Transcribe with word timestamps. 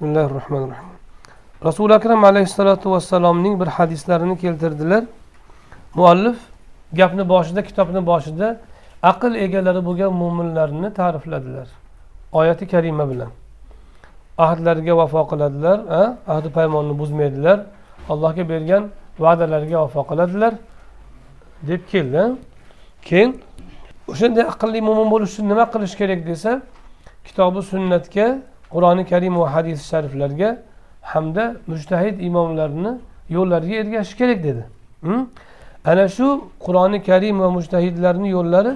bismillahi 0.00 0.34
rohmanir 0.34 0.68
rohim 0.68 0.84
rasuli 1.64 1.94
akram 1.94 2.24
alayhissalotu 2.24 2.90
vassalomning 2.90 3.60
bir 3.60 3.66
hadislarini 3.66 4.38
keltirdilar. 4.38 5.04
Muallif 5.94 6.36
gapni 6.92 7.28
boshida 7.28 7.62
kitobni 7.62 8.06
boshida 8.06 8.60
aql 9.02 9.34
egalari 9.34 9.84
bo'lgan 9.84 10.12
mo'minlarni 10.12 10.94
ta'rifladilar. 10.94 11.68
Oyati 12.32 12.68
karima 12.68 13.10
bilan. 13.10 13.28
Ahdlariga 14.38 14.96
vafo 14.96 15.22
qiladilar 15.30 15.78
ahdi 16.28 16.48
paymonni 16.50 16.98
buzmaydilar. 16.98 17.58
Allohga 18.08 18.48
bergan 18.48 18.82
va'dalariga 19.18 19.78
vafo 19.84 20.02
qiladilar. 20.10 20.52
Deb 21.68 21.80
keldi 21.92 22.22
keyin 23.08 23.30
o'shanday 24.08 24.44
aqlli 24.52 24.80
mo'min 24.88 25.08
bo'lish 25.12 25.32
uchun 25.32 25.48
nima 25.52 25.64
qilish 25.74 25.94
kerak 26.00 26.20
desa 26.30 26.62
kitobi 27.26 27.60
sunnatga 27.72 28.26
qur'oni 28.74 29.04
karim 29.12 29.34
va 29.40 29.54
hadis 29.54 29.78
shariflarga 29.90 30.58
hamda 31.02 31.44
mujtahid 31.66 32.20
imomlarni 32.28 32.92
yo'llariga 33.36 33.76
ergashish 33.82 34.16
kerak 34.20 34.44
dedi. 34.44 34.62
Ana 35.84 36.08
shu 36.08 36.26
qur'oni 36.66 37.02
karim 37.02 37.40
va 37.40 37.50
mujtahidlarni 37.50 38.28
yo'llari 38.36 38.72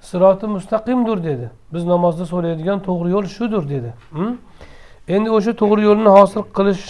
siroti 0.00 0.46
mustaqimdir 0.46 1.18
dedi. 1.24 1.50
Biz 1.72 1.84
namozda 1.84 2.24
so'raydigan 2.32 2.78
to'g'ri 2.88 3.10
yo'l 3.16 3.26
shudir 3.36 3.62
dedi. 3.74 3.90
Endi 5.08 5.30
o'sha 5.30 5.52
to'g'ri 5.62 5.82
yo'lni 5.88 6.10
hosil 6.16 6.42
qilish 6.56 6.84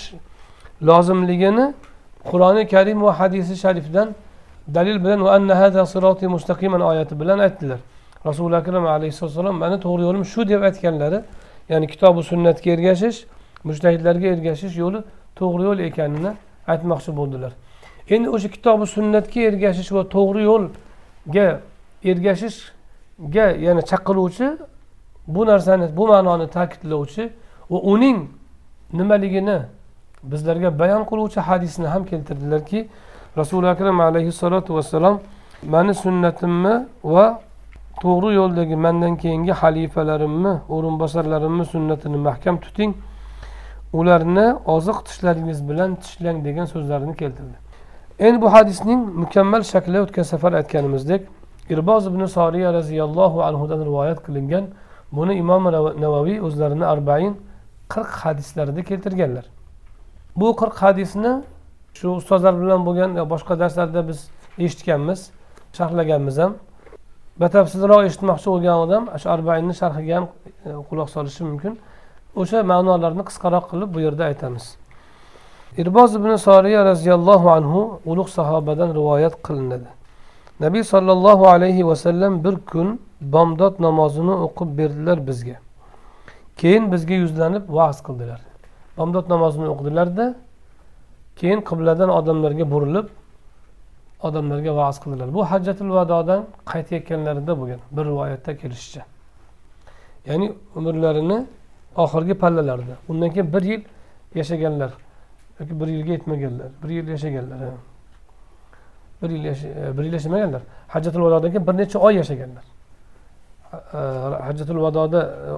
lozimligini 0.88 1.66
qur'oni 2.30 2.62
karim 2.74 3.02
va 3.02 3.12
hadisi 3.20 3.56
sharifdan 3.64 4.08
dalil 4.74 5.04
bilan 5.04 5.24
va 5.24 5.30
anna 5.36 5.54
hada 5.60 5.86
siroti 5.86 6.26
mustaqiman 6.28 6.80
oyati 6.80 7.20
bilan 7.20 7.38
aytdilar. 7.38 7.78
Rasuli 8.26 8.56
akram 8.56 8.86
alayhissalom 8.86 9.56
mani 9.62 9.76
to'g'ri 9.86 10.02
yo'lim 10.08 10.24
shu 10.32 10.48
deb 10.48 10.62
aytganlari 10.68 11.18
ya'ni 11.68 11.86
kitobi 11.86 12.22
sunnatga 12.22 12.70
ergashish 12.76 13.18
mujtahidlarga 13.64 14.26
ergashish 14.34 14.76
yo'li 14.82 15.00
to'g'ri 15.38 15.62
yo'l 15.68 15.78
ekanini 15.88 16.32
aytmoqchi 16.72 17.16
bo'ldilar. 17.18 17.52
Endi 18.14 18.28
o'sha 18.36 18.48
kitobi 18.56 18.86
sunnatga 18.96 19.40
ergashish 19.50 19.90
va 19.96 20.02
to'g'ri 20.14 20.42
yo'lga 20.50 21.46
ergashishga 22.10 23.46
ya'ni 23.66 23.82
chaqiruvchi 23.90 24.48
bu 25.34 25.46
narsani 25.46 25.96
bu 25.96 26.04
ma'noni 26.08 26.46
ta'kidlovchi 26.56 27.24
va 27.70 27.78
uning 27.92 28.18
nimaligini 28.92 29.58
bizlarga 30.22 30.78
bayon 30.78 31.02
qiluvchi 31.10 31.40
hadisni 31.40 31.86
ham 31.86 32.04
keltirdilarki 32.10 32.88
rasuli 33.36 33.68
akram 33.68 34.00
alayhissalotu 34.00 34.74
vassalom 34.74 35.20
mani 35.62 35.94
sunnatimni 35.94 36.74
va 37.04 37.40
to'g'ri 38.02 38.34
yo'ldagi 38.34 38.76
mandan 38.76 39.16
keyingi 39.22 39.52
xalifalarimni 39.62 40.54
o'rinbosarlarimni 40.74 41.64
sunnatini 41.64 42.16
mahkam 42.28 42.60
tuting. 42.60 42.94
Ularni 43.92 44.46
oziq 44.76 44.98
tishlaringiz 45.06 45.68
bilan 45.68 45.94
tishlang 45.94 46.44
degan 46.44 46.64
so'zlarini 46.64 47.14
keltirdi. 47.16 47.56
Endi 48.18 48.40
bu 48.42 48.52
hadisning 48.52 49.00
mukammal 49.22 49.62
shakli 49.62 50.00
o'tgan 50.04 50.22
safar 50.22 50.52
aytganimizdek 50.52 51.22
irboz 51.70 52.06
ibn 52.06 52.24
soriya 52.24 52.72
roziyallohu 52.72 53.42
anhudan 53.48 53.80
rivoyat 53.88 54.18
qilingan 54.26 54.64
buni 55.12 55.34
imom 55.34 55.64
navaviy 56.04 56.38
o'zlarini 56.46 56.86
arbain 56.86 57.36
qirq 57.92 58.12
hadislarida 58.24 58.82
keltirganlar. 58.82 59.44
Bu 60.36 60.48
qirq 60.60 60.76
hadisni 60.84 61.32
shu 61.94 62.08
ustozlar 62.20 62.54
bilan 62.62 62.86
bo'lgan 62.86 63.10
boshqa 63.32 63.58
darslarda 63.58 64.08
biz 64.08 64.18
eshitganmiz 64.58 65.30
sharhlaganmiz 65.76 66.38
ham. 66.38 66.52
Batafsilroq 67.40 68.06
eshitmoqchi 68.08 68.48
bo'lgan 68.52 68.76
odam 68.84 69.04
shu 69.20 69.28
arbainni 69.36 69.74
sharhiga 69.80 70.14
ham 70.16 70.26
e, 70.68 70.70
quloq 70.88 71.08
solishi 71.16 71.42
mumkin. 71.48 71.72
O'sha 72.40 72.62
ma'nolarni 72.72 73.24
qisqaroq 73.28 73.64
qilib 73.70 73.88
bu 73.94 74.00
yerda 74.06 74.24
aytamiz. 74.30 74.64
Irboz 75.82 76.10
ibn 76.18 76.36
soriya 76.46 76.80
roziyallohu 76.90 77.48
anhu 77.58 77.80
ulug' 78.10 78.30
sahobadan 78.38 78.94
rivoyat 78.98 79.34
qilinadi. 79.46 79.88
Nabiy 80.64 80.84
sollallohu 80.92 81.44
alayhi 81.54 81.86
vasallam 81.90 82.44
bir 82.44 82.56
kun 82.70 82.88
bomdod 83.20 83.74
namozini 83.86 84.34
o'qib 84.46 84.78
berdilar 84.78 85.18
bizga. 85.28 85.56
Keyin 86.60 86.92
bizga 86.92 87.14
yuzlanib 87.14 87.64
va'z 87.68 87.98
qildilar. 88.06 88.40
Bomdod 88.98 89.26
namozini 89.28 89.68
o'qidilarda 89.72 90.26
keyin 91.40 91.60
qibladan 91.68 92.10
odamlarga 92.18 92.70
burilib 92.70 93.06
odamlarga 94.22 94.76
va'z 94.76 95.00
qildilar. 95.00 95.34
Bu 95.34 95.44
hajjatul 95.44 95.90
vadodan 95.90 96.46
qaytayotganlarida 96.72 97.52
bo'lgan 97.60 97.80
bir 97.96 98.04
rivoyatda 98.04 98.56
kelishicha. 98.56 99.02
Ya'ni 100.26 100.52
umrlarini 100.76 101.46
oxirgi 101.96 102.34
pallalarida 102.34 102.94
undan 103.08 103.30
keyin 103.30 103.52
bir 103.52 103.62
yil 103.62 103.82
yashaganlar 104.34 104.90
yoki 105.60 105.80
bir 105.80 105.86
yilga 105.86 106.12
yetmaganlar 106.12 106.68
bir 106.82 106.88
yil 106.88 107.08
yashaganlar 107.08 107.58
bir 109.22 109.30
yil 109.30 109.44
e, 109.44 109.98
bir 109.98 110.04
yil 110.04 110.12
yashamaganlar. 110.12 110.62
Hajjatul 110.88 111.22
vadodan 111.22 111.50
keyin 111.52 111.66
bir 111.66 111.76
necha 111.76 111.98
oy 111.98 112.14
yashaganlar. 112.14 112.64
Hajjatul 114.46 114.82
vadoda 114.82 115.22
e, 115.22 115.50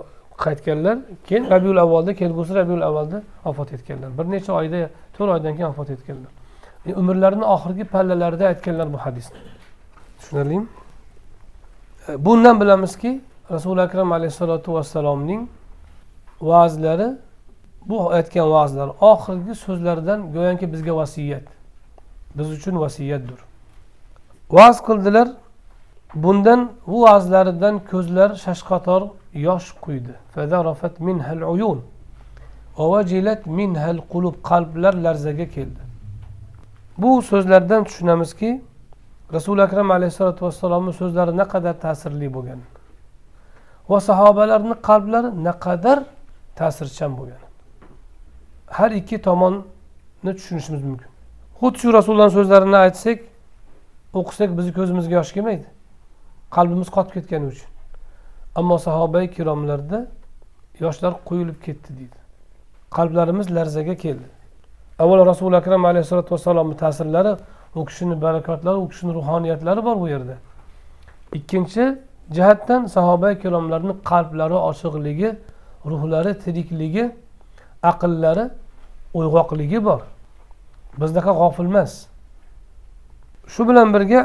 qaytganlar 0.45 0.99
keyin 1.27 1.51
rabiul 1.51 1.77
avvalda 1.77 2.15
kelgusi 2.15 2.55
rabiul 2.55 2.81
avvalda 2.81 3.23
vafot 3.45 3.73
etganlar. 3.73 4.19
Bir 4.19 4.31
necha 4.31 4.53
oyda 4.53 4.91
to'rt 5.19 5.31
oydan 5.31 5.57
keyin 5.57 5.69
vafot 5.69 5.91
etganlar. 5.91 6.38
E, 6.89 6.95
umrlarini 6.95 7.45
oxirgi 7.45 7.85
pallalarida 7.85 8.47
aytganlar 8.47 8.93
bu 8.93 8.97
hadisni 8.97 9.39
tushunarlimi? 10.19 10.67
E, 12.09 12.25
bundan 12.25 12.61
bilamizki 12.61 13.21
rasuli 13.51 13.81
akram 13.81 14.13
alayhissalotu 14.13 14.75
vassalomning 14.75 15.49
va'zlari 16.41 17.09
bu 17.87 18.11
aytgan 18.13 18.51
va'zlar 18.51 18.89
oxirgi 19.01 19.55
so'zlaridan 19.55 20.33
go'yoki 20.33 20.73
bizga 20.73 20.97
vasiyat. 20.97 21.43
Biz 22.35 22.51
uchun 22.51 22.81
vasiyatdir. 22.81 23.41
Va'z 24.51 24.83
qildilar. 24.89 25.29
Bundan 26.15 26.73
bu 26.87 27.03
va'zlaridan 27.03 27.81
ko'zlar 27.91 28.35
shashqator 28.35 29.03
yosh 29.35 29.69
quydi. 29.81 30.15
Qalblar 34.43 34.95
larzaga 34.95 35.49
keldi. 35.49 35.88
Bu 36.99 37.23
so'zlardan 37.23 37.85
tushunamizki 37.85 38.63
rasuli 39.33 39.63
akram 39.63 39.91
alayhissalotu 39.91 40.45
vassalomni 40.47 40.93
so'zlari 40.93 41.37
naqadar 41.37 41.75
ta'sirli 41.85 42.35
bo'lgan? 42.35 42.61
Va 43.91 44.01
sahobalarni 44.01 44.75
qalblari 44.89 45.45
naqadar 45.45 45.99
ta'sirchan 46.57 47.19
bo'lgan? 47.19 47.43
Har 48.67 48.91
ikki 48.91 49.23
tomonni 49.23 50.33
tushunishimiz 50.39 50.83
mumkin. 50.83 51.09
Xuddi 51.61 51.79
shu 51.79 51.93
rasulullohni 51.99 52.35
so'zlarini 52.39 52.77
aytsak 52.77 53.19
o'qisak 54.21 54.51
bizni 54.59 54.73
ko'zimizga 54.79 55.15
yosh 55.21 55.33
kelmaydi. 55.37 55.67
Qalbimiz 56.57 56.89
qotib 56.97 57.13
ketgani 57.17 57.47
uchun. 57.53 57.71
Ammo 58.59 58.79
sahoba 58.79 59.23
ikromlarda 59.29 59.99
yoshlar 60.81 61.13
quyilib 61.29 61.59
ketdi 61.67 61.91
deydi. 61.99 62.19
Qalblarimiz 62.97 63.47
larzaga 63.57 63.95
keldi. 64.05 64.29
Avvalo 64.99 65.27
rasuli 65.27 65.57
akram 65.57 65.85
alayhissalotu 65.85 66.31
vassalomni 66.35 66.77
ta'sirlari 66.77 67.33
u 67.75 67.85
kishini 67.85 68.21
barakotlari 68.23 68.79
u 68.85 68.89
kishini 68.89 69.15
ruhoniyatlari 69.15 69.85
bor 69.85 69.97
bu 70.01 70.09
yerda 70.09 70.37
ikkinchi 71.39 71.85
jihatdan 72.37 72.87
sahoba 72.87 73.33
ikromlarni 73.33 73.95
qalblari 74.11 74.55
ochiqligi 74.71 75.31
ruhlari 75.91 76.33
tirikligi 76.45 77.05
aqllari 77.83 78.45
uyg'oqligi 79.15 79.85
bor 79.85 80.01
bizdaqa 81.01 81.33
g'ofil 81.41 81.69
emas 81.73 81.93
shu 83.53 83.69
bilan 83.69 83.95
birga 83.95 84.21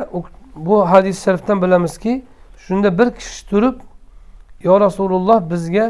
bu 0.55 0.75
hadis 0.91 1.23
sharifdan 1.25 1.61
bilamizki 1.61 2.23
shunda 2.65 2.97
bir 2.97 3.07
kishi 3.17 3.49
turib 3.49 3.75
yo 4.63 4.79
rasululloh 4.79 5.49
bizga 5.51 5.85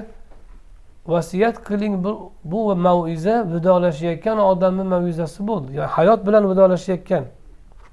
vasiyat 1.07 1.63
qiling 1.67 2.03
bu, 2.03 2.31
bu 2.43 2.75
maviza 2.75 3.45
vidolashayotgan 3.53 4.37
odamni 4.37 4.83
mavizasi 4.83 5.47
bo'ldi. 5.47 5.75
Ya'ni 5.77 5.87
hayot 5.87 6.27
bilan 6.27 6.49
vidolashayotgan 6.51 7.23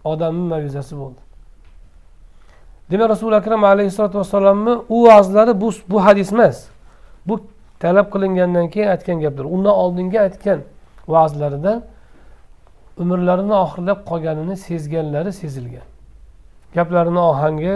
odamni 0.05 0.49
mavizasi 0.49 0.97
bo'ldi. 0.97 1.21
Demak 2.91 3.09
rasuli 3.11 3.35
akram 3.37 3.65
alayhissalotu 3.65 4.19
vassalomni 4.19 4.75
u 4.89 5.05
va'zlari 5.07 5.61
bu 5.61 5.71
bu 5.89 6.05
hadis 6.05 6.33
emas. 6.33 6.69
Bu 7.27 7.41
talab 7.81 8.13
qilingandan 8.13 8.69
keyin 8.69 8.89
aytgan 8.89 9.21
gaplar 9.21 9.45
undan 9.45 9.75
oldingi 9.83 10.21
aytgan 10.21 10.61
va'zlarida 11.09 11.83
umrlarini 13.03 13.55
oxirlab 13.65 13.99
qolganini 14.11 14.57
sezganlari 14.57 15.33
sezilgan. 15.33 15.87
Gaplarini 16.75 17.19
ohangi 17.19 17.75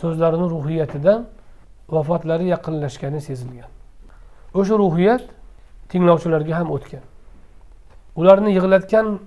so'zlarini 0.00 0.46
ruhiyatidan 0.54 1.26
vafotlari 1.88 2.44
yaqinlashgani 2.54 3.20
sezilgan. 3.20 3.70
O'sha 4.54 4.78
ruhiyat 4.78 5.22
tinglovchilarga 5.88 6.58
ham 6.58 6.70
o'tgan. 6.70 7.04
Ularni 8.16 8.50
yig'latgan 8.56 9.18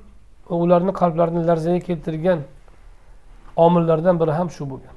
va 0.49 0.55
ularni 0.55 0.93
qalblarini 1.01 1.47
larzaga 1.47 1.79
keltirgan 1.79 2.39
omillardan 3.55 4.19
biri 4.19 4.31
ham 4.31 4.49
shu 4.49 4.69
bo'lgan. 4.69 4.95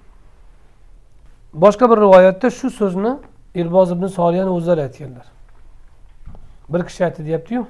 Boshqa 1.55 1.91
bir 1.91 1.97
rivoyatda 2.05 2.51
shu 2.51 2.71
so'zni 2.71 3.13
irboz 3.55 3.93
ibn 3.93 4.07
soliyani 4.07 4.51
o'zlari 4.51 4.81
aytganlar. 4.83 5.27
Bir 6.69 6.85
kishi 6.89 7.05
aytdi 7.05 7.25
deyaptiyu 7.25 7.67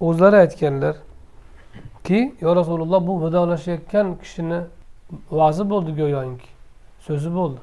o'zlari 0.00 0.36
aytganlarki 0.36 2.20
yo 2.40 2.56
rasululloh 2.56 3.06
bu 3.06 3.26
vidolashayotgan 3.26 4.14
kishini 4.22 4.60
va'zi 5.30 5.70
bo'ldi 5.70 5.90
go'yoki 6.00 6.48
so'zi 7.06 7.34
bo'ldi. 7.34 7.60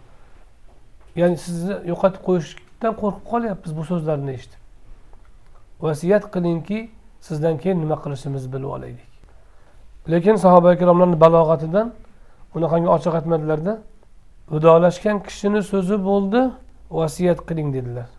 Ya'ni 1.15 1.37
sizni 1.37 1.75
yo'qotib 1.91 2.21
qo'yish 2.27 2.64
qo'yishdan 2.75 2.93
qo'rqib 3.01 3.25
qolyapmiz 3.31 3.71
bu 3.77 3.83
so'zlarni 3.83 4.31
eshitib. 4.37 4.59
Vasiyat 5.81 6.23
qilingki 6.33 6.89
sizdan 7.21 7.57
keyin 7.57 7.79
nima 7.81 7.95
qilishimizni 8.03 8.53
bilib 8.53 8.69
olaylik. 8.75 9.09
Lekin 10.11 10.35
sahoba 10.35 10.73
ikromlarni 10.75 11.17
balog'atidan 11.19 11.87
unaqangi 12.55 12.89
ochiq 12.95 13.13
aytmadilarda 13.19 13.73
vidolashgan 14.53 15.17
kishini 15.27 15.61
so'zi 15.71 15.97
bo'ldi 16.09 16.41
vasiyat 16.91 17.39
qiling 17.47 17.69
dedilar. 17.73 18.09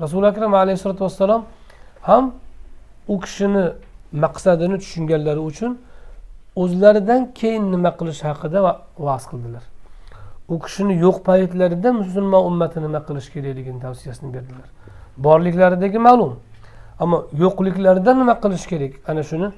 Rasuli 0.00 0.26
akram 0.26 0.54
alayhissalotu 0.54 1.04
vassalom 1.04 1.42
ham 2.08 2.24
u 3.08 3.20
kishini 3.20 3.64
maqsadini 4.24 4.76
tushunganlari 4.82 5.40
uchun 5.50 5.72
o'zlaridan 6.62 7.20
keyin 7.38 7.64
nima 7.74 7.90
qilish 7.98 8.20
haqida 8.28 8.58
va'z 9.06 9.24
qildilar. 9.30 9.71
U 10.52 10.58
kishini 10.64 10.94
yo'q 11.04 11.18
paytlarida 11.28 11.92
musulmon 12.00 12.42
ummati 12.50 12.78
nima 12.84 13.00
qilish 13.08 13.28
kerakligini 13.34 13.80
tavsiyasini 13.80 14.34
berdilar. 14.34 14.68
Borliklaridagi 15.26 15.98
ma'lum. 16.08 16.32
Ammo 17.02 17.18
yo'qliklarida 17.44 18.12
nima 18.20 18.34
qilish 18.44 18.66
kerak? 18.72 18.92
Ana 19.10 19.22
shuni 19.30 19.48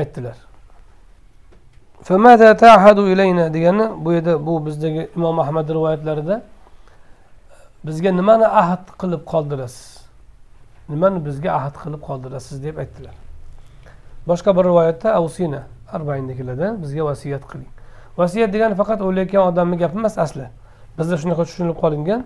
aytdilar. 0.00 0.36
Degani 3.54 3.86
bu 4.04 4.12
yerda 4.12 4.46
bu 4.46 4.66
bizdagi 4.66 5.02
imom 5.16 5.38
ahmad 5.44 5.68
rivoyatlarida 5.76 6.42
bizga 7.86 8.10
nimani 8.12 8.46
ahd 8.46 8.84
qilib 9.00 9.22
qoldirasiz? 9.32 10.04
Nimani 10.88 11.24
bizga 11.26 11.50
ahd 11.60 11.76
qilib 11.84 12.02
qoldirasiz? 12.08 12.64
deb 12.64 12.76
aytdilar. 12.82 13.14
Boshqa 14.28 14.56
bir 14.56 14.64
rivoyatda 14.70 15.14
avsina 15.20 15.62
arbainda 15.92 16.82
bizga 16.82 17.04
vasiyat 17.04 17.44
qiling. 17.52 17.73
Vasiyat 18.18 18.50
degani 18.54 18.74
faqat 18.80 19.00
o'layotgan 19.06 19.42
odamni 19.50 19.76
gapi 19.82 19.96
emas 19.98 20.18
asli. 20.24 20.46
Bizda 20.98 21.16
shunaqa 21.22 21.42
tushunilib 21.48 21.78
qolingan. 21.84 22.20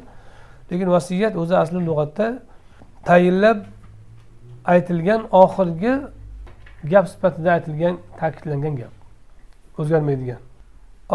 Lekin 0.71 0.89
vasiyat 0.97 1.35
o'zi 1.43 1.55
asli 1.63 1.79
lug'atda 1.89 2.27
tayinlab 3.09 3.59
aytilgan 4.75 5.21
oxirgi 5.43 5.95
gap 6.93 7.07
sifatida 7.13 7.49
aytilgan 7.57 7.95
ta'kidlangan 8.21 8.75
gap. 8.81 8.93
O'zgarmaydigan. 9.81 10.41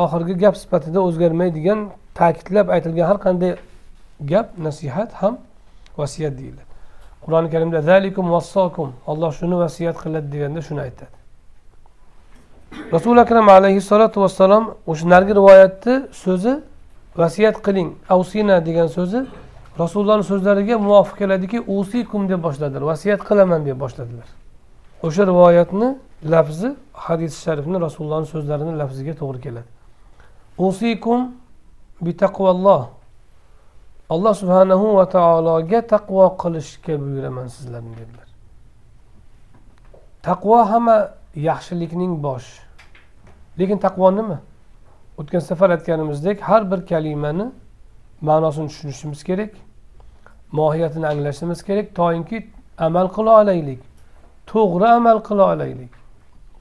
Oxirgi 0.04 0.34
gap 0.44 0.56
sifatida 0.62 1.00
o'zgarmaydigan 1.08 1.80
ta'kidlab 2.20 2.68
aytilgan 2.76 3.06
har 3.12 3.18
qanday 3.26 3.52
gap 4.32 4.48
nasihat 4.58 5.12
ham 5.22 5.38
vasiyat 5.98 6.34
deyiladi. 6.40 6.72
Qur'oni 7.24 7.50
karimda 7.54 7.82
zalikum 7.82 8.26
vassokum 8.36 8.90
olloh 9.12 9.32
shuni 9.40 9.56
vasiyat 9.64 9.96
qiladi 10.04 10.28
deganda 10.34 10.62
shuni 10.68 10.82
aytadi. 10.88 11.23
Rasuli 12.96 13.20
akram 13.26 13.50
alayhissalotu 13.50 14.22
vassalom 14.22 14.64
o'sha 14.92 15.06
narigi 15.14 15.34
rivoyatni 15.40 15.96
so'zi 16.24 16.54
vasiyat 17.22 17.58
qiling 17.66 17.90
avsina 18.16 18.56
degan 18.68 18.88
so'zi 18.98 19.20
rasulullohni 19.82 20.24
so'zlariga 20.32 20.76
muvofiq 20.86 21.16
keladiki 21.22 21.58
usikum 21.78 22.22
deb 22.30 22.40
boshladilar 22.48 22.84
vasiyat 22.92 23.22
qilaman 23.30 23.62
deb 23.66 23.78
boshladilar. 23.84 24.28
O'sha 25.08 25.24
rivoyatni 25.32 25.90
lafzi 26.34 26.70
hadis 26.94 27.34
sharifni 27.46 27.78
rasulullohni 27.88 28.28
so'zlarini 28.34 28.74
lafziga 28.82 29.14
to'g'ri 29.22 29.40
keladi. 29.46 29.70
Usikum 30.68 31.20
bitaqvalloh 32.06 32.82
alloh 34.14 34.34
subhanahu 34.42 34.86
va 34.98 35.06
taologa 35.18 35.80
taqvo 35.94 36.26
qilishga 36.42 36.94
buyuraman 37.04 37.48
sizlarni 37.56 37.94
dedilar. 38.02 38.28
Taqvo 40.28 40.58
hamma 40.72 40.98
yaxshilikning 41.36 42.24
boshi 42.24 42.62
lekin 43.60 43.78
taqvo 43.78 44.12
nima? 44.16 44.42
O'tgan 45.18 45.40
safar 45.40 45.70
aytganimizdek 45.70 46.42
har 46.42 46.72
bir 46.72 46.86
kalimani 46.86 47.52
ma'nosini 48.22 48.68
tushunishimiz 48.68 49.24
kerak 49.24 49.52
mohiyatini 50.52 51.08
anglashimiz 51.08 51.64
kerak 51.64 51.96
toinki 51.96 52.48
amal 52.78 53.08
qila 53.16 53.42
olaylik 53.42 53.82
to'g'ri 54.48 54.88
amal 54.98 55.18
qila 55.28 55.44
olaylik 55.54 55.92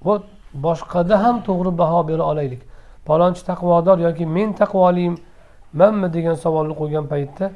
va 0.04 0.14
boshqada 0.54 1.24
ham 1.24 1.36
to'g'ri 1.48 1.78
baho 1.78 2.08
bera 2.08 2.22
olaylik. 2.22 2.62
Palonchi 3.06 3.42
taqvodor 3.50 3.98
yoki 3.98 4.26
men 4.26 4.52
taqvoliymanmi 4.52 6.08
degan 6.16 6.34
savolni 6.34 6.74
qo'ygan 6.80 7.06
paytda 7.12 7.50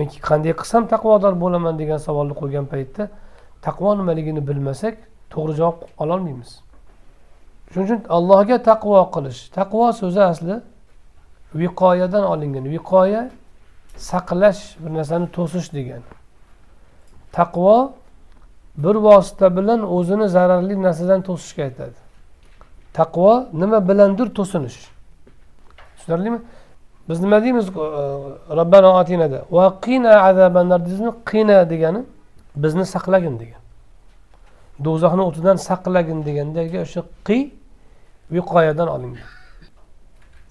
yoki 0.00 0.18
qanday 0.28 0.52
qilsam 0.60 0.82
taqvodor 0.92 1.32
bo'laman 1.42 1.78
degan 1.78 2.00
savolni 2.06 2.34
qo'ygan 2.40 2.66
paytda 2.72 3.08
taqvo 3.66 3.90
nimaligini 4.00 4.40
bilmasak 4.48 4.94
to'g'ri 5.32 5.54
javob 5.60 5.78
ololmaymiz. 6.02 6.50
Shuning 7.70 7.86
uchun 7.88 8.00
allohga 8.16 8.56
taqvo 8.70 9.00
qilish. 9.14 9.40
Taqvo 9.58 9.92
so'zi 10.00 10.22
asli 10.32 10.56
viqoyadan 11.60 12.24
olingan. 12.32 12.64
Viqoya 12.74 13.22
saqlash 14.10 14.62
bir 14.82 14.90
narsani 14.98 15.26
to'sish 15.36 15.68
degani 15.76 16.08
taqvo 17.32 17.92
bir 18.76 18.94
vosita 18.94 19.56
bilan 19.56 19.80
o'zini 19.96 20.28
zararli 20.28 20.82
narsadan 20.82 21.20
to'sishga 21.28 21.62
aytadi. 21.68 21.98
Taqvo 22.98 23.46
nima 23.52 23.88
bilandir 23.88 24.28
to'sinish. 24.38 24.78
Tushunarlimi? 25.96 26.40
Biz 27.08 27.20
nima 27.20 27.42
deymiz 27.44 27.66
e, 27.68 27.72
robbana 28.58 29.00
otinada 29.00 29.38
va 29.50 29.64
qina 29.84 30.12
azabannar 30.28 30.80
deymizmi 30.86 31.12
qina 31.30 31.70
degani 31.70 32.00
bizni 32.56 32.84
saqlagin 32.94 33.34
degan. 33.42 33.60
Do'zaxni 34.84 35.22
o'tidan 35.28 35.56
saqlagin 35.68 36.18
degandagi 36.26 36.76
o'sha 36.84 37.02
qi 37.26 37.38
viqoyadan 38.34 38.88
olingan. 38.96 39.28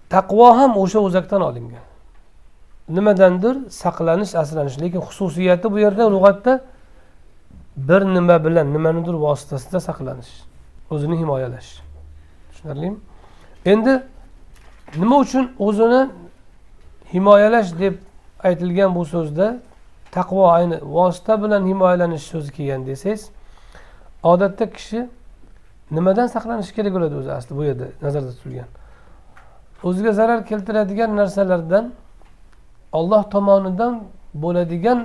Taqvo 0.10 0.48
ham 0.58 0.72
o'sha 0.84 1.00
o'zakdan 1.08 1.42
olingan. 1.50 1.86
Nimadandir 2.98 3.56
saqlanish 3.84 4.34
asranish 4.42 4.78
lekin 4.82 5.02
xususiyati 5.08 5.72
bu 5.74 5.78
yerda 5.86 6.04
lug'atda 6.16 6.54
bir 7.90 8.02
nima 8.16 8.38
bilan 8.46 8.74
nimanidir 8.76 9.16
vositasida 9.26 9.80
saqlanish 9.80 10.32
o'zini 10.94 11.16
himoyalash. 11.22 11.70
Tushunarlimi? 12.52 12.98
Endi 13.66 13.94
nima 15.02 15.18
uchun 15.26 15.46
o'zini 15.60 16.02
himoyalash 17.14 17.80
deb 17.80 17.96
aytilgan 18.44 18.96
bu 18.96 19.06
so'zda 19.06 19.48
taqvo 20.12 20.52
ayni 20.52 20.78
vosita 20.82 21.44
bilan 21.44 21.66
himoyalanish 21.66 22.24
so'zi 22.32 22.52
kelgan 22.58 22.86
desangiz 22.88 23.30
odatda 24.32 24.66
kishi 24.76 25.00
nimadan 25.96 26.28
saqlanishi 26.36 26.72
kerak 26.78 26.92
bo'ladi 26.96 27.16
o'zi 27.22 27.32
asli 27.40 27.54
bu 27.60 27.64
yerda 27.70 27.88
nazarda 28.06 28.32
tutilgan. 28.38 28.70
O'ziga 29.88 30.12
zarar 30.20 30.40
keltiradigan 30.50 31.12
narsalardan 31.20 31.86
olloh 33.00 33.24
tomonidan 33.34 33.94
bo'ladigan 34.44 35.00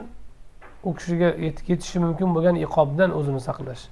u 0.85 0.91
kishiga 0.99 1.29
yetishi 1.69 1.99
mumkin 2.05 2.29
bo'lgan 2.35 2.57
iqobdan 2.67 3.11
o'zini 3.19 3.41
saqlash. 3.49 3.83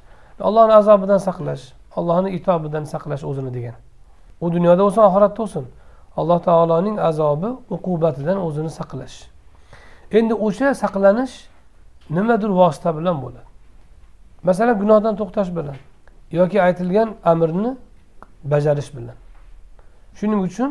Allohni 0.48 0.74
azobidan 0.80 1.20
saqlash 1.28 1.64
allohni 1.98 2.30
itobidan 2.38 2.84
saqlash 2.92 3.22
o'zini 3.30 3.50
degan. 3.56 3.76
U 4.44 4.46
dunyoda 4.56 4.82
bo'lsin 4.86 5.02
oxiratda 5.08 5.38
bo'lsin 5.42 5.64
alloh 6.20 6.38
taoloning 6.48 6.96
azobi 7.10 7.50
uqubatidan 7.76 8.38
o'zini 8.46 8.70
saqlash. 8.80 9.16
Endi 10.18 10.34
o'sha 10.46 10.74
saqlanish 10.82 11.34
nimadir 12.16 12.50
vosita 12.60 12.90
bilan 12.98 13.16
bo'ladi. 13.24 13.49
Masalan 14.42 14.76
gunohdan 14.82 15.14
to'xtash 15.20 15.50
bilan 15.56 15.76
yoki 16.38 16.62
aytilgan 16.62 17.08
amrni 17.24 17.76
bajarish 18.44 18.90
bilan. 18.96 19.16
Shuning 20.18 20.40
uchun 20.48 20.70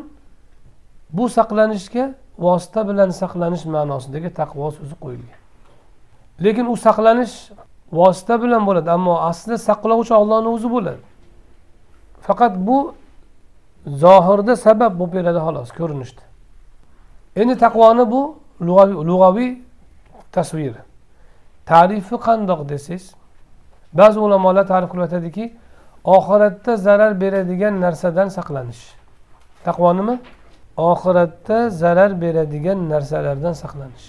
bu 1.13 1.29
saqlanishga 1.29 2.05
vosita 2.39 2.88
bilan 2.89 3.09
saqlanish 3.09 3.65
ma'nosidagi 3.65 4.29
taqvo 4.39 4.71
so'zi 4.71 4.95
qo'yilgan. 5.03 5.39
Lekin 6.43 6.65
u 6.73 6.75
saqlanish 6.77 7.35
vosita 7.91 8.41
bilan 8.43 8.61
bo'ladi 8.67 8.89
ammo 8.91 9.13
asli 9.29 9.57
saqlovchi 9.57 10.13
ollohni 10.21 10.49
o'zi 10.55 10.69
bo'ladi. 10.75 11.01
Faqat 12.27 12.53
bu 12.67 12.77
zohirda 14.03 14.55
sabab 14.55 14.93
bo'lib 14.99 15.13
beradi 15.17 15.39
xolos 15.45 15.69
ko'rinishda. 15.79 16.23
Endi 17.41 17.55
taqvoni 17.65 18.05
bu 18.13 18.21
lug'aviy 19.09 19.51
tasviri. 20.31 20.81
Tarifi 21.65 22.15
qandoq 22.27 22.61
desangiz 22.69 23.18
ba'zi 23.93 24.19
ulamolar 24.19 24.67
ta'rif 24.67 24.89
qilib 24.91 25.03
aytadiki 25.08 25.53
oxiratda 26.03 26.75
zarar 26.77 27.22
beradigan 27.22 27.81
narsadan 27.81 28.27
saqlanish. 28.27 28.84
Taqvo 29.63 29.98
nima 29.98 30.19
oxiratda 30.77 31.69
zarar 31.69 32.22
beradigan 32.22 32.89
narsalardan 32.89 33.53
saqlanish. 33.53 34.08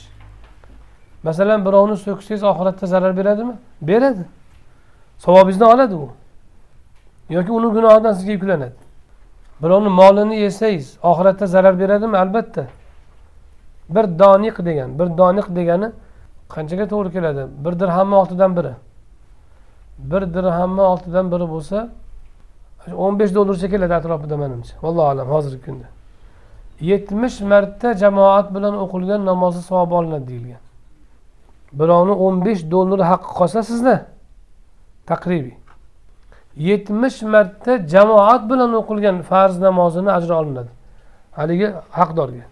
Masalan 1.22 1.64
birovni 1.66 1.96
so'ksangiz 1.96 2.42
oxiratda 2.42 2.86
zarar 2.86 3.16
beradimi? 3.16 3.54
Beradi. 3.82 4.24
Savobingizni 5.18 5.64
oladi 5.64 5.94
u. 5.94 6.08
Yoki 7.30 7.52
uni 7.52 7.68
gunohidan 7.76 8.12
sizga 8.12 8.32
yuklanadi. 8.32 8.72
Birovni 9.62 9.88
molini 9.88 10.36
yesangiz 10.36 10.98
oxiratda 11.02 11.46
zarar 11.46 11.80
beradimi? 11.80 12.18
Albatta. 12.18 12.66
Bir 13.88 14.04
doniq 14.18 14.64
degan 14.64 14.98
bir 14.98 15.18
doniq 15.18 15.46
degani 15.56 15.88
qanchaga 16.48 16.88
to'g'ri 16.88 17.12
keladi? 17.12 17.46
Bir 17.64 17.80
dirhamni 17.80 18.14
oltidan 18.14 18.56
biri. 18.56 18.72
Bir 20.10 20.22
dirhamni 20.34 20.80
oltidan 20.80 21.32
biri 21.32 21.46
bo'lsa 21.54 21.88
o'n 23.04 23.18
besh 23.20 23.34
dollarcha 23.34 23.68
keladi 23.68 23.94
atrofida 23.94 24.36
manimcha 24.36 24.74
vallohu 24.82 25.08
alam 25.12 25.28
hozirgi 25.28 25.64
kunda. 25.64 25.86
Yetmish 26.80 27.40
marta 27.40 27.88
jamoat 28.02 28.54
bilan 28.54 28.74
o'qilgan 28.84 29.20
namozni 29.30 29.62
savobi 29.62 29.94
olinadi 29.94 30.26
deyilgan. 30.28 30.62
Birovni 31.72 32.14
o'n 32.26 32.44
besh 32.46 32.62
dollar 32.70 33.00
haqqi 33.12 33.30
qolsa 33.38 33.62
sizda 33.70 33.94
taqribiy. 35.06 35.56
Yetmish 36.56 37.22
marta 37.22 37.72
jamoat 37.94 38.42
bilan 38.50 38.70
o'qilgan 38.80 39.16
farz 39.30 39.58
namozini 39.66 40.10
ajri 40.18 40.32
olinadi. 40.40 40.70
Haligi 41.38 41.68
haqdorga. 41.98 42.44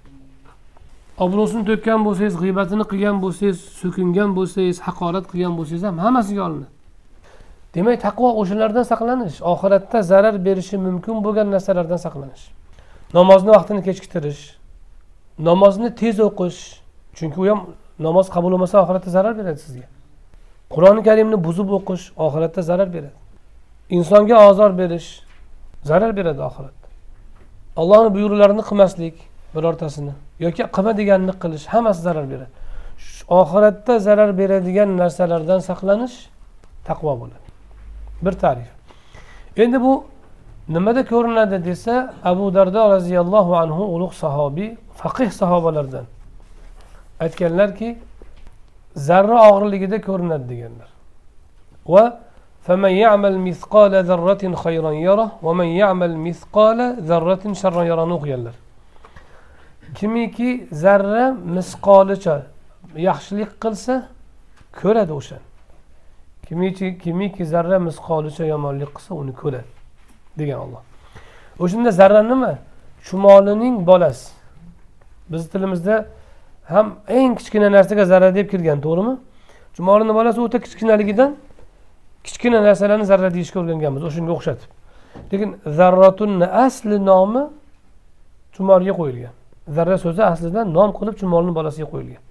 Obro'sini 1.24 1.64
to'kkan 1.70 2.00
bo'lsangiz 2.06 2.34
g'iybatini 2.42 2.84
qilgan 2.90 3.16
bo'lsangiz 3.24 3.58
so'kingan 3.80 4.30
bo'lsangiz 4.38 4.76
haqorat 4.86 5.24
qilgan 5.30 5.52
bo'lsangiz 5.58 5.82
ham 5.88 5.96
hammasiga 6.04 6.42
olinadi. 6.48 6.77
Demak 7.74 8.00
taqvo 8.06 8.28
o'shalardan 8.40 8.84
saqlanish 8.92 9.36
oxiratda 9.52 9.98
zarar 10.02 10.36
berishi 10.46 10.76
mumkin 10.86 11.16
bo'lgan 11.24 11.50
narsalardan 11.54 12.00
saqlanish. 12.06 12.44
Namozni 13.18 13.50
vaqtini 13.56 13.82
kechiktirish 13.88 14.42
namozni 15.38 15.94
tez 15.94 16.20
o'qish 16.20 16.58
chunki 17.16 17.40
u 17.40 17.46
ham 17.50 17.60
namoz 18.06 18.26
qabul 18.34 18.50
bo'lmasa 18.52 18.76
oxiratda 18.82 19.10
zarar 19.16 19.34
beradi 19.38 19.60
sizga. 19.66 19.86
Qur'oni 20.74 21.02
karimni 21.08 21.38
buzib 21.46 21.68
o'qish 21.78 22.04
oxiratda 22.26 22.62
zarar 22.70 22.88
beradi. 22.96 23.18
Insonga 23.96 24.36
ozor 24.50 24.78
berish 24.80 25.08
zarar 25.90 26.16
beradi 26.18 26.40
oxiratda. 26.48 26.86
Allohni 27.80 28.10
buyruqlarini 28.16 28.62
qilmaslik 28.68 29.16
birortasini 29.54 30.14
yoki 30.44 30.62
qilma 30.76 30.92
deganini 31.00 31.34
qilish 31.42 31.66
hammasi 31.74 32.00
zarar 32.08 32.26
beradi. 32.32 32.54
Oxiratda 33.40 33.94
zarar 34.06 34.30
beradigan 34.40 34.88
narsalardan 35.02 35.60
saqlanish 35.70 36.16
taqvo 36.88 37.12
bo'ladi. 37.20 37.47
bir 38.21 38.31
ta'rif 38.31 38.69
endi 39.57 39.81
bu 39.81 40.05
nimada 40.69 41.05
ko'rinadi 41.05 41.65
desa 41.65 42.13
abu 42.23 42.53
dardo 42.53 42.89
roziyallohu 42.95 43.55
anhu 43.55 43.83
ulug' 43.95 44.13
sahobiy 44.13 44.69
faqih 44.95 45.29
sahobalardan 45.31 46.05
aytganlarki 47.19 47.89
zarra 48.95 49.37
og'irligida 49.49 50.01
ko'rinadi 50.01 50.45
deganlar 50.49 50.89
va 51.87 52.05
فمن 52.67 52.93
يعمل 53.05 53.33
مثقال 53.49 53.93
ذرة 54.09 54.43
خيرا 54.63 54.91
يره 54.91 55.29
ومن 55.47 55.65
يعمل 55.81 56.11
مثقال 56.27 56.79
ذرة 57.09 57.43
شرا 57.61 57.83
يره 57.83 58.05
o'qiganlar 58.17 58.55
kimiki 59.95 60.67
zarra 60.71 61.25
misqolicha 61.55 62.35
yaxshilik 63.07 63.51
qilsa 63.63 63.93
ko'radi 64.81 65.13
o'shani 65.19 65.45
Kimiki 66.48 66.98
kimiki 66.98 67.46
zarra 67.46 67.78
misqolicha 67.78 68.44
yomonlik 68.44 68.90
qilsa 68.96 69.14
uni 69.14 69.32
ko'radi 69.40 69.70
degan 70.38 70.58
olloh 70.64 70.82
o'shanda 71.58 71.92
zarra 71.92 72.22
nima? 72.22 72.58
Chumolining 73.04 73.86
bolasi. 73.86 74.32
Bizni 75.28 75.50
tilimizda 75.50 76.06
ham 76.64 76.94
eng 77.08 77.38
kichkina 77.38 77.72
narsaga 77.72 78.04
zarra 78.04 78.34
deb 78.34 78.50
kirgan 78.50 78.80
to'g'rimi? 78.80 79.16
Chumolini 79.76 80.14
bolasi 80.14 80.40
o'ta 80.40 80.58
kichkinaligidan 80.58 81.36
kichkina 82.24 82.62
narsalarni 82.62 83.04
zarra 83.04 83.34
deyishga 83.34 83.60
o'rganganmiz 83.60 84.02
o'shanga 84.08 84.32
o'xshatib. 84.36 84.70
Lekin 85.32 85.50
zarratunni 85.78 86.46
asli 86.46 87.06
nomi 87.10 87.42
chumolga 88.54 88.92
qo'yilgan. 89.00 89.34
Zarra 89.76 89.98
so'zi 90.04 90.22
aslida 90.32 90.60
nom 90.76 90.90
qilib 90.98 91.14
chumolni 91.20 91.52
bolasiga 91.58 91.88
qo'yilgan. 91.92 92.22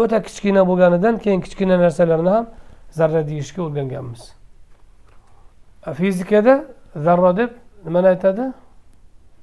O'ta 0.00 0.18
kichkina 0.26 0.62
bo'lganidan 0.68 1.14
keyin 1.24 1.40
kichkina 1.40 1.76
narsalarni 1.84 2.30
ham 2.36 2.46
zarra 2.90 3.28
deyishga 3.28 3.62
o'rganganmiz. 3.62 4.32
Fizikada 5.94 6.64
zarra 6.96 7.36
deb 7.36 7.50
nimani 7.84 8.08
aytadi? 8.08 8.52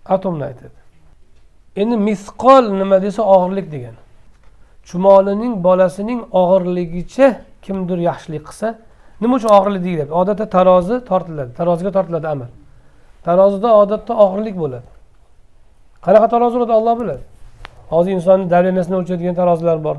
Atomni 0.06 0.44
aytadi. 0.46 0.78
Endi 1.76 1.98
misqol 1.98 2.64
nima 2.80 3.02
desa 3.02 3.24
og'irlik 3.24 3.72
degani 3.72 4.06
chumolining 4.86 5.64
bolasining 5.64 6.22
og'irligicha 6.42 7.28
kimdir 7.66 8.00
yaxshilik 8.10 8.44
qilsa 8.48 8.68
nima 9.22 9.34
uchun 9.40 9.50
og'irlik 9.58 9.84
deyiladi 9.88 10.12
odatda 10.22 10.46
tarozi 10.56 10.96
tortiladi 11.10 11.52
taroziga 11.60 11.92
tortiladi 11.98 12.28
amal. 12.28 12.50
Tarozida 13.28 13.70
odatda 13.82 14.14
og'irlik 14.26 14.56
bo'ladi. 14.64 14.90
Qanaqa 16.06 16.28
tarozi 16.34 16.56
bo'ladi? 16.60 16.74
Olloh 16.80 16.96
biladi. 17.02 17.24
Hozir 17.94 18.12
insonni 18.18 18.46
давлениясini 18.54 18.96
o'lchaydigan 19.00 19.36
tarozilar 19.42 19.78
bor. 19.88 19.98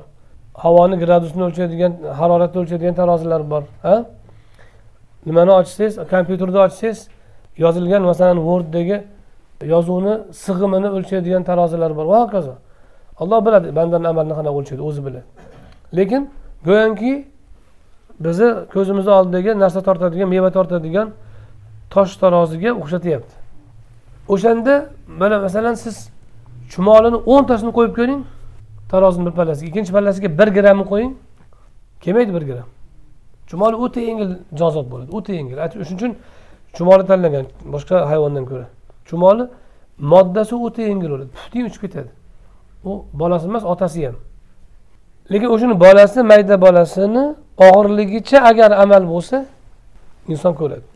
Havoni 0.62 0.96
gradusini 1.02 1.42
o'lchaydigan 1.48 1.92
haroratni 2.20 2.58
o'lchaydigan 2.62 2.94
tarozilar 3.00 3.42
bor 3.52 3.62
ha? 3.86 3.96
Nimani 5.26 5.52
ochsangiz 5.60 5.94
kompyuterni 6.12 6.58
ochsangiz 6.66 6.98
yozilgan 7.64 8.02
masalan 8.10 8.38
worddagi 8.48 8.98
yozuvni 9.75 10.14
sig'imini 10.44 10.88
o'lchaydigan 10.96 11.42
tarozilar 11.50 11.96
bor. 11.98 12.06
Va 12.12 12.18
hokazo. 12.25 12.54
Alloh 13.22 13.40
biladi 13.46 13.76
bandani 13.78 14.08
amalini 14.12 14.34
qanaqa 14.38 14.56
o'lchaydi 14.60 14.82
o'zi 14.88 15.00
biladi. 15.06 15.26
Lekin 15.98 16.22
go'yoki 16.68 17.12
bizni 18.25 18.48
ko'zimizni 18.75 19.12
oldidagi 19.18 19.50
narsa 19.62 19.80
tortadigan 19.88 20.28
meva 20.34 20.50
tortadigan 20.56 21.08
tosh 21.94 22.12
taroziga 22.22 22.70
o'xshatyapti. 22.80 23.34
O'shanda 24.34 24.75
mana 25.20 25.36
masalan 25.46 25.75
siz 25.84 25.96
chumolini 26.72 27.18
o'ntasini 27.32 27.72
qo'yib 27.78 27.94
ko'ring. 27.98 28.20
Tarozini 28.90 29.26
bir 29.26 29.33
pallasiga 29.33 29.69
ikkinchi 29.71 29.93
pallasiga 29.93 30.28
bir 30.38 30.49
grammni 30.57 30.85
qo'ying. 30.93 31.12
Kelmaydi 32.00 32.35
bir 32.35 32.43
gramm. 32.43 32.69
Chumoli 33.47 33.76
o'ta 33.76 34.00
yengil 34.00 34.31
jonzot 34.59 34.90
bo'ladi 34.90 35.11
o'ta 35.16 35.33
yengil. 35.33 35.57
Shuning 35.73 35.97
uchun 35.97 36.12
chumoli 36.76 37.07
tanlangan 37.07 37.47
boshqa 37.75 37.97
hayvondan 38.11 38.45
ko'ra. 38.50 38.66
Chumoli 39.09 39.45
moddasi 39.99 40.55
o'ta 40.55 40.83
yengil 40.83 41.11
bo'ladi 41.11 41.31
puftiy 41.37 41.62
uchib 41.69 41.81
ketadi. 41.81 42.11
U 42.85 43.05
bolasi 43.21 43.47
emas 43.47 43.64
otasi 43.64 44.07
ham. 44.07 44.16
Lekin 45.33 45.49
o'shani 45.55 45.75
bolasi 45.81 46.23
mayda 46.23 46.57
bolasini 46.66 47.25
og'irligicha 47.66 48.38
agar 48.50 48.71
amal 48.83 49.02
bo'lsa 49.12 49.37
inson 50.28 50.55
ko'radi. 50.61 50.87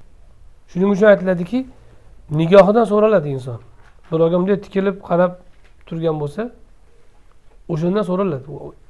Shuning 0.70 0.90
uchun 0.94 1.06
aytiladiki 1.12 1.58
nigohidan 2.40 2.84
so'raladi 2.92 3.28
inson. 3.36 3.58
Birovga 4.10 4.36
bunday 4.40 4.56
tikilib 4.64 4.96
qarab 5.08 5.32
turgan 5.86 6.16
bo'lsa 6.22 6.42
o'shandan 7.72 8.04
so'raladi. 8.10 8.44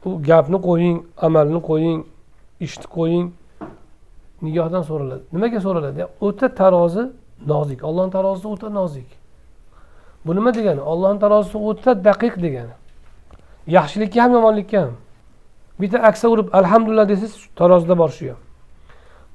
U 0.07 0.11
gapni 0.29 0.59
qo'ying 0.69 0.97
amalni 1.27 1.61
qo'ying 1.71 2.01
ishni 2.67 2.87
qo'ying. 2.97 3.27
Nigohdan 4.45 4.83
so'raladi. 4.91 5.23
Nimaga 5.35 5.61
so'raladi? 5.67 6.01
O'ta 6.27 6.47
tarozi 6.61 7.05
nozik. 7.53 7.81
Ollohni 7.89 8.13
tarozisi 8.17 8.49
o'ta 8.55 8.69
nozik. 8.81 9.09
Bu 10.25 10.37
nima 10.37 10.51
degani? 10.59 10.81
Ollohni 10.93 11.19
tarozisi 11.25 11.59
o'ta 11.59 11.91
daqiq 12.09 12.35
degani. 12.45 12.75
Yaxshilikka 13.77 14.19
ham 14.23 14.33
yomonlikka 14.37 14.79
ham. 14.83 14.95
Bitta 15.81 15.99
aksa 16.11 16.27
urib 16.29 16.49
alhamdulillah 16.53 17.09
desangiz 17.09 17.35
tarozida 17.57 17.99
bor 17.99 18.11
shu 18.19 18.27
ham 18.33 18.41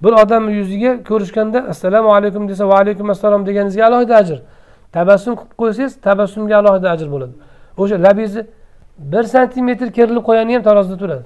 bir 0.03 0.11
odamni 0.11 0.51
yuziga 0.55 1.03
ko'rishganda 1.03 1.59
assalomu 1.69 2.13
alaykum 2.13 2.49
desa 2.49 2.67
va 2.69 2.75
alaykum 2.75 3.09
assalom 3.09 3.45
deganingizga 3.45 3.85
alohida 3.85 4.15
ajr. 4.15 4.39
Tabassum 4.91 5.35
qilib 5.35 5.55
qo'ysangiz 5.61 5.93
tabassumga 6.01 6.55
alohida 6.57 6.91
ajr 6.91 7.07
bo'ladi. 7.13 7.33
O'sha 7.77 7.95
labingizni 8.05 8.43
bir 8.97 9.23
santimetr 9.23 9.91
kerilib 9.91 10.23
qolgani 10.23 10.55
ham 10.55 10.63
tarozida 10.63 10.97
turadi. 10.97 11.23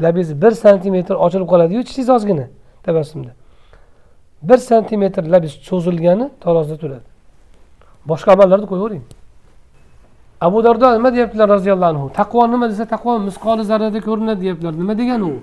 Labingiz 0.00 0.42
bir 0.42 0.50
santimetr 0.50 1.14
ochilib 1.14 1.46
qoladiyu 1.46 1.80
ichingiz 1.80 2.10
ozgina 2.10 2.46
tabassumda. 2.82 3.30
Bir 4.42 4.56
santimetr 4.56 5.22
labingiz 5.22 5.62
cho'zilgani 5.68 6.30
tarozida 6.40 6.76
turadi. 6.76 7.06
Boshqa 8.08 8.32
amallarni 8.32 8.66
qo'yavering. 8.66 9.02
Abu 10.40 10.64
dardo 10.64 10.94
nima 10.94 11.14
deyaptilar 11.14 11.48
roziyallohu 11.48 11.90
anhu? 11.90 12.10
Taqvo 12.12 12.50
nima 12.50 12.70
desa 12.70 12.84
taqvo 12.84 13.18
misqoli 13.18 13.64
zarrada 13.64 14.00
ko'rinadi 14.00 14.40
deyaptilar. 14.40 14.72
Nima 14.72 14.98
degani 14.98 15.24
u? 15.24 15.34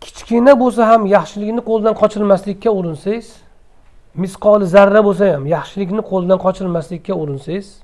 Kichkina 0.00 0.60
bo'lsa 0.60 0.88
ham 0.88 1.06
yaxshilikni 1.06 1.62
qo'ldan 1.70 1.94
qochirmaslikka 1.94 2.70
urinsangiz 2.70 3.26
misqoli 4.14 4.66
zarra 4.66 5.00
bo'lsa 5.04 5.24
ham 5.34 5.46
yaxshilikni 5.46 6.02
qo'ldan 6.10 6.38
qochirmaslikka 6.44 7.14
urinsangiz 7.22 7.83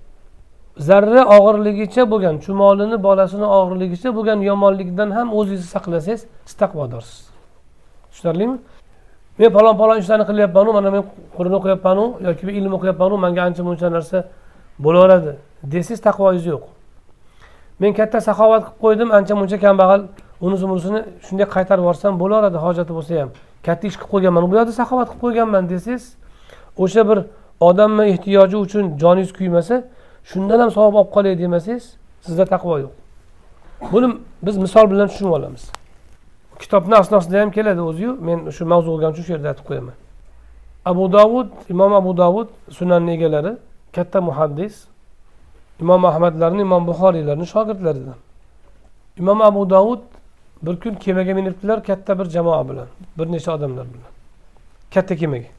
zarra 0.88 1.22
og'irligicha 1.36 2.02
bo'lgan 2.12 2.34
chumolini 2.44 2.96
bolasini 3.06 3.46
og'irligicha 3.58 4.10
bo'lgan 4.16 4.38
yomonlikdan 4.50 5.10
ham 5.16 5.28
o'zingizni 5.38 5.68
saqlasangiz 5.74 6.20
siz 6.46 6.56
taqvodorsiz. 6.62 7.18
Tushunarlimi? 8.10 8.56
Men 9.38 9.50
falon 9.56 9.74
falon 9.80 9.98
ishlarni 10.02 10.24
qilyapmanu 10.30 10.70
mana 10.78 10.90
men 10.94 11.02
qur'on 11.36 11.54
o'qiyapmanu 11.58 12.04
yoki 12.26 12.52
ilm 12.60 12.72
o'qiyapmanu 12.78 13.14
manga 13.24 13.42
ancha 13.48 13.62
muncha 13.68 13.88
narsa 13.96 14.18
bo'laveradi 14.84 15.32
desangiz 15.72 16.00
taqvoyingiz 16.08 16.46
yo'q. 16.52 16.64
Men 17.80 17.90
katta 17.98 18.18
saxovat 18.28 18.62
qilib 18.64 18.80
qo'ydim 18.84 19.08
ancha 19.18 19.34
muncha 19.40 19.58
kambag'al 19.66 20.00
unisi 20.46 20.64
bunisini 20.70 21.00
shunday 21.26 21.46
qaytarib 21.56 21.82
yuborsam 21.84 22.12
bo'laveradi 22.22 22.58
hojati 22.64 22.92
bo'lsa 22.96 23.12
ham. 23.20 23.30
Katta 23.66 23.84
ish 23.90 23.96
qilib 24.00 24.10
qo'yganman 24.14 24.42
bu 24.50 24.54
yerda 24.58 24.72
saxovat 24.80 25.08
qilib 25.10 25.22
qo'yganman 25.24 25.62
desangiz 25.72 26.04
o'sha 26.84 27.02
bir 27.08 27.18
odamni 27.68 28.04
ehtiyoji 28.12 28.56
uchun 28.64 28.84
joningiz 29.02 29.32
kuymasa 29.38 29.76
shundan 30.24 30.58
ham 30.60 30.70
savob 30.70 30.94
olib 30.94 31.10
qolay 31.16 31.38
demasangiz 31.38 31.96
sizda 32.26 32.44
taqvo 32.44 32.78
yo'q. 32.78 32.92
Buni 33.92 34.08
biz 34.42 34.56
misol 34.56 34.90
bilan 34.90 35.08
tushunib 35.08 35.32
olamiz. 35.32 35.70
Kitobni 36.58 36.94
asnosida 36.96 37.40
ham 37.40 37.50
keladi 37.50 37.80
o'ziyu. 37.80 38.18
Men 38.20 38.50
shu 38.50 38.66
mavzu 38.66 38.88
bo'lgani 38.92 39.12
uchun 39.12 39.24
shu 39.26 39.32
yerda 39.32 39.48
aytib 39.52 39.66
qo'yaman. 39.68 39.94
Abu 40.84 41.12
davud 41.12 41.48
imom 41.68 41.92
abu 41.94 42.16
davud 42.16 42.48
sunanni 42.70 43.10
egalari 43.16 43.52
katta 43.92 44.20
muhaddis 44.20 44.74
imom 45.80 46.04
ahmadlarni 46.04 46.60
imom 46.60 46.86
buxoriylarni 46.90 47.46
shogirdlaridan. 47.46 48.18
Imom 49.20 49.42
abu 49.42 49.70
davud 49.70 50.02
bir 50.62 50.80
kun 50.80 50.94
kemaga 50.94 51.34
minibdilar 51.34 51.84
katta 51.84 52.18
bir 52.18 52.24
jamoa 52.24 52.68
bilan 52.68 52.86
bir 53.18 53.32
necha 53.32 53.54
odamlar 53.54 53.86
bilan. 53.92 54.10
Katta 54.94 55.16
kemaga. 55.16 55.50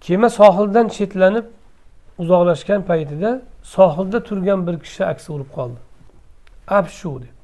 Kema 0.00 0.28
sohildan 0.30 0.88
chetlanib 0.88 1.44
uzoqlashgan 2.18 2.82
paytida 2.82 3.42
sohilda 3.64 4.18
turgan 4.28 4.66
bir 4.66 4.76
kishi 4.84 5.02
aksi 5.12 5.32
urib 5.32 5.50
qoldi. 5.56 5.80
Abshu 6.68 7.22
deb 7.22 7.34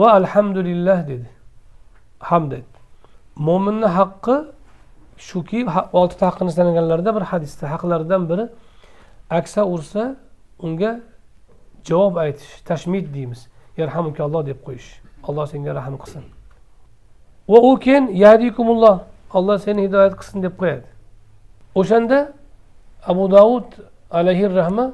va 0.00 0.12
alhamdulillah 0.18 1.08
dedi. 1.08 1.28
Hamd 2.30 2.52
aytdi 2.52 2.78
mo'minni 3.36 3.88
haqqi 3.98 4.36
shuki 5.28 5.66
oltita 5.92 6.26
haqqini 6.26 6.52
sanaganlarida 6.58 7.10
bir 7.16 7.24
hadisda 7.32 7.70
haqlaridan 7.72 8.22
biri 8.30 8.44
aksa 9.30 9.64
ursa 9.74 10.16
unga 10.58 11.00
javob 11.84 12.16
aytish 12.16 12.52
tashmid 12.68 13.14
deymiz. 13.14 13.40
Yarhamukalloh 13.76 14.46
deb 14.46 14.58
qo'yish. 14.66 14.88
Alloh 15.28 15.46
senga 15.46 15.74
rahm 15.74 15.94
qilsin. 16.02 16.24
Va 17.48 17.58
u 17.68 17.78
keyin 17.84 18.06
yadikumulloh 18.24 18.98
olloh 19.36 19.58
seni 19.58 19.82
hidoyat 19.86 20.14
qilsin 20.20 20.42
deb 20.42 20.54
qo'yadi. 20.60 20.88
O'shanda 21.74 22.32
abu 23.06 23.30
davud 23.30 23.68
alayhi 24.10 24.54
rahma 24.54 24.92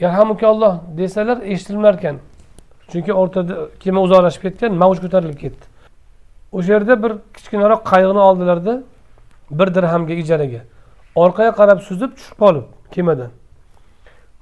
yarhamukalloh 0.00 0.74
desalar 0.98 1.38
eshitilmar 1.42 1.94
ekan 1.94 2.16
chunki 2.90 3.12
o'rtada 3.12 3.54
kema 3.80 4.00
uzoqlashib 4.06 4.42
ketgan 4.42 4.72
mavj 4.82 4.98
ko'tarilib 5.04 5.38
ketdi. 5.44 5.64
O'sha 6.52 6.72
yerda 6.72 7.02
bir 7.02 7.12
kichkinaroq 7.36 7.80
qayiqni 7.92 8.20
oldilarda 8.28 8.82
bir 9.50 9.74
dirhamga 9.74 10.14
ijaraga 10.22 10.60
orqaga 11.22 11.52
qarab 11.60 11.78
suzib 11.88 12.10
tushib 12.16 12.36
qolib 12.42 12.66
kemadan. 12.94 13.30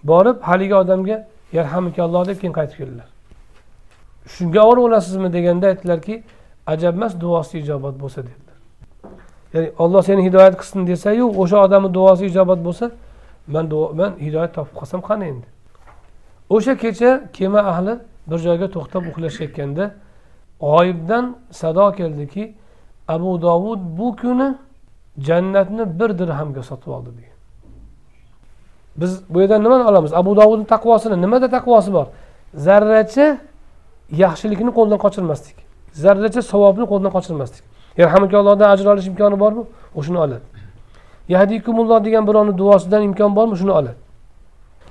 Borib 0.04 0.38
haligi 0.48 0.75
odamga 0.82 1.16
yarhamukalloh 1.52 2.22
deb 2.28 2.38
keyin 2.40 2.54
qaytib 2.58 2.76
keldilar. 2.80 3.08
Shunga 4.34 4.60
ovora 4.66 4.80
bo'lasizmi? 4.86 5.32
deganda 5.32 5.66
aytdilarki 5.72 6.22
ajab 6.66 6.94
emas 6.94 7.20
duosi 7.20 7.58
ijobat 7.58 7.94
bo'lsa 8.02 8.20
dedilar. 8.28 8.58
Ya'ni 9.54 9.68
olloh 9.78 10.02
seni 10.02 10.22
hidoyat 10.28 10.54
qilsin 10.60 10.86
desayu 10.86 11.25
o'sha 11.42 11.58
odamni 11.66 11.94
duosi 11.94 12.26
ijobat 12.26 12.60
bo'lsa 12.66 12.90
man 13.54 13.70
man 13.94 14.12
hidoyat 14.20 14.54
topib 14.54 14.74
qolsam 14.80 15.00
qani 15.08 15.24
endi? 15.32 15.46
O'sha 16.50 16.76
kecha 16.76 17.10
kema 17.32 17.60
ahli 17.72 17.98
bir 18.30 18.38
joyga 18.38 18.66
to'xtab 18.74 19.02
uxlashayotganda 19.10 19.84
g'oyibdan 20.60 21.24
sado 21.50 21.92
keldiki 21.98 22.54
abu 23.08 23.42
dovud 23.42 23.80
bu 23.98 24.16
kuni 24.16 24.48
jannatni 25.18 26.00
bir 26.00 26.18
dirhamga 26.18 26.62
sotib 26.62 26.90
oldi 26.96 27.10
degan. 27.16 27.36
Biz 28.96 29.12
bu 29.30 29.40
yerdan 29.40 29.64
nimani 29.64 29.84
olamiz? 29.90 30.12
Abu 30.14 30.36
dovudni 30.36 30.66
taqvosini 30.66 31.16
nimada 31.20 31.48
taqvosi 31.50 31.92
bor? 31.92 32.06
Zarracha 32.54 33.38
yaxshilikni 34.10 34.70
qo'ldan 34.78 34.98
qochirmaslik 35.04 35.56
zarracha 35.92 36.42
savobni 36.42 36.84
qo'ldan 36.92 37.10
qochirmaslik 37.16 37.64
yarhamukallohdan 38.00 38.68
ajr 38.74 38.86
olish 38.92 39.06
imkoni 39.06 39.40
bormi? 39.40 39.62
O'shani 39.98 40.18
oladi. 40.18 40.55
Yahdikumulloh 41.28 42.04
degan 42.04 42.26
birovni 42.26 42.59
duosidan 42.59 43.02
imkon 43.02 43.37
bormi? 43.37 43.56
Shuni 43.56 43.73
oladi 43.73 43.95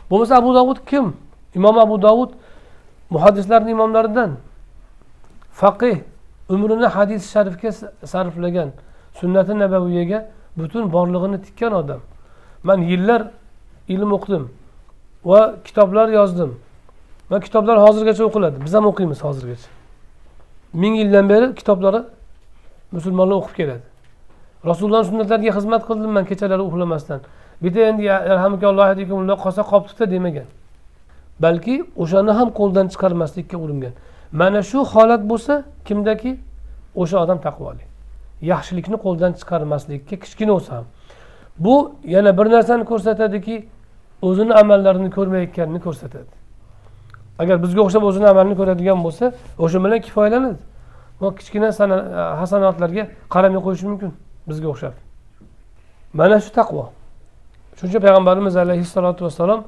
bo'lmasa 0.10 0.36
abu 0.36 0.56
dovud 0.56 0.78
kim? 0.86 1.18
Imom 1.56 1.78
abu 1.80 2.02
dovud 2.02 2.32
muhaddislarni 3.10 3.72
imomlaridan. 3.72 4.32
Faqih 5.52 5.98
umrini 6.50 6.86
hadis 6.86 7.32
sharifga 7.34 7.72
sarflagan 8.06 8.70
sunnati 9.14 9.60
nabaviyaga 9.60 10.20
butun 10.58 10.94
borlig'ini 10.94 11.42
tikkan 11.42 11.72
odam. 11.72 12.00
Man 12.64 12.80
yillar 12.82 13.22
ilm 13.88 14.14
o'qidim 14.14 14.50
va 15.26 15.56
kitoblar 15.66 16.08
yozdim. 16.10 16.52
Va 17.32 17.40
kitoblar 17.40 17.78
hozirgacha 17.86 18.24
o'qiladi. 18.24 18.58
Biz 18.66 18.74
ham 18.74 18.86
o'qiymiz 18.86 19.20
hozirgacha. 19.24 19.70
Ming 20.74 20.96
yildan 21.02 21.30
beri 21.30 21.56
kitoblari 21.56 22.02
musulmonlar 22.92 23.36
o'qib 23.36 23.56
keladi. 23.56 23.86
Rasulullohni 24.70 25.08
sunnatlariga 25.12 25.52
xizmat 25.58 25.82
qildim 25.90 26.12
man 26.18 26.26
kechalari 26.26 26.64
uxlamasdan. 26.70 27.20
Bitta 27.64 27.80
endi 27.90 28.04
yarhamukalloh 28.04 29.38
qolsa 29.44 29.62
qolibdida 29.72 30.06
demagan. 30.12 30.48
Balki 31.40 31.76
o'shani 32.04 32.32
ham 32.40 32.50
qo'ldan 32.60 32.86
chiqarmaslikka 32.94 33.58
uringan. 33.58 33.94
Mana 34.32 34.62
shu 34.70 34.80
holat 34.94 35.22
bo'lsa 35.32 35.64
kimdaki? 35.88 36.32
O'sha 37.02 37.18
odam 37.24 37.40
taqvoli. 37.48 37.84
Yaxshilikni 38.52 38.98
qo'ldan 39.06 39.32
chiqarmaslikka 39.40 40.16
kichkina 40.24 40.52
bo'lsa 40.58 40.72
ham. 40.78 40.86
Bu 41.60 41.76
yana 42.16 42.38
bir 42.38 42.48
narsani 42.56 42.86
ko'rsatadiki 42.92 43.56
o'zini 44.22 44.54
amallarini 44.62 45.10
ko'rmayotganini 45.18 45.80
ko'rsatadi. 45.86 46.32
Agar 47.40 47.64
bizga 47.64 47.82
o'xshab 47.86 48.04
o'zini 48.10 48.28
amalini 48.34 48.56
ko'radigan 48.60 49.00
bo'lsa 49.06 49.26
o'sha 49.64 49.78
bilan 49.84 50.00
kifoyalanadi. 50.06 50.58
Va 51.22 51.30
kichkina 51.38 51.68
hasanotlarga 52.42 53.04
qaramay 53.34 53.62
qo'yishi 53.68 53.86
mumkin. 53.92 54.12
Bizga 54.48 54.68
o'xshab. 54.74 54.94
Mana 56.14 56.40
shu 56.40 56.52
taqvo. 56.60 56.84
Shuning 57.78 57.92
uchun 57.92 58.02
payg'ambarimiz 58.06 58.56
alayhissalotu 58.58 59.26
vassalom 59.26 59.62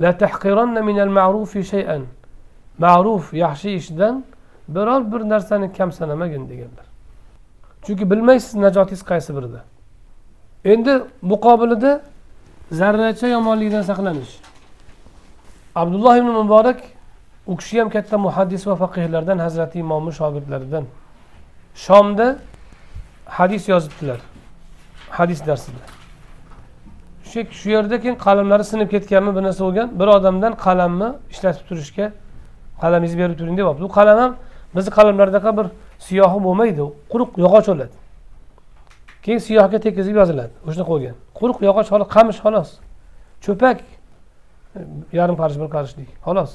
la 0.00 0.12
tahqiranna 0.22 0.82
minal 0.82 1.12
ma'rufi 1.18 1.60
shay'an. 1.72 2.02
Ma'ruf 2.78 3.24
yaxshi 3.44 3.70
ishdan 3.80 4.24
biror 4.68 5.12
bir 5.12 5.20
narsani 5.32 5.72
kam 5.72 5.92
sanamagin 5.92 6.48
deganlar. 6.50 6.86
Chunki 7.84 8.10
bilmaysiz 8.10 8.54
najotingiz 8.54 9.02
qaysi 9.10 9.30
birida. 9.36 9.60
Endi 10.64 10.92
muqobilida 11.22 11.92
zarracha 12.80 13.26
yomonlikdan 13.36 13.82
saqlanish. 13.90 14.34
Abdulloh 15.74 16.16
ibn 16.16 16.28
muborak 16.40 16.80
u 17.46 17.56
kishi 17.56 17.80
ham 17.80 17.88
katta 17.90 18.18
muhaddis 18.18 18.66
va 18.66 18.76
faqihlardan 18.76 19.38
hazrati 19.38 19.78
imomni 19.78 20.12
shogirdlaridan. 20.20 20.84
Shomda 21.74 22.26
hadis 23.38 23.68
yozibdilar. 23.68 24.20
Hadis 25.10 25.46
darsida. 25.46 25.82
Shu 27.24 27.40
shu 27.50 27.70
yerda 27.70 28.00
keyin 28.00 28.16
qalamlari 28.26 28.64
sinib 28.64 28.88
ketganmi 28.94 29.36
bir 29.36 29.42
narsa 29.42 29.64
bo'lgan 29.64 29.88
bir 30.00 30.08
odamdan 30.16 30.52
qalamni 30.66 31.08
ishlatib 31.32 31.64
turishga 31.68 32.06
qalamingizni 32.82 33.18
berib 33.22 33.36
turing 33.40 33.56
deb 33.58 33.66
bu 33.84 33.88
qalam 33.98 34.18
ham 34.22 34.32
bizni 34.76 34.90
qalamlardaqa 34.98 35.50
bir 35.58 35.66
siyohi 36.06 36.38
bo'lmaydi 36.46 36.82
quruq 37.12 37.30
yog'och 37.44 37.66
bo'ladi. 37.70 37.94
Keyin 39.24 39.40
siyohga 39.48 39.78
tekizib 39.86 40.16
yoziladi 40.20 40.52
o'shani 40.68 40.84
qo'ygan. 40.90 41.14
Quruq 41.38 41.58
yog'och 41.68 41.86
xolos 41.92 42.08
qamish 42.16 42.38
xolos. 42.44 42.70
Cho'pak 43.44 43.78
yarim 45.18 45.36
qarish 45.40 45.58
bir 45.62 45.68
qarishlik 45.74 46.08
xolos. 46.26 46.52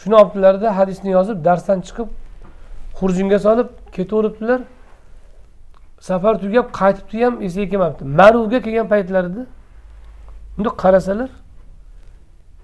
Shuni 0.00 0.14
olibdilarda 0.20 0.68
hadisni 0.78 1.10
yozib 1.18 1.38
darsdan 1.48 1.78
chiqib 1.86 2.08
xurjunga 2.98 3.38
solib 3.46 3.68
ketaveribdilar. 3.96 4.60
Safar 6.00 6.34
tugab 6.42 6.66
qaytibdi 6.80 7.24
ham 7.24 7.34
esiga 7.46 7.66
kelmabdi. 7.72 8.02
Maruvga 8.20 8.58
kelgan 8.66 8.88
paytlarida 8.92 9.42
bundoq 10.56 10.74
qarasalar 10.82 11.30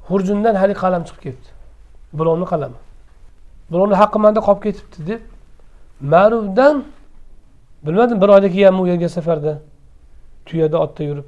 xurjundan 0.08 0.54
haligi 0.62 0.78
qalam 0.84 1.02
chiqib 1.08 1.22
ketibdi 1.24 1.50
birovni 2.18 2.46
qalami. 2.52 2.78
Birovni 3.72 3.96
haqqi 4.02 4.18
manda 4.24 4.40
qolib 4.46 4.62
ketibdi 4.66 4.98
deb 5.10 5.20
maruvdan 6.12 6.76
bilmadim 7.86 8.20
bir 8.22 8.28
oyda 8.28 8.48
kelganmi 8.54 8.80
u 8.84 8.86
yerga 8.92 9.08
safarda? 9.08 9.52
Tuyada 10.46 10.76
otda 10.84 11.02
yurib. 11.08 11.26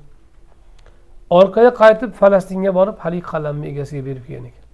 Orqaga 1.39 1.71
qaytib 1.83 2.11
falastinga 2.21 2.71
borib 2.79 2.97
haligi 3.05 3.27
qalamni 3.33 3.67
egasiga 3.73 4.03
berib 4.09 4.25
kelgan 4.27 4.45
ekan. 4.51 4.65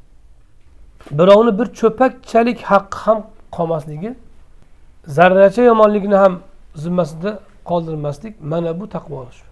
Birovni 1.18 1.52
bir 1.58 1.66
cho'pakchalik 1.80 2.58
haqqi 2.70 2.98
ham 3.04 3.18
qolmasligi 3.56 4.10
zarracha 5.16 5.62
yomonlikni 5.70 6.16
ham 6.24 6.34
zimmasida 6.74 7.40
qoldirmaslik 7.64 8.40
mana 8.40 8.80
bu 8.80 8.88
taqvo 8.88 9.26
shu. 9.32 9.44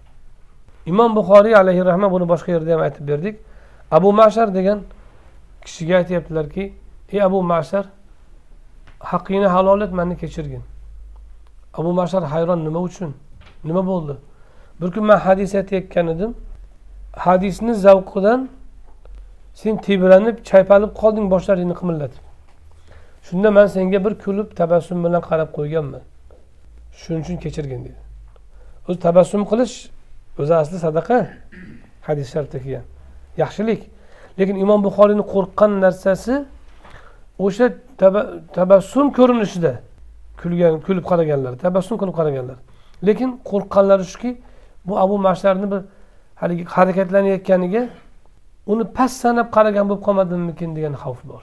Imom 0.85 1.15
buxoriy 1.15 1.55
alayhi 1.55 1.85
rahma 1.85 2.11
buni 2.11 2.29
boshqa 2.29 2.51
yerda 2.51 2.73
ham 2.73 2.81
aytib 2.81 3.07
berdik. 3.07 3.39
Abu 3.91 4.13
mashar 4.13 4.55
degan 4.55 4.79
kishiga 5.65 5.95
aytyaptilarki 5.95 6.73
ey 7.11 7.21
abu 7.21 7.43
mashar 7.43 7.85
haqqingni 8.99 9.47
halol 9.47 9.81
et 9.81 9.91
mani 9.91 10.17
kechirgin. 10.17 10.63
Abu 11.73 11.93
mashar 11.93 12.23
hayron 12.23 12.65
nima 12.65 12.79
uchun? 12.79 13.13
Nima 13.63 13.87
bo'ldi? 13.87 14.17
Bir 14.81 14.91
kun 14.91 15.03
man 15.03 15.17
hadis 15.17 15.55
aytayotgan 15.55 16.07
edim. 16.07 16.35
Hadisni 17.13 17.73
zavqidan 17.73 18.49
sen 19.53 19.77
tebranib 19.77 20.37
chaypalib 20.49 20.91
qolding 21.01 21.31
boshlaringni 21.33 21.75
qimillatib 21.81 22.23
shunda 23.27 23.51
man 23.51 23.67
senga 23.67 24.05
bir 24.05 24.13
kulib 24.23 24.55
tabassum 24.59 25.03
bilan 25.03 25.21
qarab 25.29 25.49
qo'yganman. 25.57 26.01
Shuning 27.01 27.21
uchun 27.25 27.37
kechirgin 27.43 27.81
deydi 27.85 28.01
o'zi 28.87 28.99
tabassum 29.07 29.41
qilish 29.51 29.75
o'zi 30.41 30.53
asli 30.61 30.77
sadaqa 30.85 31.17
hadis 32.07 32.27
sharifda 32.33 32.57
kelgan 32.63 32.85
yaxshilik. 33.37 33.81
Lekin 34.39 34.55
imom 34.63 34.79
buxoriyni 34.87 35.23
qo'rqqan 35.33 35.71
narsasi 35.85 36.33
o'sha 37.45 37.65
tabassum 38.57 39.07
ko'rinishida 39.17 39.73
kulgan 40.41 40.73
kulib 40.85 41.05
qaraganlar 41.11 41.53
tabassum 41.65 41.95
qilib 42.01 42.15
qaraganlar. 42.19 42.57
Lekin 43.07 43.29
qo'rqqanlari 43.49 44.05
shuki 44.11 44.31
bu 44.87 44.93
abu 45.03 45.15
mashlarni 45.27 45.67
bir 45.71 45.81
haligi 46.41 46.63
harakatlanayotganiga 46.75 47.83
uni 48.71 48.83
past 48.97 49.15
sanab 49.23 49.47
qaragan 49.55 49.85
bo'lib 49.89 50.03
qolmadimikin 50.07 50.69
degan 50.77 50.93
xavf 51.03 51.21
bor. 51.31 51.41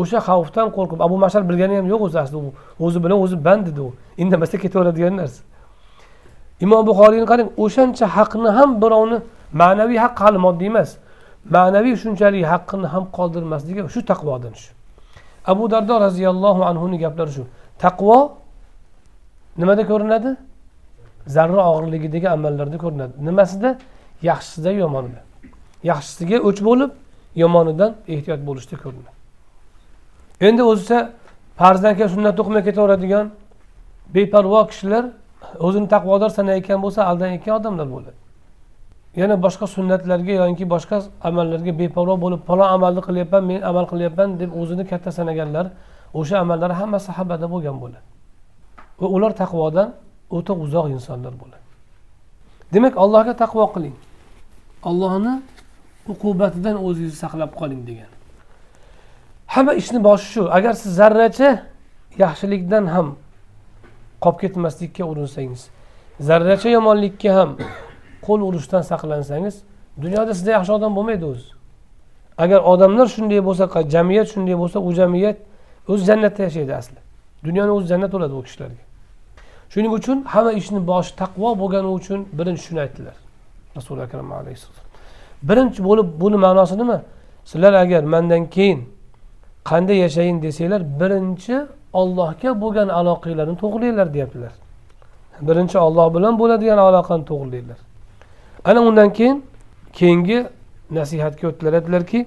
O'sha 0.00 0.18
xavfdan 0.28 0.68
qo'rqib 0.76 1.00
abu 1.06 1.16
mashar 1.24 1.42
bilgani 1.48 1.74
ham 1.78 1.86
yo'q 1.92 2.02
o'zi 2.06 2.18
aslida 2.24 2.50
o'zi 2.84 2.98
bilan 3.04 3.18
o'zi 3.24 3.36
band 3.46 3.66
edi 3.72 3.80
u. 3.80 3.90
Indamasdan 4.22 4.60
ketaveradigan 4.64 5.14
narsa. 5.20 5.42
Imom 6.64 6.82
buxoriyni 6.90 7.26
qarang 7.32 7.48
o'shancha 7.64 8.06
haqni 8.16 8.50
ham 8.58 8.70
birovni 8.82 9.18
ma'naviy 9.62 9.98
haq 10.04 10.16
hali 10.24 10.38
moddiy 10.46 10.68
emas. 10.72 10.90
Ma'naviy 11.54 11.94
shunchalik 12.02 12.44
haqqini 12.52 12.86
ham 12.94 13.04
qoldirmasligi 13.16 13.80
shu 13.94 14.00
taqvodan 14.10 14.54
shu 14.62 14.70
abu 15.44 15.70
dardo 15.70 16.00
roziyallohu 16.00 16.62
anhuni 16.70 16.98
gaplari 16.98 17.32
shu. 17.32 17.44
Taqvo 17.78 18.32
nimada 19.58 19.82
ko'rinadi? 19.90 20.30
Zarra 21.26 21.62
og'irligidagi 21.70 22.28
amallarda 22.36 22.78
ko'rinadi. 22.84 23.12
Nimasida? 23.28 23.78
Yaxshisida 24.30 24.70
yomonida. 24.82 25.20
Yaxshisiga 25.90 26.38
o'ch 26.48 26.60
bo'lib 26.68 26.90
yomonidan 27.42 27.90
ehtiyot 28.14 28.40
bo'lishda 28.48 28.76
ko'rinadi. 28.84 29.21
Endi 30.46 30.62
o'zicha 30.70 30.98
farzdan 31.60 31.92
keyin 31.96 32.10
sunnat 32.14 32.36
o'qimay 32.40 32.62
ketaveradigan 32.68 33.26
beparvo 34.14 34.60
kishilar 34.70 35.04
o'zini 35.66 35.88
taqvodor 35.94 36.30
sanayotgan 36.38 36.78
bo'lsa 36.84 37.00
aldanayotgan 37.10 37.54
odamlar 37.60 37.88
bo'ladi. 37.94 38.18
Yana 39.20 39.36
boshqa 39.44 39.66
sunnatlarga 39.76 40.32
yoki 40.42 40.64
boshqa 40.74 40.96
amallarga 41.28 41.72
beparvo 41.80 42.14
bo'lib 42.24 42.40
palon 42.48 42.68
amalni 42.76 43.02
qilyapman 43.08 43.42
men 43.50 43.60
amal 43.70 43.84
qilyapman 43.92 44.28
deb 44.40 44.50
o'zini 44.60 44.84
katta 44.90 45.10
sanaganlar 45.18 45.66
o'sha 46.20 46.36
amallar 46.44 46.70
hammasi 46.80 47.10
habada 47.18 47.46
bo'lgan 47.54 47.76
bo'ladi. 47.82 48.06
Va 49.00 49.06
ular 49.16 49.32
taqvodan 49.42 49.88
o'ta 50.36 50.52
uzoq 50.64 50.86
insonlar 50.96 51.34
bo'ladi. 51.42 51.64
Demak 52.74 52.94
allohga 53.04 53.34
taqvo 53.42 53.64
qiling. 53.74 53.96
Allohni 54.90 55.34
uqubatidan 56.12 56.76
o'zingizni 56.86 57.18
saqlab 57.24 57.50
qoling 57.60 57.80
degan. 57.88 58.10
Hamma 59.54 59.74
ishni 59.74 60.04
boshi 60.04 60.26
shu. 60.32 60.42
Agar 60.56 60.72
siz 60.72 60.94
zarracha 61.00 61.50
yaxshilikdan 62.18 62.86
ham 62.94 63.08
qolib 64.24 64.38
ketmaslikka 64.42 65.04
urinsangiz 65.04 65.62
zarracha 66.28 66.68
yomonlikka 66.76 67.30
ham 67.38 67.50
qo'l 68.26 68.40
urishdan 68.48 68.82
saqlansangiz 68.90 69.54
dunyoda 70.02 70.34
sizda 70.34 70.50
yaxshi 70.58 70.72
odam 70.78 70.92
bo'lmaydi 70.96 71.24
o'zi. 71.32 71.48
Agar 72.44 72.60
odamlar 72.72 73.06
shunday 73.16 73.40
bo'lsa 73.48 73.64
jamiyat 73.94 74.26
shunday 74.34 74.56
bo'lsa 74.62 74.78
u 74.88 74.90
jamiyat 75.00 75.36
o'zi 75.88 76.04
jannatda 76.10 76.42
yashaydi 76.48 76.74
asli. 76.80 76.98
Dunyoni 77.46 77.70
o'zi 77.76 77.86
jannat 77.92 78.12
bo'ladi 78.14 78.34
u 78.40 78.42
kishilarga. 78.46 78.82
Shuning 79.72 79.92
uchun 79.98 80.18
hamma 80.32 80.52
ishni 80.60 80.80
boshi 80.90 81.12
taqvo 81.22 81.48
bo'lgani 81.62 81.88
uchun 81.98 82.20
birinchi 82.38 82.62
shuni 82.66 82.80
aytdilar. 82.84 83.16
Rasuli 83.76 84.00
akram 84.06 84.32
alayhissalom 84.32 84.84
birinchi 85.48 85.80
bo'lib 85.88 86.08
buni 86.22 86.36
ma'nosi 86.36 86.78
nima? 86.78 86.98
Sizlar 87.50 87.72
agar 87.72 88.02
mandan 88.14 88.42
keyin 88.54 88.80
qanday 89.70 89.96
yashayin 90.04 90.42
desanglar 90.42 90.82
birinchi 91.00 91.56
ollohga 92.00 92.50
bo'lgan 92.62 92.88
aloqanglarni 92.88 93.56
to'g'rilanglar 93.62 94.08
deyaptilar. 94.14 94.52
Birinchi 95.48 95.78
olloh 95.86 96.06
bilan 96.14 96.34
bo'ladigan 96.40 96.78
aloqani 96.78 97.24
to'g'rilanglar 97.30 97.78
ana 98.64 98.80
undan 98.80 99.12
keyin 99.12 99.44
keyingi 99.92 100.46
nasihatga 100.90 101.48
o'tdilar. 101.48 101.72
Aytdilarki 101.72 102.20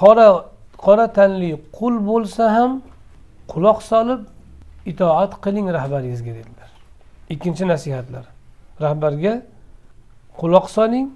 qora 0.00 0.44
qora 0.84 1.06
tanli 1.12 1.50
qul 1.78 1.94
bo'lsa 2.10 2.44
ham 2.56 2.82
quloq 3.52 3.78
solib 3.90 4.20
itoat 4.86 5.32
qiling 5.44 5.66
rahbaringizga 5.76 6.32
dedilar. 6.38 6.70
Ikkinchi 7.34 7.64
nasihatlar. 7.68 8.24
Rahbarga 8.84 9.42
quloq 10.40 10.66
soling 10.76 11.06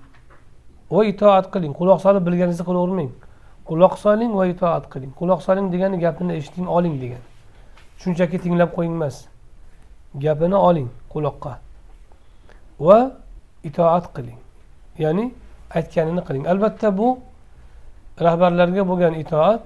va 0.91 1.05
itoat 1.13 1.47
qiling 1.53 1.73
quloq 1.79 2.01
solib 2.05 2.23
bilganingizni 2.27 2.67
qilavermang 2.69 3.11
quloq 3.69 3.97
soling 3.99 4.33
va 4.37 4.47
itoat 4.47 4.89
qiling. 4.93 5.13
Quloq 5.19 5.41
soling 5.43 5.71
degani 5.73 5.99
gapini 5.99 6.37
eshiting 6.39 6.67
oling 6.69 7.01
degani. 7.03 7.27
Shunchaki 8.01 8.39
tinglab 8.39 8.71
qo'ying 8.77 8.95
emas. 8.99 9.27
Gapini 10.25 10.57
oling 10.69 10.89
quloqqa 11.13 11.53
va 12.87 12.99
itoat 13.69 14.05
qiling. 14.17 14.39
Ya'ni 14.99 15.33
aytganini 15.79 16.23
qiling. 16.29 16.45
Albatta 16.53 16.89
bu 16.99 17.19
rahbarlarga 18.27 18.83
bo'lgan 18.91 19.15
itoat 19.23 19.61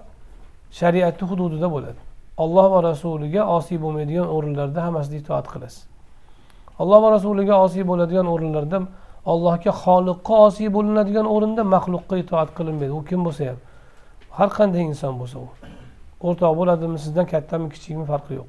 shariatni 0.79 1.25
hududida 1.31 1.69
bo'ladi. 1.75 2.01
Alloh 2.45 2.67
va 2.75 2.81
rasuliga 2.91 3.43
osiy 3.57 3.79
bo'lmaydigan 3.85 4.29
o'rinlarda 4.37 4.81
hammasida 4.87 5.17
itoat 5.23 5.47
qilasiz. 5.53 5.83
Alloh 6.79 6.99
va 7.03 7.09
rasuliga 7.17 7.55
osiy 7.65 7.85
bo'ladigan 7.91 8.27
o'rinlarda 8.35 8.79
allohga 9.33 9.73
xoliqqa 9.85 10.35
osiy 10.47 10.69
bo'linadigan 10.77 11.27
o'rinda 11.35 11.63
maxluqqa 11.75 12.15
itoat 12.23 12.51
qilinmaydi. 12.59 12.93
U 12.99 13.05
kim 13.09 13.21
bo'lsa 13.27 13.43
ham. 13.49 13.59
Har 14.39 14.49
qanday 14.59 14.83
inson 14.91 15.15
bo'lsa 15.21 15.37
u. 15.45 15.49
O'rtoq 16.27 16.53
bo'ladimi 16.61 16.99
sizdan 17.05 17.27
kattami 17.33 17.67
kichikmi 17.75 18.05
farqi 18.13 18.33
yo'q. 18.39 18.49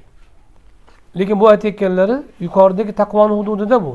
Lekin 1.18 1.36
bu 1.40 1.46
aytayotganlari 1.52 2.16
yuqoridagi 2.46 2.92
taqvoni 3.02 3.34
hududida 3.40 3.76
bu. 3.86 3.94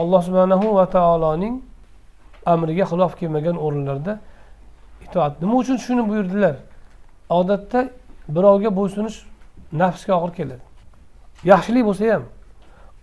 Alloh 0.00 0.20
subhanahu 0.28 0.66
va 0.78 0.86
taoloning 0.96 1.54
amriga 2.52 2.84
xilof 2.90 3.12
kelmagan 3.20 3.56
o'rinlarda 3.64 4.12
itoat. 5.06 5.32
Nima 5.42 5.54
uchun 5.62 5.76
shuni 5.76 6.02
buyurdilar? 6.10 6.56
Odatda 7.38 7.80
birovga 8.34 8.70
bo'ysunish 8.78 9.16
nafsga 9.82 10.12
og'ir 10.18 10.32
keladi. 10.38 10.64
Yaxshilik 11.52 11.84
bo'lsa 11.88 12.04
ham 12.14 12.24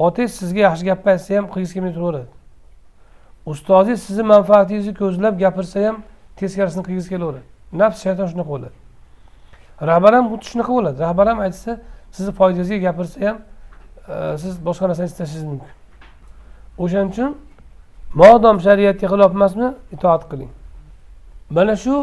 otangiz 0.06 0.34
sizga 0.40 0.62
yaxshi 0.68 0.84
gap 0.90 1.08
aytsa 1.12 1.30
ham 1.38 1.46
qilgisi 1.54 1.74
kelmay 1.78 1.94
turaveradi 1.98 2.39
ustozingiz 3.52 4.04
sizni 4.08 4.24
manfaatingizni 4.34 4.94
ko'zlab 5.02 5.40
gapirsa 5.44 5.80
ham 5.88 5.98
teskarisini 6.40 6.84
qilgisi 6.88 7.10
kelaveradi. 7.14 7.46
Nafs 7.82 8.04
shayton 8.04 8.28
shunaqa 8.32 8.50
bo'ladi. 8.56 8.78
Rahbar 9.90 10.12
ham 10.18 10.26
xuddi 10.32 10.46
shunaqa 10.52 10.72
bo'ladi. 10.78 10.98
Rahbar 11.06 11.28
ham 11.32 11.40
aytsa 11.46 11.72
sizni 12.16 12.32
foydangizga 12.40 12.78
gapirsa 12.88 13.18
ham 13.28 13.38
e, 14.14 14.38
siz 14.42 14.54
boshqa 14.68 14.86
narsani 14.90 15.08
istashingiz 15.12 15.46
mumkin. 15.52 15.72
O'shaning 16.84 17.12
uchun 17.14 17.32
modom 18.22 18.58
shariatga 18.66 19.08
xilof 19.14 19.32
emasmi 19.38 19.68
itoat 19.96 20.24
qiling. 20.32 20.52
Mana 21.56 21.76
shu 21.84 21.96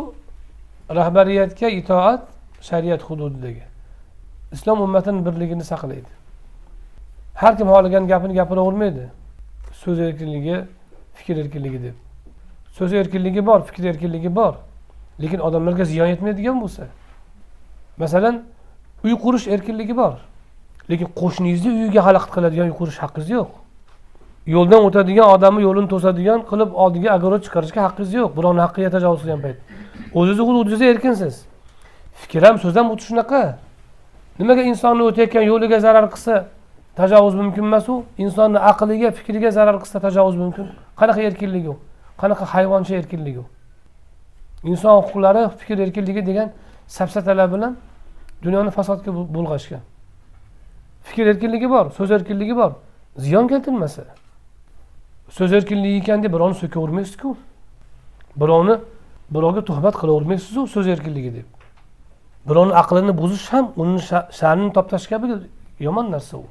rahbariyatga 0.98 1.68
itoat 1.80 2.20
shariat 2.68 3.02
hududidagi 3.08 3.64
islom 4.52 4.80
ummatini 4.86 5.26
birligini 5.26 5.64
saqlaydi. 5.72 6.10
Har 7.34 7.52
kim 7.58 7.66
xohlagan 7.72 8.04
gapini 8.12 8.34
gapiravermaydi. 8.40 9.04
So'z 9.82 9.98
erkinligi 10.00 10.56
fikr 11.18 11.36
erkinligi 11.42 11.82
deb. 11.82 11.96
So'z 12.76 12.92
erkinligi 12.92 13.46
bor 13.46 13.62
fikr 13.68 13.84
erkinligi 13.92 14.30
bor. 14.36 14.54
Lekin 15.20 15.40
odamlarga 15.40 15.84
ziyon 15.84 16.06
yetmaydigan 16.12 16.60
bo'lsa. 16.60 16.88
Masalan 17.96 18.42
uy 19.04 19.14
qurish 19.24 19.46
erkinligi 19.48 19.96
bor. 19.96 20.18
Lekin 20.90 21.08
qo'shningizni 21.20 21.70
uyiga 21.72 22.00
xalaqit 22.06 22.32
qiladigan 22.36 22.66
uy 22.70 22.76
qurish 22.80 22.98
haqqingiz 23.04 23.30
yo'q. 23.36 23.50
Yo'ldan 24.54 24.84
o'tadigan 24.88 25.28
odamni 25.34 25.62
yo'lini 25.66 25.88
to'sadigan 25.92 26.40
qilib 26.50 26.70
oldiga 26.84 27.08
огород 27.16 27.42
chiqarishga 27.46 27.80
haqqingiz 27.86 28.12
yo'q. 28.18 28.30
Birovni 28.36 28.60
haqqiga 28.66 28.90
tajovuz 28.96 29.20
qilgan 29.22 29.40
payt. 29.46 29.58
O'zizni 30.18 30.42
hududingizda 30.48 30.86
erkinsiz. 30.92 31.34
Fikr 32.20 32.42
ham 32.46 32.56
so'z 32.62 32.76
ham 32.78 32.86
xuddi 32.92 33.04
shunaqa. 33.08 33.42
Nimaga 34.38 34.62
insonni 34.70 35.02
o'tayotgan 35.08 35.44
yo'liga 35.50 35.80
zarar 35.86 36.06
qilsa 36.14 36.34
tajovuz 36.96 37.34
mumkin 37.34 37.62
emas 37.62 37.88
u. 37.88 38.04
Insonni 38.18 38.58
aqliga 38.58 39.10
fikriga 39.10 39.50
zarar 39.50 39.76
qilsa 39.82 40.00
tajovuz 40.00 40.36
mumkin. 40.36 40.66
Qanaqa 41.00 41.20
erkinlik 41.22 41.68
u? 41.68 41.76
Qanaqa 42.20 42.44
hayvoncha 42.54 42.94
erkinlik 42.96 43.38
u? 43.38 43.44
Inson 44.64 45.02
huquqlari 45.02 45.48
fikr 45.58 45.78
erkinligi 45.78 46.26
degan 46.26 46.52
safsatalar 46.86 47.52
bilan 47.52 47.76
dunyoni 48.42 48.70
fasodga 48.70 49.12
bulg'ashgan. 49.34 49.82
Fikr 51.06 51.26
erkinligi 51.32 51.70
bor 51.70 51.90
so'z 51.96 52.10
erkinligi 52.10 52.56
bor. 52.56 52.72
Ziyon 53.16 53.48
keltirmasa. 53.48 54.02
So'z 55.36 55.52
erkinligi 55.52 56.00
ekan 56.02 56.22
deb 56.22 56.32
birovni 56.32 56.56
so'kavermaysizku 56.62 57.36
birovni 58.40 58.76
birovga 59.30 59.62
tuhmat 59.68 59.94
qilavermaysizu 60.00 60.66
so'z 60.74 60.86
erkinligi 60.94 61.30
deb. 61.38 61.48
Birovni 62.48 62.74
aqlini 62.82 63.12
buzish 63.20 63.46
ham 63.52 63.72
uni 63.76 64.00
sha'nini 64.40 64.72
toptash 64.76 65.06
kabi 65.12 65.26
yomon 65.86 66.10
narsa 66.10 66.36
u. 66.36 66.44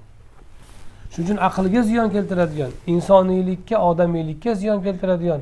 shuning 1.15 1.27
uchun 1.29 1.37
aqlga 1.37 1.81
ziyon 1.81 2.09
keltiradigan 2.09 2.71
insoniylikka 2.87 3.77
odamiylikka 3.89 4.53
ziyon 4.53 4.83
keltiradigan 4.83 5.41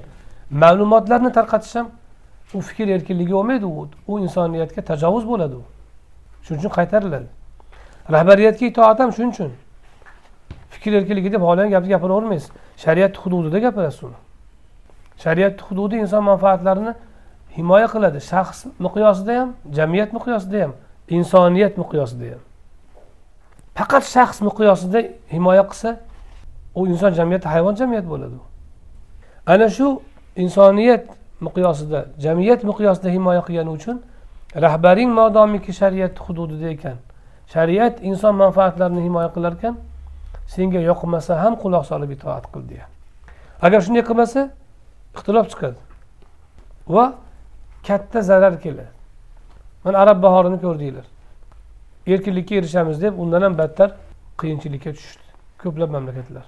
ma'lumotlarni 0.51 1.31
tarqatish 1.31 1.75
ham 1.75 1.87
u 2.53 2.61
fikr 2.61 2.87
erkinligi 2.87 3.33
bo'lmaydi 3.33 3.65
u 3.65 3.87
u 4.07 4.19
insoniyatga 4.19 4.81
tajovuz 4.81 5.27
bo'ladi 5.27 5.55
u. 5.55 5.63
Shuning 6.43 6.59
uchun 6.59 6.69
qaytariladi. 6.69 7.27
Rahbariyatga 8.11 8.65
itoat 8.65 8.99
ham 8.99 9.13
shuning 9.13 9.31
uchun. 9.31 9.51
Fikr 10.69 10.91
erkinligi 10.99 11.31
deb 11.33 11.41
xohlagan 11.41 11.69
gapni 11.75 11.89
gapiravermaysiz. 11.89 12.51
Shariat 12.77 13.17
hududida 13.17 13.59
gapirasiz 13.59 14.03
uni. 14.03 14.17
Shariat 15.23 15.61
hududi 15.61 15.95
inson 15.95 16.23
manfaatlarini 16.23 16.93
himoya 17.57 17.87
qiladi. 17.93 18.19
Shaxs 18.31 18.65
miqyosida 18.85 19.39
ham 19.39 19.53
jamiyat 19.77 20.13
miqyosida 20.13 20.63
ham 20.63 20.73
insoniyat 21.09 21.77
miqyosida 21.77 22.25
ham. 22.33 22.41
Faqat 23.75 24.03
shaxs 24.15 24.41
miqyosida 24.41 24.99
himoya 25.31 25.63
qilsa 25.71 25.99
u 26.75 26.87
inson 26.87 27.11
jamiyati 27.19 27.47
hayvon 27.47 27.75
jamiyat 27.75 28.05
bo'ladi. 28.05 28.37
Ana 29.45 29.69
shu 29.69 30.01
insoniyat 30.35 31.03
miqyosida 31.41 32.05
jamiyat 32.25 32.63
miqyosida 32.63 33.09
himoya 33.09 33.41
qilgani 33.47 33.69
uchun 33.77 34.01
rahbaring 34.55 35.09
modomiki 35.19 35.73
shariat 35.73 36.19
hududida 36.19 36.69
ekan. 36.75 36.97
Shariat 37.53 37.95
inson 38.09 38.35
manfaatlarini 38.35 39.01
himoya 39.07 39.29
qilar 39.35 39.53
ekan 39.59 39.75
senga 40.47 40.79
yoqmasa 40.79 41.33
ham 41.43 41.53
quloq 41.63 41.85
solib 41.91 42.11
itoat 42.15 42.45
qil 42.53 42.63
degan 42.69 42.89
agar 43.65 43.79
shunday 43.85 44.03
qilmasa 44.09 44.41
ixtilof 45.15 45.45
chiqadi. 45.51 45.79
Va 46.95 47.05
katta 47.87 48.21
zarar 48.21 48.55
keladi. 48.63 48.93
Mana 49.83 49.97
arab 50.03 50.17
bahorini 50.23 50.57
ko'rdinglar. 50.65 51.05
Erkinlikka 52.07 52.55
erishamiz 52.55 53.01
deb 53.01 53.19
undan 53.19 53.41
ham 53.41 53.57
battar 53.57 53.95
qiyinchilikka 54.37 54.91
tushdi 54.93 55.23
ko'plab 55.63 55.89
mamlakatlar. 55.89 56.45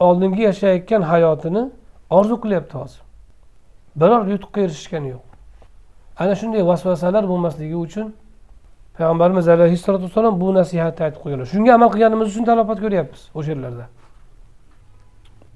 Oldingi 0.00 0.42
yashayotgan 0.42 1.02
hayotini 1.02 1.70
orzu 2.10 2.40
qilyapti 2.40 2.74
hozir. 2.78 3.00
Biror 3.96 4.26
yutuqqa 4.26 4.60
erishishgani 4.60 5.08
yo'q. 5.08 5.24
Ana 6.18 6.34
shunday 6.34 6.66
vasvasalar 6.66 7.28
bo'lmasligi 7.28 7.76
uchun 7.76 8.14
payg'ambarimiz 8.96 9.48
alayhissalotu 9.48 10.04
vassalom 10.04 10.40
bu 10.40 10.54
nasihatni 10.54 11.04
aytib 11.06 11.20
qo'yganlar 11.22 11.46
shunga 11.54 11.74
amal 11.74 11.88
qilganimiz 11.94 12.26
uchun 12.32 12.44
talofat 12.50 12.78
ko'ryapmiz 12.84 13.22
o'sha 13.38 13.50
yerlarda. 13.52 13.86